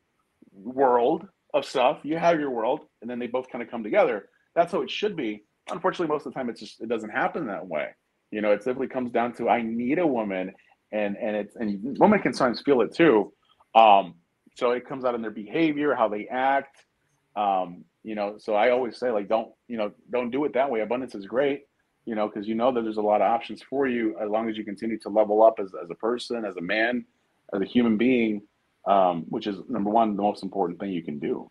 world 0.53 1.27
of 1.53 1.65
stuff. 1.65 2.01
You 2.03 2.19
have 2.19 2.41
your 2.41 2.51
world 2.51 2.81
and 3.01 3.11
then 3.11 3.19
they 3.19 3.27
both 3.27 3.49
kind 3.51 3.63
of 3.63 3.71
come 3.71 3.83
together. 3.83 4.29
That's 4.55 4.73
how 4.73 4.83
it 4.83 4.91
should 4.91 5.17
be. 5.17 5.45
Unfortunately 5.71 6.13
most 6.13 6.27
of 6.27 6.33
the 6.33 6.39
time 6.39 6.49
it's 6.49 6.61
just 6.61 6.81
it 6.81 6.89
doesn't 6.89 7.11
happen 7.11 7.47
that 7.47 7.67
way. 7.67 7.89
You 8.35 8.41
know, 8.41 8.51
it 8.51 8.65
simply 8.65 8.89
comes 8.89 9.13
down 9.13 9.33
to 9.35 9.49
I 9.49 9.63
need 9.63 10.01
a 10.01 10.07
woman, 10.07 10.53
and 10.91 11.17
and 11.17 11.37
it's 11.37 11.55
and 11.55 11.97
women 12.01 12.19
can 12.19 12.35
sometimes 12.35 12.61
feel 12.63 12.81
it 12.81 12.93
too. 12.93 13.33
Um, 13.77 14.15
so 14.57 14.73
it 14.73 14.89
comes 14.89 15.05
out 15.05 15.15
in 15.15 15.23
their 15.23 15.31
behavior, 15.31 15.95
how 15.95 16.09
they 16.09 16.27
act. 16.27 16.85
Um, 17.37 17.85
you 18.03 18.17
know, 18.17 18.35
so 18.39 18.55
I 18.55 18.71
always 18.71 18.99
say 18.99 19.13
like, 19.13 19.29
don't 19.29 19.53
you 19.69 19.77
know, 19.77 19.93
don't 20.11 20.31
do 20.31 20.45
it 20.47 20.55
that 20.55 20.69
way. 20.69 20.81
Abundance 20.81 21.15
is 21.15 21.27
great, 21.27 21.63
you 22.07 22.15
know, 22.15 22.29
because 22.29 22.47
you 22.47 22.55
know 22.55 22.73
that 22.73 22.83
there's 22.83 22.99
a 22.99 23.03
lot 23.03 23.23
of 23.23 23.31
options 23.31 23.63
for 23.63 23.87
you 23.87 24.17
as 24.21 24.29
long 24.29 24.49
as 24.49 24.57
you 24.57 24.65
continue 24.65 24.99
to 24.99 25.09
level 25.09 25.43
up 25.43 25.59
as 25.59 25.73
as 25.83 25.91
a 25.91 25.95
person, 25.95 26.45
as 26.45 26.57
a 26.57 26.61
man, 26.61 27.05
as 27.55 27.61
a 27.61 27.65
human 27.65 27.97
being, 27.97 28.43
um, 28.87 29.25
which 29.29 29.47
is 29.47 29.57
number 29.69 29.91
one, 29.91 30.17
the 30.17 30.23
most 30.23 30.43
important 30.43 30.79
thing 30.79 30.91
you 30.91 31.03
can 31.03 31.19
do. 31.19 31.51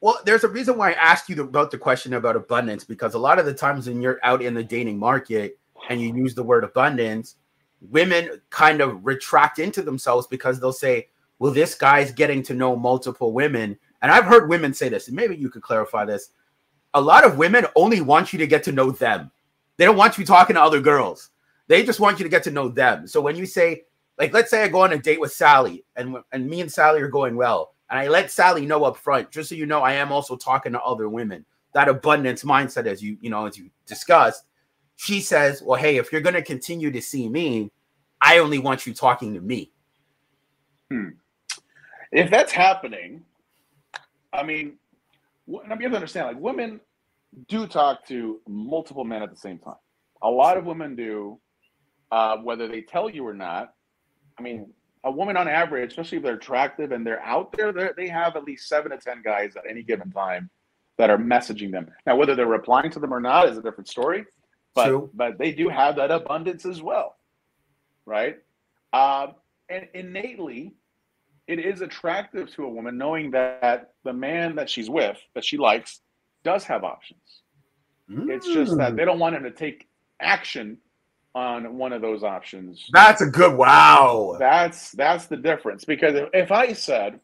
Well, 0.00 0.18
there's 0.24 0.44
a 0.44 0.48
reason 0.48 0.76
why 0.76 0.90
I 0.90 0.94
asked 0.94 1.30
you 1.30 1.42
about 1.42 1.70
the 1.70 1.78
question 1.78 2.12
about 2.12 2.36
abundance 2.36 2.84
because 2.84 3.14
a 3.14 3.18
lot 3.18 3.38
of 3.38 3.46
the 3.46 3.54
times 3.54 3.88
when 3.88 4.02
you're 4.02 4.20
out 4.22 4.42
in 4.42 4.52
the 4.52 4.62
dating 4.62 4.98
market 4.98 5.58
and 5.88 6.00
you 6.00 6.14
use 6.14 6.34
the 6.34 6.42
word 6.42 6.64
abundance, 6.64 7.36
women 7.80 8.40
kind 8.50 8.80
of 8.80 9.04
retract 9.04 9.58
into 9.58 9.82
themselves 9.82 10.26
because 10.26 10.60
they'll 10.60 10.72
say, 10.72 11.08
Well, 11.38 11.52
this 11.52 11.74
guy's 11.74 12.12
getting 12.12 12.42
to 12.44 12.54
know 12.54 12.76
multiple 12.76 13.32
women. 13.32 13.78
And 14.02 14.12
I've 14.12 14.24
heard 14.24 14.50
women 14.50 14.74
say 14.74 14.90
this, 14.90 15.08
and 15.08 15.16
maybe 15.16 15.36
you 15.36 15.48
could 15.48 15.62
clarify 15.62 16.04
this. 16.04 16.30
A 16.92 17.00
lot 17.00 17.24
of 17.24 17.38
women 17.38 17.66
only 17.74 18.02
want 18.02 18.32
you 18.32 18.38
to 18.38 18.46
get 18.46 18.62
to 18.64 18.72
know 18.72 18.90
them, 18.90 19.30
they 19.76 19.84
don't 19.84 19.96
want 19.96 20.18
you 20.18 20.24
talking 20.24 20.54
to 20.54 20.62
other 20.62 20.80
girls. 20.80 21.30
They 21.66 21.82
just 21.82 22.00
want 22.00 22.18
you 22.18 22.24
to 22.24 22.28
get 22.28 22.42
to 22.44 22.50
know 22.50 22.68
them. 22.68 23.06
So 23.06 23.20
when 23.20 23.36
you 23.36 23.46
say, 23.46 23.84
like, 24.18 24.32
let's 24.32 24.50
say 24.50 24.62
I 24.62 24.68
go 24.68 24.82
on 24.82 24.92
a 24.92 24.98
date 24.98 25.20
with 25.20 25.32
Sally, 25.32 25.84
and 25.96 26.16
and 26.32 26.46
me 26.46 26.60
and 26.60 26.70
Sally 26.70 27.00
are 27.00 27.08
going 27.08 27.36
well, 27.36 27.74
and 27.90 27.98
I 27.98 28.08
let 28.08 28.30
Sally 28.30 28.66
know 28.66 28.84
up 28.84 28.96
front, 28.96 29.30
just 29.30 29.48
so 29.48 29.54
you 29.54 29.66
know, 29.66 29.80
I 29.80 29.94
am 29.94 30.12
also 30.12 30.36
talking 30.36 30.72
to 30.72 30.82
other 30.82 31.08
women. 31.08 31.44
That 31.72 31.88
abundance 31.88 32.44
mindset, 32.44 32.86
as 32.86 33.02
you 33.02 33.16
you 33.20 33.30
know, 33.30 33.46
as 33.46 33.58
you 33.58 33.70
discussed, 33.86 34.44
she 34.96 35.20
says, 35.20 35.62
"Well, 35.62 35.80
hey, 35.80 35.96
if 35.96 36.12
you're 36.12 36.20
to 36.20 36.42
continue 36.42 36.90
to 36.90 37.02
see 37.02 37.28
me, 37.28 37.72
I 38.20 38.38
only 38.38 38.58
want 38.58 38.86
you 38.86 38.94
talking 38.94 39.34
to 39.34 39.40
me." 39.40 39.72
Hmm. 40.90 41.08
if 42.12 42.30
that's 42.30 42.52
happening, 42.52 43.24
I 44.32 44.42
mean, 44.42 44.76
and 45.46 45.58
you 45.64 45.68
have 45.68 45.90
to 45.90 45.96
understand, 45.96 46.28
like 46.28 46.38
women 46.38 46.80
do 47.48 47.66
talk 47.66 48.06
to 48.08 48.40
multiple 48.48 49.04
men 49.04 49.22
at 49.22 49.30
the 49.30 49.36
same 49.36 49.58
time. 49.58 49.74
A 50.22 50.30
lot 50.30 50.56
of 50.56 50.64
women 50.64 50.96
do, 50.96 51.38
uh, 52.10 52.36
whether 52.38 52.68
they 52.68 52.82
tell 52.82 53.08
you 53.10 53.26
or 53.26 53.34
not. 53.34 53.72
I 54.38 54.42
mean, 54.42 54.72
a 55.04 55.10
woman 55.10 55.36
on 55.36 55.48
average, 55.48 55.90
especially 55.90 56.18
if 56.18 56.24
they're 56.24 56.36
attractive 56.36 56.92
and 56.92 57.06
they're 57.06 57.22
out 57.22 57.52
there, 57.52 57.72
they're, 57.72 57.94
they 57.96 58.08
have 58.08 58.36
at 58.36 58.44
least 58.44 58.68
seven 58.68 58.90
to 58.90 58.98
ten 58.98 59.22
guys 59.22 59.54
at 59.56 59.64
any 59.68 59.82
given 59.82 60.10
time 60.10 60.48
that 60.96 61.10
are 61.10 61.18
messaging 61.18 61.70
them. 61.70 61.90
Now, 62.06 62.16
whether 62.16 62.34
they're 62.34 62.46
replying 62.46 62.90
to 62.92 63.00
them 63.00 63.12
or 63.12 63.20
not 63.20 63.48
is 63.48 63.58
a 63.58 63.62
different 63.62 63.88
story. 63.88 64.24
But 64.74 64.86
True. 64.88 65.10
but 65.14 65.38
they 65.38 65.52
do 65.52 65.68
have 65.68 65.94
that 65.96 66.10
abundance 66.10 66.66
as 66.66 66.82
well, 66.82 67.14
right? 68.06 68.38
Um, 68.92 69.34
and 69.68 69.86
innately, 69.94 70.74
it 71.46 71.60
is 71.60 71.80
attractive 71.80 72.52
to 72.54 72.64
a 72.64 72.68
woman 72.68 72.98
knowing 72.98 73.30
that 73.30 73.92
the 74.02 74.12
man 74.12 74.56
that 74.56 74.68
she's 74.68 74.90
with, 74.90 75.16
that 75.36 75.44
she 75.44 75.58
likes, 75.58 76.00
does 76.44 76.64
have 76.64 76.84
options. 76.84 77.42
It's 78.08 78.46
just 78.46 78.72
Mm. 78.72 78.78
that 78.78 78.96
they 78.96 79.04
don't 79.04 79.18
want 79.18 79.34
him 79.34 79.42
to 79.44 79.50
take 79.50 79.88
action 80.20 80.78
on 81.34 81.76
one 81.78 81.92
of 81.92 82.00
those 82.02 82.22
options. 82.22 82.86
that's 82.92 83.20
a 83.22 83.26
good 83.26 83.56
wow. 83.56 84.36
That's 84.38 84.92
that's 84.92 85.26
the 85.26 85.36
difference. 85.36 85.84
Because 85.84 86.14
if, 86.14 86.28
if 86.32 86.52
I 86.52 86.72
said, 86.74 87.18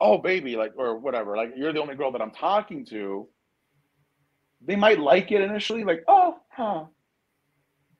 "Oh, 0.00 0.18
baby," 0.18 0.56
like 0.56 0.72
or 0.76 0.98
whatever, 0.98 1.36
like 1.36 1.52
you're 1.56 1.72
the 1.72 1.80
only 1.80 1.94
girl 1.94 2.12
that 2.12 2.20
I'm 2.20 2.32
talking 2.32 2.84
to, 2.86 3.28
they 4.60 4.76
might 4.76 4.98
like 5.00 5.32
it 5.32 5.40
initially, 5.40 5.84
like, 5.84 6.04
"Oh, 6.08 6.40
huh," 6.50 6.84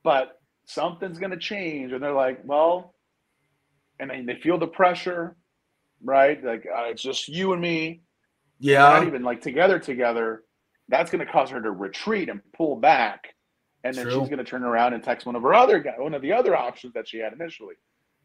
but 0.02 0.40
something's 0.66 1.18
gonna 1.18 1.38
change, 1.38 1.92
and 1.92 2.02
they're 2.02 2.12
like, 2.12 2.40
"Well," 2.44 2.94
and 4.00 4.10
then 4.10 4.26
they 4.26 4.34
feel 4.36 4.58
the 4.58 4.66
pressure, 4.66 5.36
right? 6.02 6.42
Like 6.44 6.66
uh, 6.66 6.84
it's 6.90 7.02
just 7.02 7.28
you 7.28 7.52
and 7.52 7.62
me, 7.62 8.02
not 8.70 9.02
Yeah, 9.02 9.04
even 9.04 9.22
like 9.22 9.40
together 9.40 9.78
together. 9.78 10.44
That's 10.88 11.10
gonna 11.10 11.26
cause 11.26 11.50
her 11.50 11.60
to 11.60 11.70
retreat 11.70 12.28
and 12.28 12.40
pull 12.52 12.76
back, 12.76 13.34
and 13.84 13.96
then 13.96 14.08
True. 14.08 14.10
she's 14.10 14.28
gonna 14.28 14.44
turn 14.44 14.62
around 14.64 14.94
and 14.94 15.02
text 15.02 15.26
one 15.26 15.36
of 15.36 15.42
her 15.42 15.54
other 15.54 15.80
guy, 15.80 15.94
one 15.98 16.14
of 16.14 16.22
the 16.22 16.32
other 16.32 16.56
options 16.56 16.94
that 16.94 17.08
she 17.08 17.18
had 17.18 17.32
initially. 17.32 17.74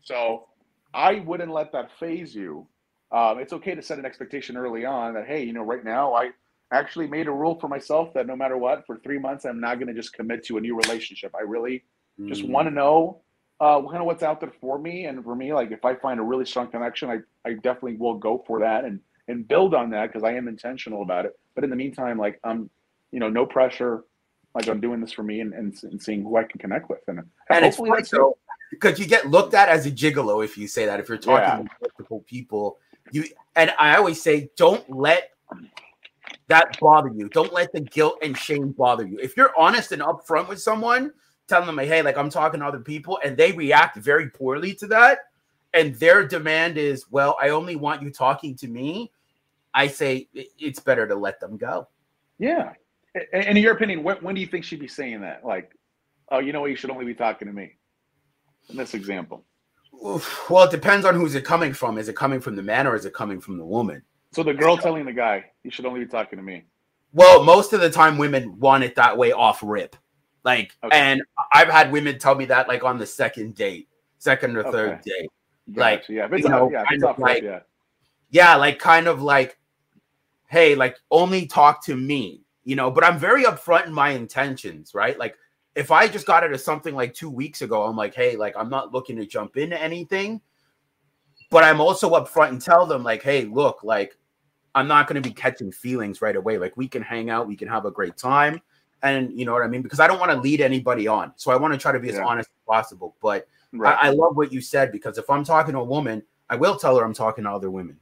So 0.01 0.47
I 0.93 1.19
wouldn't 1.19 1.51
let 1.51 1.71
that 1.73 1.91
faze 1.99 2.35
you. 2.35 2.67
Um, 3.11 3.39
it's 3.39 3.53
okay 3.53 3.75
to 3.75 3.81
set 3.81 3.99
an 3.99 4.05
expectation 4.05 4.57
early 4.57 4.85
on 4.85 5.13
that 5.13 5.27
hey, 5.27 5.43
you 5.43 5.53
know, 5.53 5.63
right 5.63 5.83
now 5.83 6.13
I 6.13 6.31
actually 6.73 7.07
made 7.07 7.27
a 7.27 7.31
rule 7.31 7.57
for 7.59 7.67
myself 7.69 8.13
that 8.13 8.27
no 8.27 8.35
matter 8.35 8.57
what, 8.57 8.85
for 8.85 8.97
three 8.97 9.19
months 9.19 9.45
I'm 9.45 9.59
not 9.61 9.75
going 9.75 9.88
to 9.88 9.93
just 9.93 10.13
commit 10.13 10.43
to 10.45 10.57
a 10.57 10.61
new 10.61 10.75
relationship. 10.75 11.33
I 11.35 11.41
really 11.43 11.83
just 12.27 12.43
Mm. 12.43 12.49
want 12.49 12.67
to 12.67 12.73
know 12.73 13.21
uh, 13.59 13.81
kind 13.83 13.97
of 13.97 14.05
what's 14.05 14.21
out 14.23 14.39
there 14.39 14.51
for 14.61 14.77
me, 14.77 15.05
and 15.05 15.23
for 15.23 15.35
me, 15.35 15.53
like 15.53 15.71
if 15.71 15.83
I 15.83 15.95
find 15.95 16.19
a 16.19 16.23
really 16.23 16.45
strong 16.45 16.67
connection, 16.69 17.09
I 17.09 17.19
I 17.49 17.53
definitely 17.53 17.95
will 17.97 18.15
go 18.19 18.43
for 18.45 18.59
that 18.59 18.85
and 18.85 18.99
and 19.28 19.47
build 19.47 19.73
on 19.73 19.89
that 19.91 20.07
because 20.07 20.23
I 20.23 20.34
am 20.34 20.47
intentional 20.47 21.01
about 21.01 21.25
it. 21.25 21.38
But 21.55 21.63
in 21.63 21.69
the 21.69 21.75
meantime, 21.75 22.17
like 22.17 22.39
I'm, 22.43 22.69
you 23.11 23.19
know, 23.19 23.30
no 23.30 23.45
pressure. 23.45 24.03
Like 24.55 24.67
I'm 24.67 24.82
doing 24.82 25.01
this 25.01 25.11
for 25.11 25.23
me 25.23 25.41
and, 25.41 25.53
and, 25.53 25.78
and 25.84 26.01
seeing 26.01 26.23
who 26.23 26.36
I 26.38 26.43
can 26.43 26.59
connect 26.59 26.89
with, 26.89 27.01
and, 27.07 27.19
and 27.51 27.65
it's 27.65 27.78
funny 27.78 28.01
though 28.11 28.38
because 28.71 28.97
you 28.99 29.05
get 29.05 29.30
looked 29.30 29.53
at 29.53 29.69
as 29.69 29.86
a 29.86 29.91
gigolo 29.91 30.43
if 30.43 30.57
you 30.57 30.67
say 30.67 30.86
that. 30.86 30.99
If 30.99 31.09
you're 31.09 31.17
talking 31.17 31.43
Yeah. 31.43 31.57
to 31.57 31.69
multiple 31.80 32.23
people, 32.28 32.80
you 33.11 33.25
and 33.55 33.71
I 33.78 33.97
always 33.97 34.21
say, 34.21 34.49
don't 34.57 34.89
let 34.89 35.32
that 36.47 36.80
bother 36.80 37.09
you. 37.09 37.30
Don't 37.30 37.53
let 37.53 37.71
the 37.71 37.82
guilt 37.82 38.17
and 38.21 38.38
shame 38.38 38.71
bother 38.71 39.05
you. 39.05 39.19
If 39.19 39.38
you're 39.38 39.53
honest 39.57 39.91
and 39.91 40.01
upfront 40.01 40.47
with 40.47 40.61
someone, 40.61 41.11
telling 41.47 41.67
them, 41.67 41.78
hey, 41.78 42.01
like 42.01 42.17
I'm 42.17 42.30
talking 42.30 42.61
to 42.61 42.65
other 42.65 42.80
people, 42.80 43.19
and 43.23 43.38
they 43.38 43.51
react 43.51 43.97
very 43.97 44.30
poorly 44.30 44.73
to 44.75 44.88
that, 44.88 45.19
and 45.73 45.95
their 45.95 46.28
demand 46.28 46.78
is, 46.78 47.05
well, 47.11 47.38
I 47.41 47.49
only 47.49 47.75
want 47.75 48.01
you 48.01 48.11
talking 48.11 48.55
to 48.57 48.67
me. 48.67 49.11
I 49.78 49.88
say 49.88 50.28
it's 50.34 50.80
better 50.80 51.07
to 51.07 51.15
let 51.15 51.39
them 51.39 51.55
go. 51.55 51.88
Yeah. 52.39 52.73
And 53.32 53.45
in 53.45 53.57
your 53.57 53.73
opinion, 53.73 54.03
when, 54.03 54.17
when 54.17 54.34
do 54.34 54.41
you 54.41 54.47
think 54.47 54.65
she'd 54.65 54.80
be 54.80 54.88
saying 54.88 55.21
that? 55.21 55.45
Like, 55.45 55.71
oh, 56.30 56.39
you 56.39 56.51
know 56.51 56.61
what? 56.61 56.71
You 56.71 56.75
should 56.75 56.89
only 56.89 57.05
be 57.05 57.13
talking 57.13 57.47
to 57.47 57.53
me. 57.53 57.75
In 58.69 58.75
this 58.75 58.95
example. 58.95 59.45
Well, 59.93 60.63
it 60.63 60.71
depends 60.71 61.05
on 61.05 61.15
who's 61.15 61.36
it 61.36 61.45
coming 61.45 61.73
from. 61.73 61.97
Is 61.97 62.09
it 62.09 62.15
coming 62.15 62.41
from 62.41 62.55
the 62.55 62.63
man 62.63 62.88
or 62.88 62.95
is 62.95 63.05
it 63.05 63.13
coming 63.13 63.39
from 63.39 63.57
the 63.57 63.65
woman? 63.65 64.01
So 64.34 64.43
the 64.43 64.53
girl 64.53 64.78
telling 64.78 65.05
the 65.05 65.13
guy, 65.13 65.45
you 65.63 65.71
should 65.71 65.86
only 65.86 66.01
be 66.01 66.07
talking 66.07 66.38
to 66.38 66.43
me. 66.43 66.63
Well, 67.13 67.43
most 67.43 67.71
of 67.71 67.82
the 67.82 67.89
time 67.89 68.17
women 68.17 68.59
want 68.59 68.84
it 68.84 68.95
that 68.95 69.17
way 69.17 69.32
off 69.32 69.61
rip. 69.63 69.95
Like, 70.43 70.75
okay. 70.84 70.97
and 70.97 71.21
I've 71.53 71.69
had 71.69 71.91
women 71.91 72.19
tell 72.19 72.36
me 72.36 72.45
that 72.45 72.67
like 72.67 72.84
on 72.84 72.97
the 72.97 73.05
second 73.05 73.55
date, 73.55 73.88
second 74.17 74.57
or 74.57 74.63
third 74.63 75.01
date. 75.01 75.30
Gotcha. 75.71 75.80
Like, 75.80 76.09
yeah, 76.09 76.28
you 76.36 76.49
know, 76.49 76.71
yeah, 76.71 76.84
kind 76.86 77.03
of 77.03 77.19
like, 77.19 77.43
yeah. 77.43 77.59
yeah, 78.30 78.55
like 78.55 78.80
kind 78.80 79.07
of 79.07 79.21
like, 79.21 79.57
hey, 80.47 80.75
like 80.75 80.97
only 81.11 81.45
talk 81.45 81.83
to 81.85 81.95
me, 81.95 82.41
you 82.63 82.75
know, 82.75 82.89
but 82.89 83.03
I'm 83.03 83.19
very 83.19 83.43
upfront 83.43 83.85
in 83.85 83.93
my 83.93 84.09
intentions, 84.09 84.93
right? 84.93 85.17
Like 85.17 85.35
if 85.75 85.91
I 85.91 86.07
just 86.07 86.25
got 86.25 86.43
as 86.43 86.63
something 86.63 86.95
like 86.95 87.13
two 87.13 87.29
weeks 87.29 87.61
ago, 87.61 87.83
I'm 87.83 87.95
like, 87.95 88.15
hey, 88.15 88.35
like 88.35 88.55
I'm 88.57 88.69
not 88.69 88.93
looking 88.93 89.15
to 89.17 89.25
jump 89.25 89.57
into 89.57 89.79
anything, 89.79 90.41
but 91.51 91.63
I'm 91.63 91.79
also 91.79 92.09
upfront 92.11 92.49
and 92.49 92.61
tell 92.61 92.85
them, 92.85 93.03
like, 93.03 93.21
hey, 93.21 93.45
look, 93.45 93.83
like 93.83 94.17
I'm 94.73 94.87
not 94.87 95.07
going 95.07 95.21
to 95.21 95.27
be 95.27 95.33
catching 95.33 95.71
feelings 95.71 96.21
right 96.21 96.35
away. 96.35 96.57
Like 96.57 96.75
we 96.77 96.87
can 96.87 97.01
hang 97.01 97.29
out, 97.29 97.47
we 97.47 97.55
can 97.55 97.67
have 97.67 97.85
a 97.85 97.91
great 97.91 98.17
time. 98.17 98.61
And 99.03 99.37
you 99.37 99.45
know 99.45 99.53
what 99.53 99.61
I 99.61 99.67
mean? 99.67 99.83
Because 99.83 99.99
I 99.99 100.07
don't 100.07 100.19
want 100.19 100.31
to 100.31 100.39
lead 100.39 100.59
anybody 100.59 101.07
on. 101.07 101.31
So 101.35 101.51
I 101.51 101.55
want 101.55 101.73
to 101.73 101.79
try 101.79 101.91
to 101.91 101.99
be 101.99 102.09
as 102.09 102.17
honest 102.17 102.49
as 102.49 102.65
possible. 102.67 103.15
But 103.21 103.47
right. 103.71 103.95
I, 104.01 104.07
I 104.07 104.09
love 104.09 104.35
what 104.35 104.51
you 104.51 104.61
said 104.61 104.91
because 104.91 105.17
if 105.17 105.29
I'm 105.29 105.43
talking 105.43 105.73
to 105.73 105.79
a 105.79 105.83
woman, 105.83 106.23
I 106.49 106.55
will 106.55 106.77
tell 106.77 106.97
her 106.97 107.05
I'm 107.05 107.13
talking 107.13 107.43
to 107.43 107.51
other 107.51 107.69
women. 107.69 107.99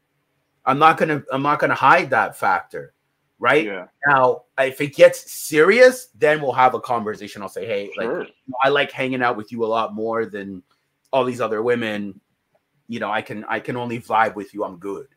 I'm 0.65 0.79
not 0.79 0.97
gonna 0.97 1.23
I'm 1.31 1.41
not 1.41 1.59
gonna 1.59 1.75
hide 1.75 2.09
that 2.11 2.37
factor 2.37 2.95
right? 3.39 3.65
Yeah. 3.65 3.87
Now, 4.07 4.43
if 4.59 4.81
it 4.81 4.95
gets 4.95 5.31
serious, 5.31 6.07
then 6.15 6.41
we'll 6.41 6.53
have 6.53 6.73
a 6.73 6.79
conversation. 6.79 7.41
I'll 7.41 7.49
say, 7.49 7.65
hey, 7.65 7.91
sure. 7.93 8.19
like 8.19 8.33
I 8.63 8.69
like 8.69 8.91
hanging 8.91 9.21
out 9.21 9.37
with 9.37 9.51
you 9.51 9.65
a 9.65 9.67
lot 9.67 9.93
more 9.93 10.25
than 10.25 10.63
all 11.11 11.23
these 11.23 11.41
other 11.41 11.61
women. 11.61 12.19
You 12.87 12.99
know, 12.99 13.11
I 13.11 13.21
can 13.21 13.43
I 13.45 13.59
can 13.59 13.77
only 13.77 13.99
vibe 13.99 14.35
with 14.35 14.53
you. 14.53 14.63
I'm 14.63 14.77
good. 14.77 15.07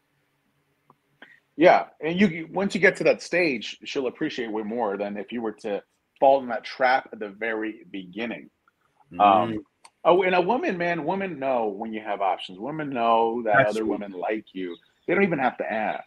Yeah, 1.56 1.86
and 2.00 2.18
you 2.18 2.48
once 2.52 2.74
you 2.74 2.80
get 2.80 2.96
to 2.96 3.04
that 3.04 3.20
stage, 3.20 3.78
she'll 3.84 4.06
appreciate 4.06 4.50
way 4.50 4.62
more 4.62 4.96
than 4.96 5.16
if 5.16 5.32
you 5.32 5.42
were 5.42 5.52
to 5.52 5.82
fall 6.20 6.40
in 6.40 6.48
that 6.48 6.64
trap 6.64 7.08
at 7.12 7.18
the 7.18 7.30
very 7.30 7.84
beginning. 7.90 8.48
Mm. 9.12 9.20
Um, 9.20 9.64
oh, 10.04 10.22
and 10.22 10.34
a 10.34 10.40
woman, 10.40 10.78
man, 10.78 11.04
women 11.04 11.38
know 11.38 11.66
when 11.66 11.92
you 11.92 12.00
have 12.00 12.20
options. 12.20 12.58
Women 12.58 12.90
know 12.90 13.42
that 13.44 13.54
That's 13.56 13.70
other 13.70 13.80
true. 13.80 13.90
women 13.90 14.12
like 14.12 14.46
you. 14.52 14.76
They 15.08 15.14
don't 15.14 15.24
even 15.24 15.40
have 15.40 15.56
to 15.56 15.72
ask. 15.72 16.04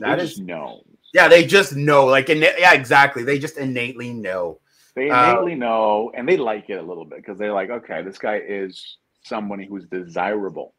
That 0.00 0.18
they 0.18 0.24
is 0.24 0.38
no. 0.38 0.82
Yeah, 1.14 1.28
they 1.28 1.46
just 1.46 1.76
know. 1.76 2.06
Like, 2.06 2.28
yeah, 2.28 2.74
exactly. 2.74 3.22
They 3.22 3.38
just 3.38 3.56
innately 3.56 4.12
know. 4.12 4.60
They 4.96 5.08
uh, 5.08 5.32
innately 5.32 5.54
know, 5.54 6.10
and 6.14 6.28
they 6.28 6.36
like 6.36 6.68
it 6.68 6.74
a 6.74 6.82
little 6.82 7.04
bit 7.04 7.18
because 7.18 7.38
they're 7.38 7.52
like, 7.52 7.70
okay, 7.70 8.02
this 8.02 8.18
guy 8.18 8.42
is 8.44 8.98
someone 9.22 9.62
who's 9.62 9.86
desirable. 9.86 10.74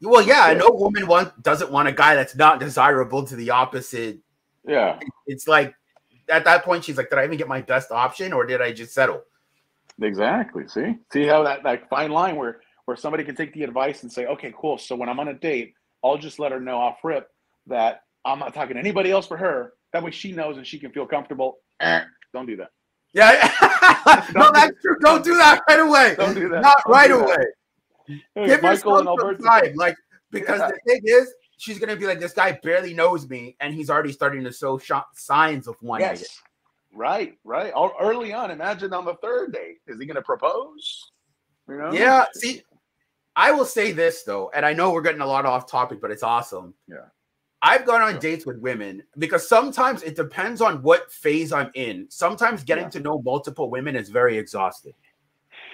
Well, 0.00 0.22
yeah, 0.22 0.52
know 0.54 0.70
woman 0.70 1.06
want 1.06 1.42
doesn't 1.42 1.70
want 1.70 1.88
a 1.88 1.92
guy 1.92 2.14
that's 2.14 2.34
not 2.34 2.58
desirable 2.58 3.24
to 3.26 3.36
the 3.36 3.50
opposite. 3.50 4.18
Yeah, 4.66 4.98
it's 5.26 5.46
like 5.46 5.74
at 6.28 6.44
that 6.44 6.64
point 6.64 6.84
she's 6.84 6.96
like, 6.96 7.10
did 7.10 7.18
I 7.18 7.24
even 7.24 7.36
get 7.36 7.46
my 7.46 7.60
best 7.60 7.92
option, 7.92 8.32
or 8.32 8.46
did 8.46 8.62
I 8.62 8.72
just 8.72 8.94
settle? 8.94 9.22
Exactly. 10.00 10.66
See, 10.66 10.96
see 11.12 11.26
how 11.26 11.42
that 11.44 11.62
that 11.62 11.88
fine 11.88 12.10
line 12.10 12.36
where 12.36 12.60
where 12.86 12.96
somebody 12.96 13.22
can 13.22 13.36
take 13.36 13.52
the 13.52 13.62
advice 13.62 14.02
and 14.02 14.10
say, 14.10 14.26
okay, 14.26 14.52
cool. 14.58 14.78
So 14.78 14.96
when 14.96 15.08
I'm 15.08 15.20
on 15.20 15.28
a 15.28 15.34
date, 15.34 15.74
I'll 16.04 16.18
just 16.18 16.38
let 16.38 16.52
her 16.52 16.60
know 16.60 16.78
off 16.78 16.98
rip 17.04 17.28
that 17.66 18.02
I'm 18.24 18.38
not 18.38 18.54
talking 18.54 18.74
to 18.74 18.80
anybody 18.80 19.10
else 19.10 19.26
for 19.26 19.36
her. 19.36 19.72
That 19.92 20.02
way 20.02 20.10
she 20.10 20.32
knows 20.32 20.56
and 20.56 20.66
she 20.66 20.78
can 20.78 20.90
feel 20.92 21.06
comfortable. 21.06 21.58
Eh, 21.80 22.02
don't 22.32 22.46
do 22.46 22.56
that. 22.56 22.70
Yeah. 23.12 23.52
no, 24.34 24.50
that's 24.52 24.80
true. 24.80 24.96
Don't 25.00 25.24
do 25.24 25.36
that 25.36 25.60
right 25.68 25.80
away. 25.80 26.14
Don't 26.16 26.34
do 26.34 26.48
that. 26.48 26.62
Not 26.62 26.76
don't 26.84 26.92
right 26.92 27.10
away. 27.10 28.46
Give 28.46 28.62
Michael 28.62 28.98
and 28.98 29.08
Alberto. 29.08 29.44
Time. 29.44 29.74
Like, 29.76 29.96
because 30.30 30.60
yeah. 30.60 30.68
the 30.68 30.78
thing 30.86 31.02
is, 31.04 31.32
she's 31.58 31.78
going 31.78 31.90
to 31.90 31.96
be 31.96 32.06
like, 32.06 32.20
this 32.20 32.32
guy 32.32 32.58
barely 32.62 32.94
knows 32.94 33.28
me, 33.28 33.56
and 33.60 33.74
he's 33.74 33.90
already 33.90 34.12
starting 34.12 34.44
to 34.44 34.52
show 34.52 34.78
sh- 34.78 34.92
signs 35.14 35.68
of 35.68 35.76
wanting 35.82 36.06
yes. 36.06 36.40
Right, 36.94 37.38
right. 37.44 37.72
Early 38.00 38.32
on, 38.32 38.50
imagine 38.50 38.92
on 38.92 39.04
the 39.04 39.14
third 39.16 39.52
date, 39.52 39.78
is 39.86 39.98
he 39.98 40.06
going 40.06 40.16
to 40.16 40.22
propose? 40.22 41.10
You 41.68 41.78
know? 41.78 41.92
Yeah. 41.92 42.26
See, 42.34 42.62
I 43.34 43.52
will 43.52 43.64
say 43.64 43.92
this 43.92 44.22
though, 44.22 44.50
and 44.54 44.64
I 44.64 44.72
know 44.72 44.92
we're 44.92 45.02
getting 45.02 45.20
a 45.20 45.26
lot 45.26 45.46
off 45.46 45.70
topic, 45.70 46.00
but 46.00 46.10
it's 46.10 46.22
awesome. 46.22 46.74
Yeah. 46.88 47.06
I've 47.62 47.86
gone 47.86 48.02
on 48.02 48.18
dates 48.18 48.44
with 48.44 48.58
women 48.58 49.04
because 49.18 49.48
sometimes 49.48 50.02
it 50.02 50.16
depends 50.16 50.60
on 50.60 50.82
what 50.82 51.12
phase 51.12 51.52
I'm 51.52 51.70
in. 51.74 52.06
Sometimes 52.10 52.64
getting 52.64 52.84
yeah. 52.84 52.90
to 52.90 53.00
know 53.00 53.22
multiple 53.22 53.70
women 53.70 53.94
is 53.94 54.08
very 54.08 54.36
exhausting, 54.36 54.94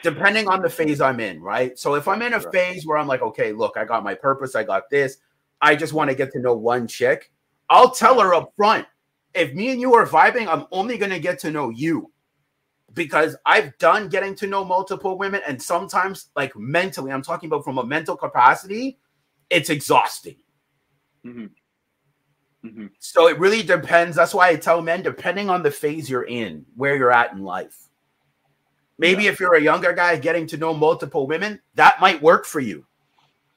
depending 0.03 0.49
on 0.49 0.61
the 0.61 0.69
phase 0.69 1.01
I'm 1.01 1.19
in, 1.19 1.41
right? 1.41 1.79
So 1.79 1.95
if 1.95 2.07
I'm 2.07 2.21
in 2.21 2.35
a 2.35 2.41
phase 2.53 2.87
where 2.87 2.99
I'm 2.99 3.07
like, 3.07 3.23
okay, 3.23 3.53
look, 3.53 3.79
I 3.79 3.87
got 3.87 4.05
my 4.05 4.15
purpose, 4.15 4.55
I 4.55 4.65
got 4.65 4.91
this, 4.91 5.17
I 5.63 5.75
just 5.75 5.95
want 5.95 6.11
to 6.11 6.17
get 6.17 6.31
to 6.33 6.41
know 6.41 6.55
one 6.55 6.87
chick, 6.87 7.33
I'll 7.71 7.91
tell 7.91 8.21
her 8.21 8.35
up 8.35 8.53
front 8.57 8.87
if 9.35 9.55
me 9.55 9.71
and 9.71 9.81
you 9.81 9.95
are 9.95 10.07
vibing, 10.07 10.47
I'm 10.49 10.67
only 10.73 10.99
going 10.99 11.11
to 11.11 11.19
get 11.19 11.39
to 11.41 11.51
know 11.51 11.71
you 11.71 12.11
because 12.95 13.37
I've 13.45 13.77
done 13.79 14.09
getting 14.09 14.35
to 14.37 14.47
know 14.47 14.65
multiple 14.65 15.19
women, 15.19 15.41
and 15.47 15.61
sometimes, 15.61 16.31
like 16.37 16.57
mentally, 16.57 17.13
I'm 17.13 17.23
talking 17.23 17.49
about 17.49 17.65
from 17.65 17.79
a 17.79 17.85
mental 17.85 18.17
capacity, 18.17 18.99
it's 19.51 19.71
exhausting. 19.71 20.37
Mm-hmm. 21.25 21.47
Mm-hmm. 22.67 22.87
So 22.99 23.29
it 23.29 23.39
really 23.39 23.63
depends. 23.63 24.17
That's 24.17 24.35
why 24.35 24.49
I 24.49 24.57
tell 24.57 24.83
men, 24.83 25.03
depending 25.03 25.49
on 25.49 25.63
the 25.63 25.71
phase 25.71 26.11
you're 26.11 26.25
in, 26.25 26.67
where 26.77 26.97
you're 26.97 27.13
at 27.13 27.33
in 27.33 27.45
life. 27.45 27.89
Maybe 28.99 29.25
yeah. 29.25 29.31
if 29.31 29.41
you're 29.41 29.55
a 29.55 29.63
younger 29.63 29.93
guy 29.93 30.17
getting 30.17 30.47
to 30.49 30.57
know 30.57 30.75
multiple 30.75 31.27
women, 31.27 31.61
that 31.77 32.01
might 32.01 32.21
work 32.21 32.47
for 32.47 32.59
you. 32.59 32.85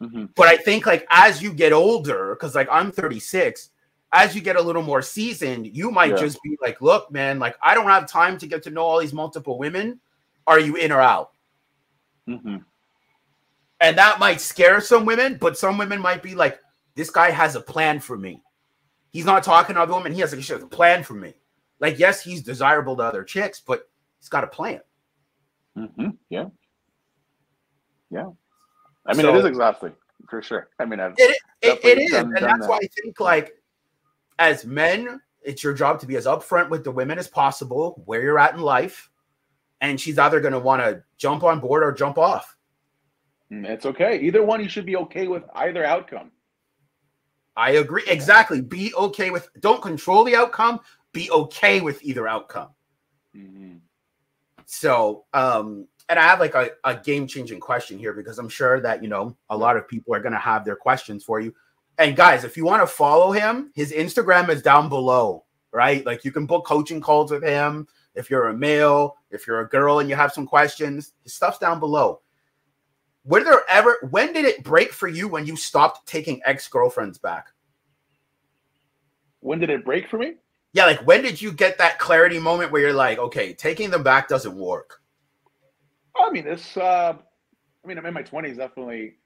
Mm-hmm. 0.01 0.25
But 0.35 0.47
I 0.47 0.57
think 0.57 0.85
like 0.85 1.05
as 1.09 1.41
you 1.41 1.51
get 1.51 1.73
older, 1.73 2.35
because 2.35 2.53
like 2.53 2.67
I'm 2.71 2.91
36, 2.91 3.70
as 4.11 4.35
you 4.35 4.41
get 4.41 4.55
a 4.55 4.61
little 4.61 4.83
more 4.83 5.01
seasoned, 5.01 5.67
you 5.75 5.91
might 5.91 6.11
yeah. 6.11 6.17
just 6.17 6.41
be 6.43 6.57
like, 6.61 6.81
look, 6.81 7.11
man, 7.11 7.39
like 7.39 7.55
I 7.61 7.73
don't 7.73 7.87
have 7.87 8.07
time 8.07 8.37
to 8.39 8.47
get 8.47 8.63
to 8.63 8.69
know 8.69 8.83
all 8.83 8.99
these 8.99 9.13
multiple 9.13 9.57
women. 9.57 9.99
Are 10.47 10.59
you 10.59 10.75
in 10.75 10.91
or 10.91 11.01
out? 11.01 11.31
Mm-hmm. 12.27 12.57
And 13.79 13.97
that 13.97 14.19
might 14.19 14.41
scare 14.41 14.81
some 14.81 15.05
women, 15.05 15.37
but 15.39 15.57
some 15.57 15.77
women 15.77 15.99
might 15.99 16.21
be 16.21 16.35
like, 16.35 16.59
this 16.95 17.09
guy 17.09 17.31
has 17.31 17.55
a 17.55 17.61
plan 17.61 17.99
for 17.99 18.17
me. 18.17 18.41
He's 19.11 19.25
not 19.25 19.43
talking 19.43 19.75
to 19.75 19.81
other 19.81 19.93
women. 19.93 20.13
He 20.13 20.19
has, 20.21 20.31
he 20.31 20.37
has 20.37 20.63
a 20.63 20.67
plan 20.67 21.03
for 21.03 21.13
me. 21.13 21.33
Like, 21.79 21.97
yes, 21.97 22.21
he's 22.21 22.43
desirable 22.43 22.95
to 22.97 23.03
other 23.03 23.23
chicks, 23.23 23.59
but 23.59 23.89
he's 24.19 24.29
got 24.29 24.43
a 24.43 24.47
plan. 24.47 24.81
Mm-hmm. 25.77 26.09
Yeah. 26.29 26.45
Yeah. 28.09 28.29
I 29.05 29.13
mean, 29.13 29.21
so, 29.21 29.33
it 29.33 29.39
is 29.39 29.45
exhausting 29.45 29.93
for 30.29 30.41
sure. 30.41 30.69
I 30.79 30.85
mean, 30.85 30.99
I've 30.99 31.13
it, 31.17 31.37
it, 31.61 31.79
it 31.83 31.97
is. 31.97 32.13
And 32.13 32.35
that's 32.35 32.61
that. 32.61 32.69
why 32.69 32.77
I 32.77 32.87
think, 33.01 33.19
like, 33.19 33.53
as 34.41 34.65
men, 34.65 35.21
it's 35.43 35.63
your 35.63 35.73
job 35.73 35.99
to 35.99 36.07
be 36.07 36.15
as 36.15 36.25
upfront 36.25 36.69
with 36.69 36.83
the 36.83 36.91
women 36.91 37.19
as 37.19 37.27
possible, 37.27 38.01
where 38.05 38.21
you're 38.21 38.39
at 38.39 38.55
in 38.55 38.59
life. 38.59 39.09
And 39.79 40.01
she's 40.01 40.17
either 40.17 40.41
going 40.41 40.53
to 40.53 40.59
want 40.59 40.81
to 40.81 41.03
jump 41.17 41.43
on 41.43 41.59
board 41.59 41.83
or 41.83 41.91
jump 41.91 42.17
off. 42.17 42.57
Mm, 43.51 43.67
it's 43.67 43.85
okay. 43.85 44.19
Either 44.19 44.43
one, 44.43 44.61
you 44.61 44.69
should 44.69 44.85
be 44.85 44.95
okay 44.97 45.27
with 45.27 45.43
either 45.55 45.85
outcome. 45.85 46.31
I 47.55 47.71
agree. 47.71 48.03
Exactly. 48.07 48.61
Be 48.61 48.93
okay 48.95 49.29
with 49.29 49.49
don't 49.59 49.81
control 49.81 50.23
the 50.23 50.35
outcome, 50.35 50.79
be 51.11 51.29
okay 51.31 51.81
with 51.81 52.03
either 52.03 52.27
outcome. 52.27 52.69
Mm-hmm. 53.35 53.75
So, 54.65 55.25
um, 55.33 55.87
and 56.09 56.17
I 56.17 56.23
have 56.23 56.39
like 56.39 56.55
a, 56.55 56.71
a 56.83 56.95
game 56.95 57.27
changing 57.27 57.59
question 57.59 57.99
here 57.99 58.13
because 58.13 58.39
I'm 58.39 58.49
sure 58.49 58.79
that 58.81 59.03
you 59.03 59.09
know 59.09 59.35
a 59.49 59.57
lot 59.57 59.77
of 59.77 59.87
people 59.87 60.15
are 60.15 60.21
gonna 60.21 60.39
have 60.39 60.63
their 60.63 60.75
questions 60.75 61.23
for 61.23 61.39
you. 61.39 61.53
And 62.01 62.15
guys, 62.15 62.43
if 62.43 62.57
you 62.57 62.65
want 62.65 62.81
to 62.81 62.87
follow 62.87 63.31
him, 63.31 63.71
his 63.75 63.91
Instagram 63.91 64.49
is 64.49 64.63
down 64.63 64.89
below, 64.89 65.45
right? 65.71 66.03
Like 66.03 66.25
you 66.25 66.31
can 66.31 66.47
book 66.47 66.65
coaching 66.65 66.99
calls 66.99 67.29
with 67.29 67.43
him 67.43 67.87
if 68.15 68.27
you're 68.27 68.47
a 68.47 68.57
male, 68.57 69.17
if 69.29 69.45
you're 69.45 69.59
a 69.61 69.69
girl 69.69 69.99
and 69.99 70.09
you 70.09 70.15
have 70.15 70.33
some 70.33 70.47
questions, 70.47 71.13
his 71.23 71.35
stuff's 71.35 71.59
down 71.59 71.79
below. 71.79 72.21
Were 73.23 73.43
there 73.43 73.61
ever 73.69 73.99
when 74.09 74.33
did 74.33 74.45
it 74.45 74.63
break 74.63 74.91
for 74.93 75.07
you 75.07 75.27
when 75.27 75.45
you 75.45 75.55
stopped 75.55 76.07
taking 76.07 76.41
ex-girlfriends 76.43 77.19
back? 77.19 77.49
When 79.41 79.59
did 79.59 79.69
it 79.69 79.85
break 79.85 80.09
for 80.09 80.17
me? 80.17 80.37
Yeah, 80.73 80.85
like 80.85 81.05
when 81.05 81.21
did 81.21 81.39
you 81.39 81.51
get 81.51 81.77
that 81.77 81.99
clarity 81.99 82.39
moment 82.39 82.71
where 82.71 82.81
you're 82.81 82.93
like, 82.93 83.19
okay, 83.19 83.53
taking 83.53 83.91
them 83.91 84.01
back 84.01 84.27
doesn't 84.27 84.55
work? 84.55 85.01
I 86.19 86.31
mean, 86.31 86.45
this 86.45 86.77
uh 86.77 87.13
I 87.83 87.87
mean, 87.87 87.99
I'm 87.99 88.05
in 88.07 88.13
my 88.15 88.23
20s 88.23 88.57
definitely 88.57 89.17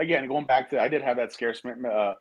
again, 0.00 0.26
going 0.26 0.46
back 0.46 0.70
to 0.70 0.80
I 0.80 0.88
did 0.88 1.02
have 1.02 1.16
that 1.18 1.32
scarce 1.32 1.62
uh, 1.64 1.88
uh, 1.88 2.14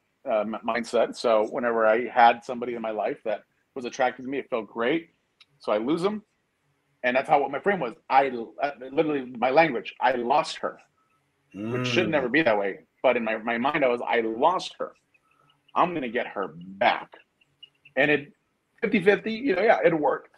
mindset. 0.67 1.15
So 1.15 1.47
whenever 1.49 1.87
I 1.87 2.07
had 2.07 2.43
somebody 2.43 2.75
in 2.75 2.81
my 2.81 2.91
life 2.91 3.17
that 3.25 3.43
was 3.75 3.85
attracted 3.85 4.23
to 4.23 4.29
me, 4.29 4.39
it 4.39 4.49
felt 4.49 4.67
great. 4.67 5.09
So 5.59 5.71
I 5.71 5.77
lose 5.77 6.01
them, 6.01 6.23
and 7.03 7.15
that's 7.15 7.29
how 7.29 7.41
what 7.41 7.51
my 7.51 7.59
frame 7.59 7.79
was. 7.79 7.95
I 8.09 8.27
uh, 8.61 8.71
literally 8.91 9.33
my 9.37 9.49
language. 9.49 9.93
I 10.01 10.11
lost 10.13 10.57
her, 10.57 10.79
which 11.53 11.87
should 11.87 12.07
Mm. 12.07 12.11
never 12.11 12.29
be 12.29 12.41
that 12.43 12.57
way. 12.57 12.79
But 13.01 13.17
in 13.17 13.23
my, 13.23 13.37
my 13.37 13.57
mind, 13.57 13.83
I 13.83 13.87
was 13.87 14.01
I 14.05 14.21
lost 14.21 14.75
her. 14.79 14.91
I'm 15.75 15.93
gonna 15.93 16.09
get 16.09 16.27
her 16.27 16.55
back, 16.55 17.09
and 17.95 18.11
it 18.11 18.33
50-50, 18.83 19.31
You 19.31 19.55
know, 19.55 19.61
yeah, 19.63 19.79
it 19.83 19.93
worked, 19.97 20.35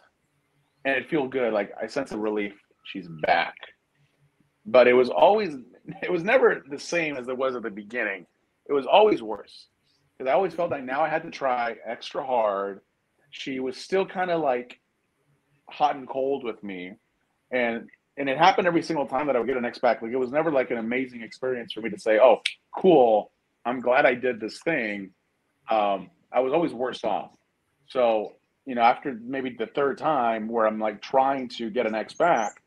and 0.84 0.94
it 0.96 1.08
feel 1.08 1.26
good. 1.28 1.52
Like 1.52 1.72
I 1.80 1.86
sense 1.86 2.12
a 2.12 2.18
relief. 2.18 2.54
She's 2.84 3.08
back, 3.08 3.54
but 4.66 4.86
it 4.88 4.92
was 4.92 5.08
always 5.10 5.56
it 6.02 6.10
was 6.10 6.22
never 6.22 6.62
the 6.68 6.78
same 6.78 7.16
as 7.16 7.28
it 7.28 7.36
was 7.36 7.54
at 7.54 7.62
the 7.62 7.70
beginning. 7.70 8.26
It 8.68 8.72
was 8.72 8.86
always 8.86 9.22
worse 9.22 9.66
because 10.16 10.30
I 10.30 10.34
always 10.34 10.54
felt 10.54 10.70
like 10.70 10.84
now 10.84 11.02
I 11.02 11.08
had 11.08 11.22
to 11.24 11.30
try 11.30 11.76
extra 11.84 12.24
hard. 12.24 12.80
She 13.30 13.60
was 13.60 13.76
still 13.76 14.06
kind 14.06 14.30
of 14.30 14.40
like 14.40 14.78
hot 15.68 15.96
and 15.96 16.08
cold 16.08 16.44
with 16.44 16.62
me, 16.62 16.92
and 17.50 17.88
and 18.16 18.28
it 18.28 18.38
happened 18.38 18.66
every 18.66 18.82
single 18.82 19.06
time 19.06 19.26
that 19.26 19.36
I 19.36 19.38
would 19.38 19.48
get 19.48 19.56
an 19.56 19.64
ex 19.64 19.78
back. 19.78 20.02
Like 20.02 20.12
it 20.12 20.16
was 20.16 20.30
never 20.30 20.52
like 20.52 20.70
an 20.70 20.78
amazing 20.78 21.22
experience 21.22 21.72
for 21.72 21.80
me 21.80 21.90
to 21.90 21.98
say, 21.98 22.18
"Oh, 22.20 22.40
cool, 22.76 23.32
I'm 23.64 23.80
glad 23.80 24.06
I 24.06 24.14
did 24.14 24.38
this 24.38 24.60
thing." 24.62 25.10
Um, 25.70 26.10
I 26.30 26.40
was 26.40 26.52
always 26.52 26.72
worse 26.72 27.04
off. 27.04 27.30
So 27.88 28.34
you 28.66 28.74
know, 28.74 28.82
after 28.82 29.18
maybe 29.20 29.56
the 29.58 29.66
third 29.66 29.98
time 29.98 30.48
where 30.48 30.66
I'm 30.66 30.78
like 30.78 31.02
trying 31.02 31.48
to 31.56 31.70
get 31.70 31.86
an 31.86 31.94
ex 31.94 32.14
back, 32.14 32.62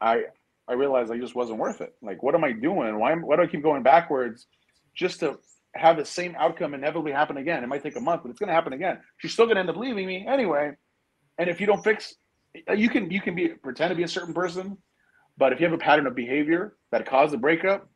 I 0.00 0.24
I 0.68 0.74
realized 0.74 1.10
I 1.12 1.18
just 1.18 1.34
wasn't 1.34 1.58
worth 1.58 1.80
it. 1.80 1.94
Like, 2.02 2.22
what 2.22 2.34
am 2.34 2.44
I 2.44 2.52
doing? 2.52 2.98
Why 2.98 3.12
am, 3.12 3.22
why 3.22 3.36
do 3.36 3.42
I 3.42 3.46
keep 3.46 3.62
going 3.62 3.82
backwards 3.82 4.46
just 4.94 5.20
to 5.20 5.38
have 5.74 5.96
the 5.96 6.04
same 6.04 6.34
outcome 6.38 6.74
inevitably 6.74 7.12
happen 7.12 7.36
again? 7.36 7.64
It 7.64 7.66
might 7.66 7.82
take 7.82 7.96
a 7.96 8.00
month, 8.00 8.22
but 8.22 8.30
it's 8.30 8.38
going 8.38 8.48
to 8.48 8.54
happen 8.54 8.72
again. 8.72 8.98
She's 9.18 9.32
still 9.32 9.46
going 9.46 9.56
to 9.56 9.60
end 9.60 9.70
up 9.70 9.76
leaving 9.76 10.06
me 10.06 10.26
anyway. 10.26 10.72
And 11.38 11.50
if 11.50 11.60
you 11.60 11.66
don't 11.66 11.82
fix, 11.82 12.14
you 12.76 12.88
can 12.88 13.10
you 13.10 13.20
can 13.20 13.34
be 13.34 13.48
pretend 13.48 13.90
to 13.90 13.96
be 13.96 14.02
a 14.02 14.08
certain 14.08 14.34
person, 14.34 14.76
but 15.38 15.52
if 15.52 15.60
you 15.60 15.66
have 15.66 15.72
a 15.72 15.78
pattern 15.78 16.06
of 16.06 16.14
behavior 16.14 16.76
that 16.90 17.06
caused 17.06 17.32
the 17.32 17.38
breakup, 17.38 17.88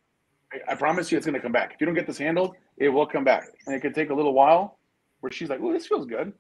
I, 0.53 0.73
I 0.73 0.75
promise 0.75 1.12
you 1.12 1.19
it's 1.19 1.27
going 1.27 1.35
to 1.35 1.41
come 1.41 1.53
back. 1.53 1.73
If 1.75 1.81
you 1.81 1.87
don't 1.87 1.95
get 1.95 2.07
this 2.07 2.19
handled, 2.19 2.57
it 2.79 2.89
will 2.89 3.07
come 3.07 3.25
back, 3.25 3.45
and 3.67 3.75
it 3.75 3.81
could 3.81 3.95
take 3.95 4.11
a 4.11 4.14
little 4.14 4.33
while. 4.33 4.79
Where 5.21 5.31
she's 5.31 5.49
like, 5.49 5.61
"Oh, 5.62 5.73
this 5.73 5.87
feels 5.87 6.07
good." 6.07 6.33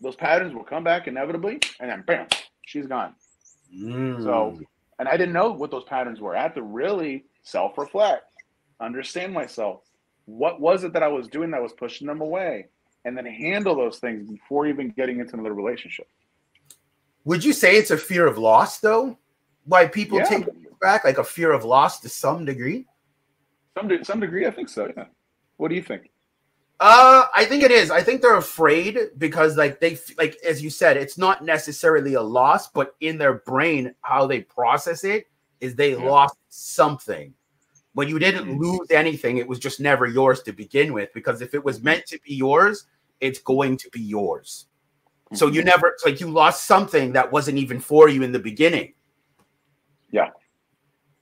Those 0.00 0.16
patterns 0.16 0.54
will 0.54 0.64
come 0.64 0.84
back 0.84 1.06
inevitably, 1.06 1.60
and 1.80 1.90
then 1.90 2.04
bam, 2.06 2.26
she's 2.66 2.86
gone. 2.86 3.14
Mm. 3.74 4.22
So, 4.22 4.58
and 4.98 5.08
I 5.08 5.16
didn't 5.16 5.34
know 5.34 5.50
what 5.52 5.70
those 5.70 5.84
patterns 5.84 6.20
were. 6.20 6.36
I 6.36 6.42
had 6.42 6.54
to 6.54 6.62
really 6.62 7.24
self 7.42 7.76
reflect, 7.78 8.24
understand 8.80 9.32
myself. 9.32 9.82
What 10.24 10.60
was 10.60 10.84
it 10.84 10.92
that 10.94 11.02
I 11.02 11.08
was 11.08 11.28
doing 11.28 11.50
that 11.52 11.62
was 11.62 11.72
pushing 11.72 12.06
them 12.06 12.20
away? 12.20 12.68
And 13.04 13.16
then 13.16 13.24
handle 13.24 13.76
those 13.76 13.98
things 13.98 14.28
before 14.28 14.66
even 14.66 14.88
getting 14.90 15.20
into 15.20 15.34
another 15.34 15.54
relationship. 15.54 16.08
would 17.24 17.44
you 17.44 17.52
say 17.52 17.76
it's 17.76 17.90
a 17.90 17.96
fear 17.98 18.26
of 18.26 18.36
loss 18.38 18.78
though? 18.80 19.16
Why 19.64 19.86
people 19.86 20.18
Yeah. 20.18 20.24
take 20.24 20.46
it 20.48 20.80
back, 20.80 21.04
like 21.04 21.18
a 21.18 21.24
fear 21.24 21.52
of 21.52 21.64
loss 21.64 22.00
to 22.00 22.08
some 22.08 22.44
degree? 22.44 22.86
Some, 23.76 23.88
de- 23.88 24.04
some 24.04 24.20
degree, 24.20 24.46
I 24.46 24.50
think 24.50 24.68
so. 24.68 24.92
Yeah. 24.96 25.06
What 25.56 25.68
do 25.68 25.74
you 25.74 25.82
think? 25.82 26.10
Uh, 26.78 27.24
I 27.34 27.46
think 27.46 27.62
it 27.62 27.70
is. 27.70 27.90
I 27.90 28.02
think 28.02 28.20
they're 28.20 28.36
afraid 28.36 28.98
because, 29.16 29.56
like, 29.56 29.80
they 29.80 29.98
like 30.18 30.36
as 30.46 30.62
you 30.62 30.68
said, 30.68 30.96
it's 30.96 31.16
not 31.16 31.42
necessarily 31.42 32.14
a 32.14 32.22
loss, 32.22 32.68
but 32.68 32.94
in 33.00 33.16
their 33.16 33.34
brain, 33.34 33.94
how 34.02 34.26
they 34.26 34.42
process 34.42 35.02
it 35.02 35.26
is 35.60 35.74
they 35.74 35.92
Yeah. 35.92 36.04
lost 36.04 36.36
something. 36.48 37.32
When 37.94 38.08
you 38.08 38.18
didn't 38.18 38.58
lose 38.60 38.90
anything, 38.90 39.38
it 39.38 39.48
was 39.48 39.58
just 39.58 39.80
never 39.80 40.06
yours 40.06 40.42
to 40.42 40.52
begin 40.52 40.92
with. 40.92 41.10
Because 41.14 41.40
if 41.40 41.54
it 41.54 41.64
was 41.64 41.82
meant 41.82 42.04
to 42.06 42.18
be 42.20 42.34
yours, 42.34 42.86
it's 43.20 43.38
going 43.38 43.78
to 43.78 43.88
be 43.88 44.02
yours. 44.02 44.66
So 45.32 45.46
you 45.46 45.64
never 45.64 45.88
it's 45.88 46.04
like 46.04 46.20
you 46.20 46.28
lost 46.30 46.66
something 46.66 47.12
that 47.12 47.32
wasn't 47.32 47.58
even 47.58 47.80
for 47.80 48.10
you 48.10 48.22
in 48.22 48.32
the 48.32 48.38
beginning. 48.38 48.92
Yeah. 50.10 50.28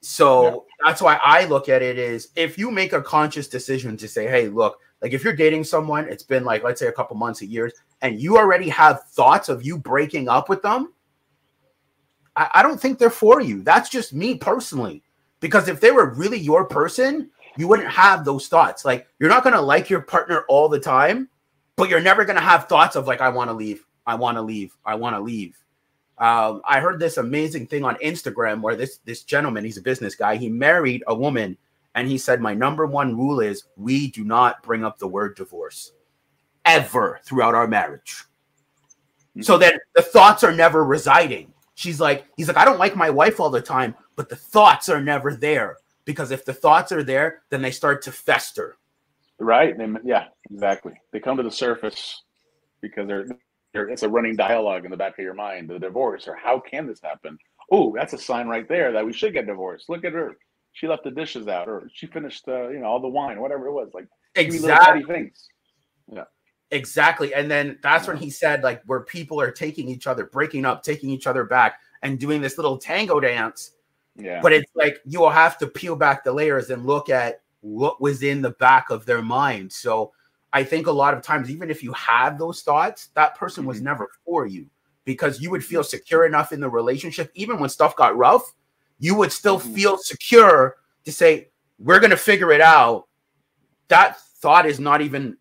So 0.01 0.67
that's 0.85 1.01
why 1.01 1.19
I 1.25 1.47
look 1.47 1.69
at 1.69 1.81
it 1.81 1.97
is 1.97 2.29
if 2.37 2.59
you 2.59 2.71
make 2.71 2.93
a 2.93 3.01
conscious 3.01 3.49
decision 3.49 3.97
to 3.97 4.09
say, 4.09 4.27
hey, 4.27 4.49
look, 4.49 4.79
like 5.03 5.13
if 5.13 5.23
you're 5.23 5.35
dating 5.35 5.65
someone, 5.65 6.09
it's 6.09 6.23
been 6.23 6.45
like, 6.45 6.65
let's 6.65 6.81
say 6.81 6.87
a 6.87 6.93
couple 6.93 7.17
months, 7.17 7.43
a 7.43 7.47
years, 7.47 7.73
and 8.01 8.21
you 8.21 8.39
already 8.39 8.69
have 8.71 9.05
thoughts 9.05 9.49
of 9.49 9.65
you 9.65 9.79
breaking 9.79 10.29
up 10.29 10.49
with 10.49 10.63
them, 10.63 10.93
I, 12.37 12.51
I 12.55 12.63
don't 12.63 12.81
think 12.81 12.99
they're 12.99 13.11
for 13.11 13.41
you. 13.41 13.63
That's 13.63 13.89
just 13.89 14.13
me 14.13 14.37
personally. 14.37 15.03
Because 15.41 15.69
if 15.69 15.81
they 15.81 15.91
were 15.91 16.15
really 16.15 16.39
your 16.39 16.65
person, 16.65 17.31
you 17.57 17.69
wouldn't 17.69 17.91
have 17.91 18.25
those 18.25 18.49
thoughts. 18.49 18.85
Like 18.85 19.07
you're 19.19 19.29
not 19.29 19.45
gonna 19.45 19.61
like 19.61 19.91
your 19.91 20.01
partner 20.01 20.45
all 20.49 20.69
the 20.69 20.81
time, 20.81 21.29
but 21.77 21.89
you're 21.89 22.01
never 22.01 22.25
gonna 22.25 22.41
have 22.41 22.67
thoughts 22.67 22.97
of 22.97 23.07
like, 23.07 23.21
I 23.21 23.29
want 23.29 23.51
to 23.51 23.55
leave, 23.55 23.85
I 24.07 24.15
want 24.15 24.37
to 24.39 24.43
leave, 24.43 24.77
I 24.85 24.95
want 24.95 25.17
to 25.17 25.21
leave. 25.21 25.57
Um, 26.17 26.63
I 26.67 26.81
heard 26.81 27.01
this 27.01 27.17
amazing 27.17 27.67
thing 27.67 27.85
on 27.85 27.97
Instagram 27.97 28.63
where 28.63 28.77
this 28.77 28.99
this 29.05 29.23
gentleman, 29.23 29.65
he's 29.65 29.77
a 29.77 29.83
business 29.83 30.15
guy, 30.15 30.37
he 30.37 30.49
married 30.49 31.03
a 31.09 31.15
woman, 31.15 31.59
and 31.95 32.09
he 32.09 32.19
said, 32.19 32.41
My 32.41 32.55
number 32.55 32.87
one 32.87 33.17
rule 33.17 33.41
is 33.41 33.65
we 33.77 34.11
do 34.11 34.25
not 34.25 34.63
bring 34.63 34.85
up 34.85 34.99
the 34.99 35.09
word 35.09 35.37
divorce 35.37 35.93
ever 36.65 37.21
throughout 37.25 37.55
our 37.55 37.69
marriage. 37.69 38.25
So 39.41 39.55
mm-hmm. 39.55 39.63
that 39.63 39.81
the 39.95 40.03
thoughts 40.03 40.45
are 40.45 40.55
never 40.55 40.85
residing. 40.85 41.53
She's 41.75 42.01
like, 42.01 42.27
he's 42.37 42.49
like, 42.49 42.57
I 42.57 42.65
don't 42.65 42.79
like 42.79 42.95
my 42.95 43.11
wife 43.11 43.41
all 43.41 43.51
the 43.51 43.61
time, 43.61 43.95
but 44.17 44.29
the 44.29 44.37
thoughts 44.37 44.89
are 44.89 45.01
never 45.01 45.35
there. 45.35 45.79
Because 46.05 46.31
if 46.31 46.45
the 46.45 46.53
thoughts 46.53 46.93
are 46.93 47.03
there, 47.03 47.43
then 47.51 47.63
they 47.63 47.71
start 47.71 48.03
to 48.03 48.13
fester. 48.13 48.77
Right? 49.39 49.75
Yeah, 50.05 50.27
exactly. 50.53 50.93
They 51.13 51.19
come 51.19 51.37
to 51.37 51.43
the 51.43 51.51
surface 51.51 52.23
because 52.81 53.09
they're, 53.09 53.27
they're 53.73 53.89
it's 53.89 54.05
a 54.05 54.09
running 54.09 54.37
dialogue 54.37 54.85
in 54.85 54.91
the 54.91 54.97
back 54.97 55.19
of 55.19 55.25
your 55.25 55.35
mind. 55.35 55.69
The 55.69 55.79
divorce, 55.79 56.29
or 56.29 56.37
how 56.37 56.61
can 56.61 56.87
this 56.87 57.01
happen? 57.03 57.37
Oh, 57.73 57.93
that's 57.97 58.13
a 58.13 58.19
sign 58.19 58.47
right 58.47 58.69
there 58.69 58.93
that 58.93 59.05
we 59.05 59.13
should 59.13 59.33
get 59.33 59.47
divorced. 59.47 59.89
Look 59.89 60.05
at 60.05 60.13
her. 60.13 60.37
She 60.75 60.89
left 60.89 61.05
the 61.05 61.11
dishes 61.11 61.49
out, 61.49 61.69
or 61.69 61.89
she 61.93 62.07
finished, 62.07 62.47
uh, 62.49 62.69
you 62.69 62.81
know, 62.81 62.87
all 62.87 63.01
the 63.01 63.09
wine, 63.09 63.41
whatever 63.41 63.69
it 63.69 63.73
was. 63.73 63.91
Like 63.95 64.09
Exactly. 64.35 65.05
things. 65.05 65.49
Yeah, 66.13 66.25
exactly. 66.71 67.33
And 67.33 67.51
then 67.51 67.79
that's 67.81 68.07
when 68.09 68.17
he 68.17 68.29
said, 68.29 68.63
like, 68.65 68.83
where 68.85 69.01
people 69.01 69.41
are 69.41 69.53
taking 69.53 69.89
each 69.89 70.07
other, 70.07 70.27
breaking 70.27 70.67
up, 70.67 70.83
taking 70.83 71.11
each 71.11 71.27
other 71.29 71.45
back, 71.45 71.79
and 72.03 72.19
doing 72.19 72.43
this 72.43 72.59
little 72.59 72.77
tango 72.77 73.21
dance. 73.21 73.71
Yeah. 74.17 74.41
But 74.43 74.53
it's 74.53 74.71
like 74.75 75.01
you 75.05 75.21
will 75.21 75.31
have 75.31 75.59
to 75.59 75.67
peel 75.69 75.97
back 75.97 76.25
the 76.25 76.33
layers 76.33 76.71
and 76.71 76.85
look 76.85 77.09
at 77.09 77.43
what 77.61 78.01
was 78.01 78.23
in 78.23 78.43
the 78.43 78.51
back 78.51 78.91
of 78.91 79.07
their 79.07 79.23
mind. 79.23 79.73
So 79.73 80.13
I 80.53 80.65
think 80.65 80.89
a 80.89 80.93
lot 80.93 81.15
of 81.15 81.23
times, 81.23 81.51
even 81.51 81.71
if 81.71 81.83
you 81.83 81.93
have 81.93 82.37
those 82.37 82.63
thoughts, 82.63 83.09
that 83.15 83.37
person 83.37 83.65
was 83.65 83.81
Mhm. 83.81 83.85
never 83.85 84.09
for 84.25 84.45
you 84.47 84.69
because 85.05 85.41
you 85.41 85.51
would 85.51 85.65
feel 85.65 85.83
secure 85.83 86.27
enough 86.27 86.53
in 86.53 86.61
the 86.61 86.69
relationship, 86.69 87.31
even 87.35 87.59
when 87.59 87.71
stuff 87.71 87.97
got 87.97 88.17
rough, 88.17 88.55
you 88.99 89.15
would 89.15 89.33
still 89.33 89.59
Mhm. 89.59 89.75
feel 89.75 89.99
secure 89.99 90.77
to 91.05 91.13
say, 91.13 91.51
We're 91.79 91.99
gonna 91.99 92.17
figure 92.17 92.53
it 92.53 92.61
out. 92.61 93.09
That 93.89 94.21
thought 94.21 94.65
is 94.65 94.79
not 94.79 95.01
even 95.01 95.37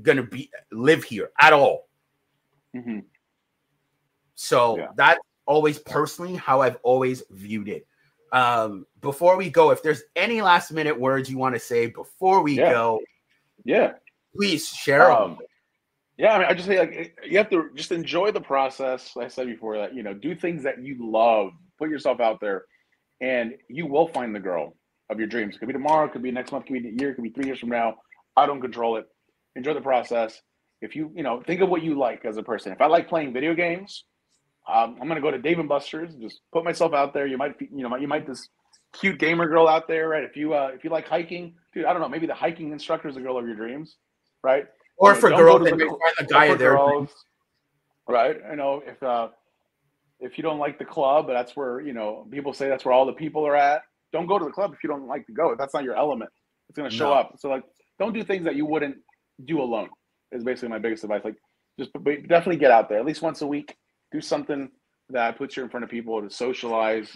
gonna 0.00 0.22
be 0.22 0.50
live 0.72 1.04
here 1.04 1.30
at 1.38 1.52
all. 1.52 1.88
Mhm. 2.74 3.04
So 4.34 4.78
Yeah. 4.78 4.88
that's 4.96 5.20
always 5.46 5.78
personally 5.78 6.36
how 6.36 6.62
I've 6.62 6.78
always 6.82 7.22
viewed 7.30 7.68
it. 7.68 7.86
Um, 8.32 8.86
before 9.00 9.36
we 9.36 9.50
go, 9.50 9.70
if 9.70 9.82
there's 9.82 10.02
any 10.16 10.40
last 10.40 10.72
minute 10.72 10.98
words 10.98 11.30
you 11.30 11.36
want 11.38 11.54
to 11.54 11.60
say 11.60 11.86
before 11.86 12.42
we 12.42 12.54
Yeah. 12.54 12.72
go, 12.72 13.00
Yeah. 13.64 13.94
please 14.34 14.66
share 14.66 15.12
Um, 15.12 15.38
yeah, 16.16 16.32
I 16.34 16.38
mean, 16.38 16.48
I 16.48 16.54
just 16.54 16.66
say 16.66 16.78
like 16.80 17.18
you 17.24 17.36
have 17.38 17.50
to 17.50 17.70
just 17.74 17.92
enjoy 17.92 18.32
the 18.32 18.40
process. 18.40 19.14
Like 19.14 19.26
I 19.26 19.28
said 19.28 19.46
before 19.46 19.76
that 19.76 19.94
you 19.94 20.02
know, 20.02 20.14
do 20.14 20.34
things 20.34 20.62
that 20.62 20.82
you 20.82 20.96
love. 20.98 21.52
Put 21.78 21.90
yourself 21.90 22.20
out 22.20 22.40
there, 22.40 22.64
and 23.24 23.54
you 23.68 23.86
will 23.86 24.08
find 24.08 24.34
the 24.34 24.40
girl 24.40 24.76
of 25.08 25.18
your 25.18 25.26
dreams. 25.26 25.54
It 25.54 25.58
Could 25.58 25.68
be 25.68 25.72
tomorrow, 25.72 26.06
it 26.06 26.12
could 26.12 26.22
be 26.22 26.30
next 26.30 26.52
month, 26.52 26.64
it 26.64 26.72
could 26.72 26.82
be 26.82 26.88
a 26.90 26.92
year, 26.92 27.10
it 27.10 27.14
could 27.14 27.24
be 27.24 27.30
three 27.30 27.46
years 27.46 27.58
from 27.58 27.70
now. 27.70 27.96
I 28.36 28.44
don't 28.44 28.60
control 28.60 28.96
it. 28.96 29.06
Enjoy 29.56 29.72
the 29.72 29.80
process. 29.80 30.42
If 30.82 30.94
you 30.94 31.10
you 31.14 31.22
know 31.22 31.40
think 31.40 31.62
of 31.62 31.70
what 31.70 31.82
you 31.82 31.98
like 31.98 32.24
as 32.26 32.36
a 32.36 32.42
person. 32.42 32.72
If 32.72 32.80
I 32.82 32.86
like 32.86 33.08
playing 33.08 33.32
video 33.32 33.54
games, 33.54 34.04
um, 34.68 34.98
I'm 35.00 35.08
gonna 35.08 35.22
go 35.22 35.30
to 35.30 35.38
Dave 35.38 35.58
and 35.58 35.68
Buster's. 35.68 36.14
Just 36.16 36.40
put 36.52 36.64
myself 36.64 36.92
out 36.92 37.14
there. 37.14 37.26
You 37.26 37.38
might 37.38 37.54
you 37.60 37.88
know 37.88 37.96
you 37.96 38.08
might 38.08 38.26
this 38.26 38.48
cute 38.92 39.18
gamer 39.18 39.48
girl 39.48 39.66
out 39.66 39.88
there, 39.88 40.08
right? 40.08 40.24
If 40.24 40.36
you 40.36 40.52
uh, 40.52 40.72
if 40.74 40.84
you 40.84 40.90
like 40.90 41.08
hiking, 41.08 41.54
dude, 41.72 41.86
I 41.86 41.92
don't 41.92 42.02
know. 42.02 42.08
Maybe 42.08 42.26
the 42.26 42.34
hiking 42.34 42.72
instructor 42.72 43.08
is 43.08 43.14
the 43.14 43.22
girl 43.22 43.38
of 43.38 43.46
your 43.46 43.56
dreams, 43.56 43.96
right? 44.42 44.66
or 44.96 45.14
for 45.14 45.30
girls, 45.30 45.64
they 45.64 45.70
find 45.70 45.80
the 46.18 46.26
guy 46.28 46.46
of 46.46 46.58
their 46.58 46.76
girls, 46.76 47.10
right? 48.08 48.36
You 48.50 48.56
know, 48.56 48.82
if 48.86 49.02
uh, 49.02 49.28
if 50.24 50.38
you 50.38 50.42
don't 50.42 50.58
like 50.58 50.78
the 50.78 50.86
club, 50.86 51.28
that's 51.28 51.56
where 51.56 51.80
you 51.80 51.92
know 51.94 52.26
people 52.32 52.52
say 52.54 52.68
that's 52.68 52.84
where 52.84 52.94
all 52.94 53.06
the 53.06 53.12
people 53.12 53.46
are 53.46 53.56
at. 53.56 53.82
Don't 54.12 54.26
go 54.26 54.38
to 54.38 54.46
the 54.46 54.52
club 54.52 54.72
if 54.74 54.82
you 54.84 54.88
don't 54.90 55.06
like 55.08 55.26
to 55.26 55.32
go. 55.32 55.50
If 55.52 55.58
that's 55.58 55.74
not 55.74 55.84
your 55.84 55.96
element, 55.96 56.30
it's 56.70 56.78
going 56.78 56.90
to 56.90 56.96
show 56.96 57.10
No. 57.10 57.14
up. 57.14 57.34
So 57.38 57.50
like, 57.50 57.64
don't 58.00 58.14
do 58.14 58.24
things 58.24 58.44
that 58.46 58.56
you 58.56 58.66
wouldn't 58.66 58.96
do 59.44 59.60
alone. 59.62 59.90
Is 60.32 60.44
basically 60.44 60.70
my 60.70 60.80
biggest 60.80 61.04
advice. 61.04 61.22
Like, 61.24 61.36
just 61.78 61.92
but 61.94 62.26
definitely 62.28 62.56
get 62.58 62.72
out 62.72 62.88
there 62.88 62.98
at 62.98 63.06
least 63.06 63.22
once 63.22 63.42
a 63.42 63.46
week. 63.46 63.76
Do 64.12 64.20
something 64.20 64.70
that 65.10 65.38
puts 65.38 65.56
you 65.56 65.64
in 65.64 65.70
front 65.70 65.84
of 65.84 65.90
people 65.90 66.22
to 66.22 66.30
socialize, 66.30 67.10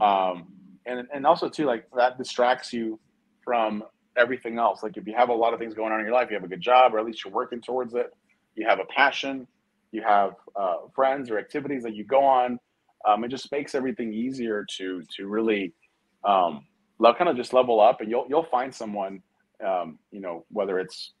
um, 0.00 0.48
and 0.86 1.06
and 1.14 1.26
also 1.26 1.48
too 1.48 1.66
like 1.66 1.86
that 1.96 2.18
distracts 2.18 2.72
you 2.72 3.00
from 3.44 3.84
everything 4.16 4.58
else. 4.58 4.82
Like 4.82 4.96
if 4.96 5.06
you 5.06 5.14
have 5.16 5.30
a 5.30 5.34
lot 5.34 5.54
of 5.54 5.60
things 5.60 5.74
going 5.74 5.92
on 5.92 6.00
in 6.00 6.06
your 6.06 6.14
life, 6.14 6.28
you 6.30 6.36
have 6.36 6.44
a 6.44 6.48
good 6.48 6.60
job, 6.62 6.94
or 6.94 6.98
at 7.00 7.06
least 7.06 7.24
you're 7.24 7.34
working 7.34 7.60
towards 7.60 7.94
it. 7.94 8.12
You 8.54 8.66
have 8.68 8.80
a 8.80 8.86
passion. 8.86 9.48
You 9.94 10.02
have 10.02 10.34
uh, 10.56 10.76
friends 10.94 11.30
or 11.30 11.38
activities 11.38 11.82
that 11.84 11.94
you 11.94 12.04
go 12.04 12.24
on. 12.24 12.58
Um, 13.06 13.22
it 13.22 13.28
just 13.28 13.50
makes 13.52 13.74
everything 13.74 14.12
easier 14.12 14.66
to 14.76 15.02
to 15.16 15.26
really 15.26 15.72
um, 16.24 16.66
kind 17.00 17.28
of 17.28 17.36
just 17.36 17.52
level 17.52 17.80
up, 17.80 18.00
and 18.00 18.10
you'll 18.10 18.26
you'll 18.28 18.48
find 18.50 18.74
someone. 18.74 19.22
Um, 19.64 20.00
you 20.10 20.20
know, 20.20 20.44
whether 20.50 20.80
it's 20.80 21.12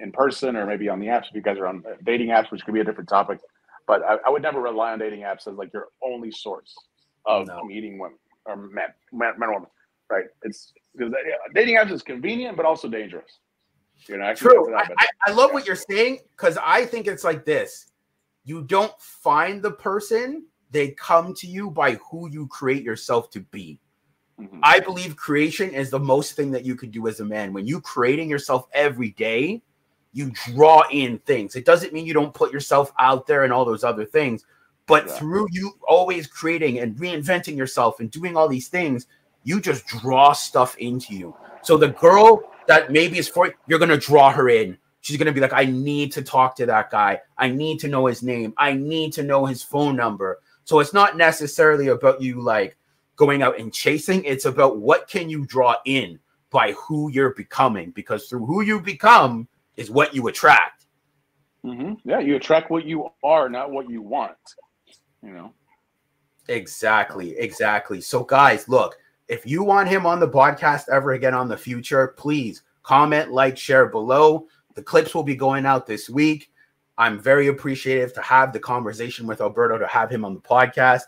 in 0.00 0.12
person 0.12 0.56
or 0.56 0.66
maybe 0.66 0.88
on 0.88 0.98
the 1.00 1.06
apps. 1.06 1.28
If 1.28 1.34
you 1.34 1.42
guys 1.42 1.58
are 1.58 1.66
on 1.66 1.82
dating 2.04 2.28
apps, 2.28 2.50
which 2.50 2.64
could 2.64 2.74
be 2.74 2.80
a 2.80 2.84
different 2.84 3.08
topic, 3.08 3.40
but 3.86 4.02
I, 4.02 4.16
I 4.26 4.30
would 4.30 4.42
never 4.42 4.60
rely 4.60 4.92
on 4.92 4.98
dating 4.98 5.20
apps 5.20 5.46
as 5.46 5.54
like 5.54 5.72
your 5.72 5.88
only 6.04 6.30
source 6.30 6.74
of 7.26 7.46
no. 7.46 7.64
meeting 7.64 7.98
women 7.98 8.18
or 8.46 8.56
men, 8.56 8.86
men, 9.12 9.32
men 9.38 9.48
or 9.48 9.54
women. 9.54 9.70
Right? 10.10 10.24
It's 10.42 10.72
because 10.96 11.12
dating 11.54 11.76
apps 11.76 11.92
is 11.92 12.02
convenient, 12.02 12.56
but 12.56 12.66
also 12.66 12.88
dangerous. 12.88 13.38
You 14.08 14.16
know, 14.16 14.34
True. 14.34 14.66
That, 14.70 14.90
I, 14.98 15.06
I, 15.26 15.32
love 15.32 15.52
what 15.52 15.66
you're 15.66 15.76
saying 15.76 16.20
because 16.30 16.56
I 16.64 16.86
think 16.86 17.06
it's 17.06 17.22
like 17.22 17.44
this: 17.44 17.89
you 18.44 18.62
don't 18.62 18.98
find 19.00 19.62
the 19.62 19.72
person; 19.72 20.46
they 20.70 20.90
come 20.92 21.34
to 21.34 21.46
you 21.46 21.70
by 21.70 21.94
who 22.10 22.30
you 22.30 22.46
create 22.46 22.82
yourself 22.82 23.30
to 23.30 23.40
be. 23.40 23.80
Mm-hmm. 24.40 24.60
I 24.62 24.80
believe 24.80 25.16
creation 25.16 25.70
is 25.70 25.90
the 25.90 25.98
most 25.98 26.34
thing 26.34 26.50
that 26.52 26.64
you 26.64 26.74
could 26.74 26.90
do 26.90 27.08
as 27.08 27.20
a 27.20 27.24
man. 27.24 27.52
When 27.52 27.66
you 27.66 27.80
creating 27.80 28.30
yourself 28.30 28.66
every 28.72 29.10
day, 29.10 29.62
you 30.12 30.32
draw 30.46 30.82
in 30.90 31.18
things. 31.20 31.56
It 31.56 31.64
doesn't 31.64 31.92
mean 31.92 32.06
you 32.06 32.14
don't 32.14 32.34
put 32.34 32.52
yourself 32.52 32.92
out 32.98 33.26
there 33.26 33.44
and 33.44 33.52
all 33.52 33.64
those 33.64 33.84
other 33.84 34.04
things, 34.04 34.44
but 34.86 35.06
yeah. 35.06 35.12
through 35.14 35.48
you 35.50 35.72
always 35.86 36.26
creating 36.26 36.78
and 36.78 36.96
reinventing 36.96 37.56
yourself 37.56 38.00
and 38.00 38.10
doing 38.10 38.36
all 38.36 38.48
these 38.48 38.68
things, 38.68 39.06
you 39.44 39.60
just 39.60 39.86
draw 39.86 40.32
stuff 40.32 40.76
into 40.78 41.14
you. 41.14 41.36
So 41.62 41.76
the 41.76 41.88
girl 41.88 42.50
that 42.66 42.90
maybe 42.90 43.18
is 43.18 43.28
for 43.28 43.54
you're 43.66 43.78
gonna 43.78 43.96
draw 43.96 44.30
her 44.32 44.48
in. 44.48 44.78
She's 45.00 45.16
gonna 45.16 45.32
be 45.32 45.40
like, 45.40 45.52
I 45.52 45.64
need 45.64 46.12
to 46.12 46.22
talk 46.22 46.56
to 46.56 46.66
that 46.66 46.90
guy. 46.90 47.20
I 47.38 47.48
need 47.48 47.80
to 47.80 47.88
know 47.88 48.06
his 48.06 48.22
name. 48.22 48.52
I 48.56 48.74
need 48.74 49.12
to 49.14 49.22
know 49.22 49.46
his 49.46 49.62
phone 49.62 49.96
number. 49.96 50.40
So 50.64 50.78
it's 50.78 50.92
not 50.92 51.16
necessarily 51.16 51.88
about 51.88 52.20
you 52.20 52.40
like 52.40 52.76
going 53.16 53.42
out 53.42 53.58
and 53.58 53.72
chasing. 53.72 54.24
It's 54.24 54.44
about 54.44 54.78
what 54.78 55.08
can 55.08 55.28
you 55.28 55.44
draw 55.46 55.76
in 55.84 56.18
by 56.50 56.72
who 56.72 57.10
you're 57.10 57.34
becoming, 57.34 57.90
because 57.90 58.26
through 58.26 58.46
who 58.46 58.62
you 58.62 58.80
become 58.80 59.48
is 59.76 59.90
what 59.90 60.14
you 60.14 60.28
attract. 60.28 60.86
Mm-hmm. 61.64 62.08
Yeah, 62.08 62.20
you 62.20 62.36
attract 62.36 62.70
what 62.70 62.84
you 62.84 63.08
are, 63.22 63.48
not 63.48 63.70
what 63.70 63.88
you 63.88 64.02
want. 64.02 64.36
You 65.22 65.32
know. 65.32 65.52
Exactly, 66.48 67.36
exactly. 67.38 68.00
So, 68.00 68.24
guys, 68.24 68.68
look, 68.68 68.96
if 69.28 69.46
you 69.46 69.62
want 69.62 69.88
him 69.88 70.06
on 70.06 70.18
the 70.18 70.28
podcast 70.28 70.88
ever 70.88 71.12
again 71.12 71.34
on 71.34 71.48
the 71.48 71.56
future, 71.56 72.08
please 72.16 72.62
comment, 72.82 73.30
like, 73.30 73.56
share 73.56 73.86
below. 73.86 74.48
The 74.74 74.82
clips 74.82 75.14
will 75.14 75.22
be 75.22 75.36
going 75.36 75.66
out 75.66 75.86
this 75.86 76.08
week. 76.08 76.50
I'm 76.98 77.18
very 77.18 77.48
appreciative 77.48 78.12
to 78.14 78.22
have 78.22 78.52
the 78.52 78.60
conversation 78.60 79.26
with 79.26 79.40
Alberto 79.40 79.78
to 79.78 79.86
have 79.86 80.10
him 80.10 80.24
on 80.24 80.34
the 80.34 80.40
podcast. 80.40 81.02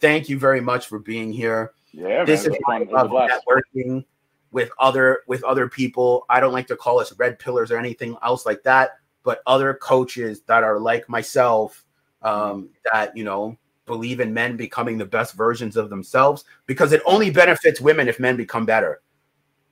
Thank 0.00 0.28
you 0.28 0.38
very 0.38 0.60
much 0.60 0.86
for 0.86 0.98
being 0.98 1.32
here. 1.32 1.72
Yeah, 1.92 2.24
this 2.24 2.44
man, 2.44 2.52
is 2.54 2.58
why 2.64 2.76
I 2.76 2.84
love 2.84 3.10
networking 3.10 4.04
with 4.50 4.70
other 4.78 5.22
with 5.26 5.42
other 5.44 5.68
people. 5.68 6.26
I 6.28 6.40
don't 6.40 6.52
like 6.52 6.66
to 6.68 6.76
call 6.76 7.00
us 7.00 7.12
red 7.18 7.38
pillars 7.38 7.70
or 7.70 7.78
anything 7.78 8.16
else 8.22 8.46
like 8.46 8.62
that, 8.64 8.98
but 9.22 9.42
other 9.46 9.74
coaches 9.74 10.42
that 10.42 10.62
are 10.62 10.78
like 10.78 11.08
myself 11.08 11.84
um, 12.22 12.68
that 12.92 13.16
you 13.16 13.24
know 13.24 13.56
believe 13.86 14.20
in 14.20 14.34
men 14.34 14.56
becoming 14.56 14.98
the 14.98 15.06
best 15.06 15.34
versions 15.34 15.76
of 15.76 15.88
themselves 15.88 16.44
because 16.66 16.92
it 16.92 17.00
only 17.06 17.30
benefits 17.30 17.80
women 17.80 18.06
if 18.06 18.20
men 18.20 18.36
become 18.36 18.66
better. 18.66 19.00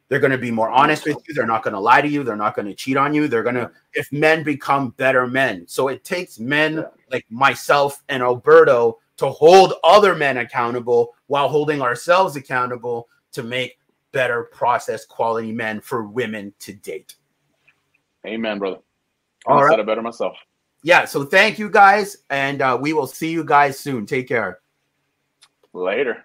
They're 0.09 0.21
going 0.21 0.33
to 0.33 0.39
be 0.39 0.51
more 0.51 0.71
honest 0.71 1.05
with 1.05 1.17
you. 1.27 1.35
They're 1.35 1.47
not 1.47 1.63
going 1.65 1.75
to 1.75 1.81
lie 1.81 2.01
to 2.01 2.09
you. 2.09 2.23
They're 2.23 2.37
not 2.37 2.55
going 2.55 2.69
to 2.69 2.75
cheat 2.75 2.97
on 2.97 3.13
you. 3.13 3.27
They're 3.27 3.43
going 3.43 3.57
to, 3.57 3.71
if 3.95 4.11
men 4.13 4.45
become 4.45 4.91
better 4.91 5.27
men. 5.27 5.67
So 5.67 5.89
it 5.89 6.05
takes 6.05 6.39
men 6.39 6.85
like 7.11 7.27
myself 7.29 8.03
and 8.09 8.23
Alberto 8.23 8.99
to 9.17 9.31
hold 9.31 9.75
other 9.83 10.15
men 10.15 10.37
accountable 10.37 11.15
while 11.27 11.49
holding 11.49 11.83
ourselves 11.83 12.37
accountable 12.37 13.09
to 13.33 13.43
make 13.43 13.79
better 14.13 14.45
process 14.45 15.05
quality 15.05 15.53
men 15.53 15.81
for 15.81 16.05
women 16.05 16.55
to 16.61 16.73
date. 16.73 17.17
Amen, 18.25 18.59
brother. 18.59 18.79
I 19.47 19.69
said 19.69 19.79
it 19.79 19.87
better 19.87 20.03
myself. 20.03 20.37
Yeah. 20.83 21.05
So 21.05 21.25
thank 21.25 21.59
you 21.59 21.69
guys, 21.69 22.19
and 22.31 22.63
uh, 22.63 22.79
we 22.81 22.93
will 22.93 23.07
see 23.07 23.31
you 23.31 23.45
guys 23.45 23.79
soon. 23.79 24.07
Take 24.07 24.29
care. 24.29 24.61
Later. 25.73 26.25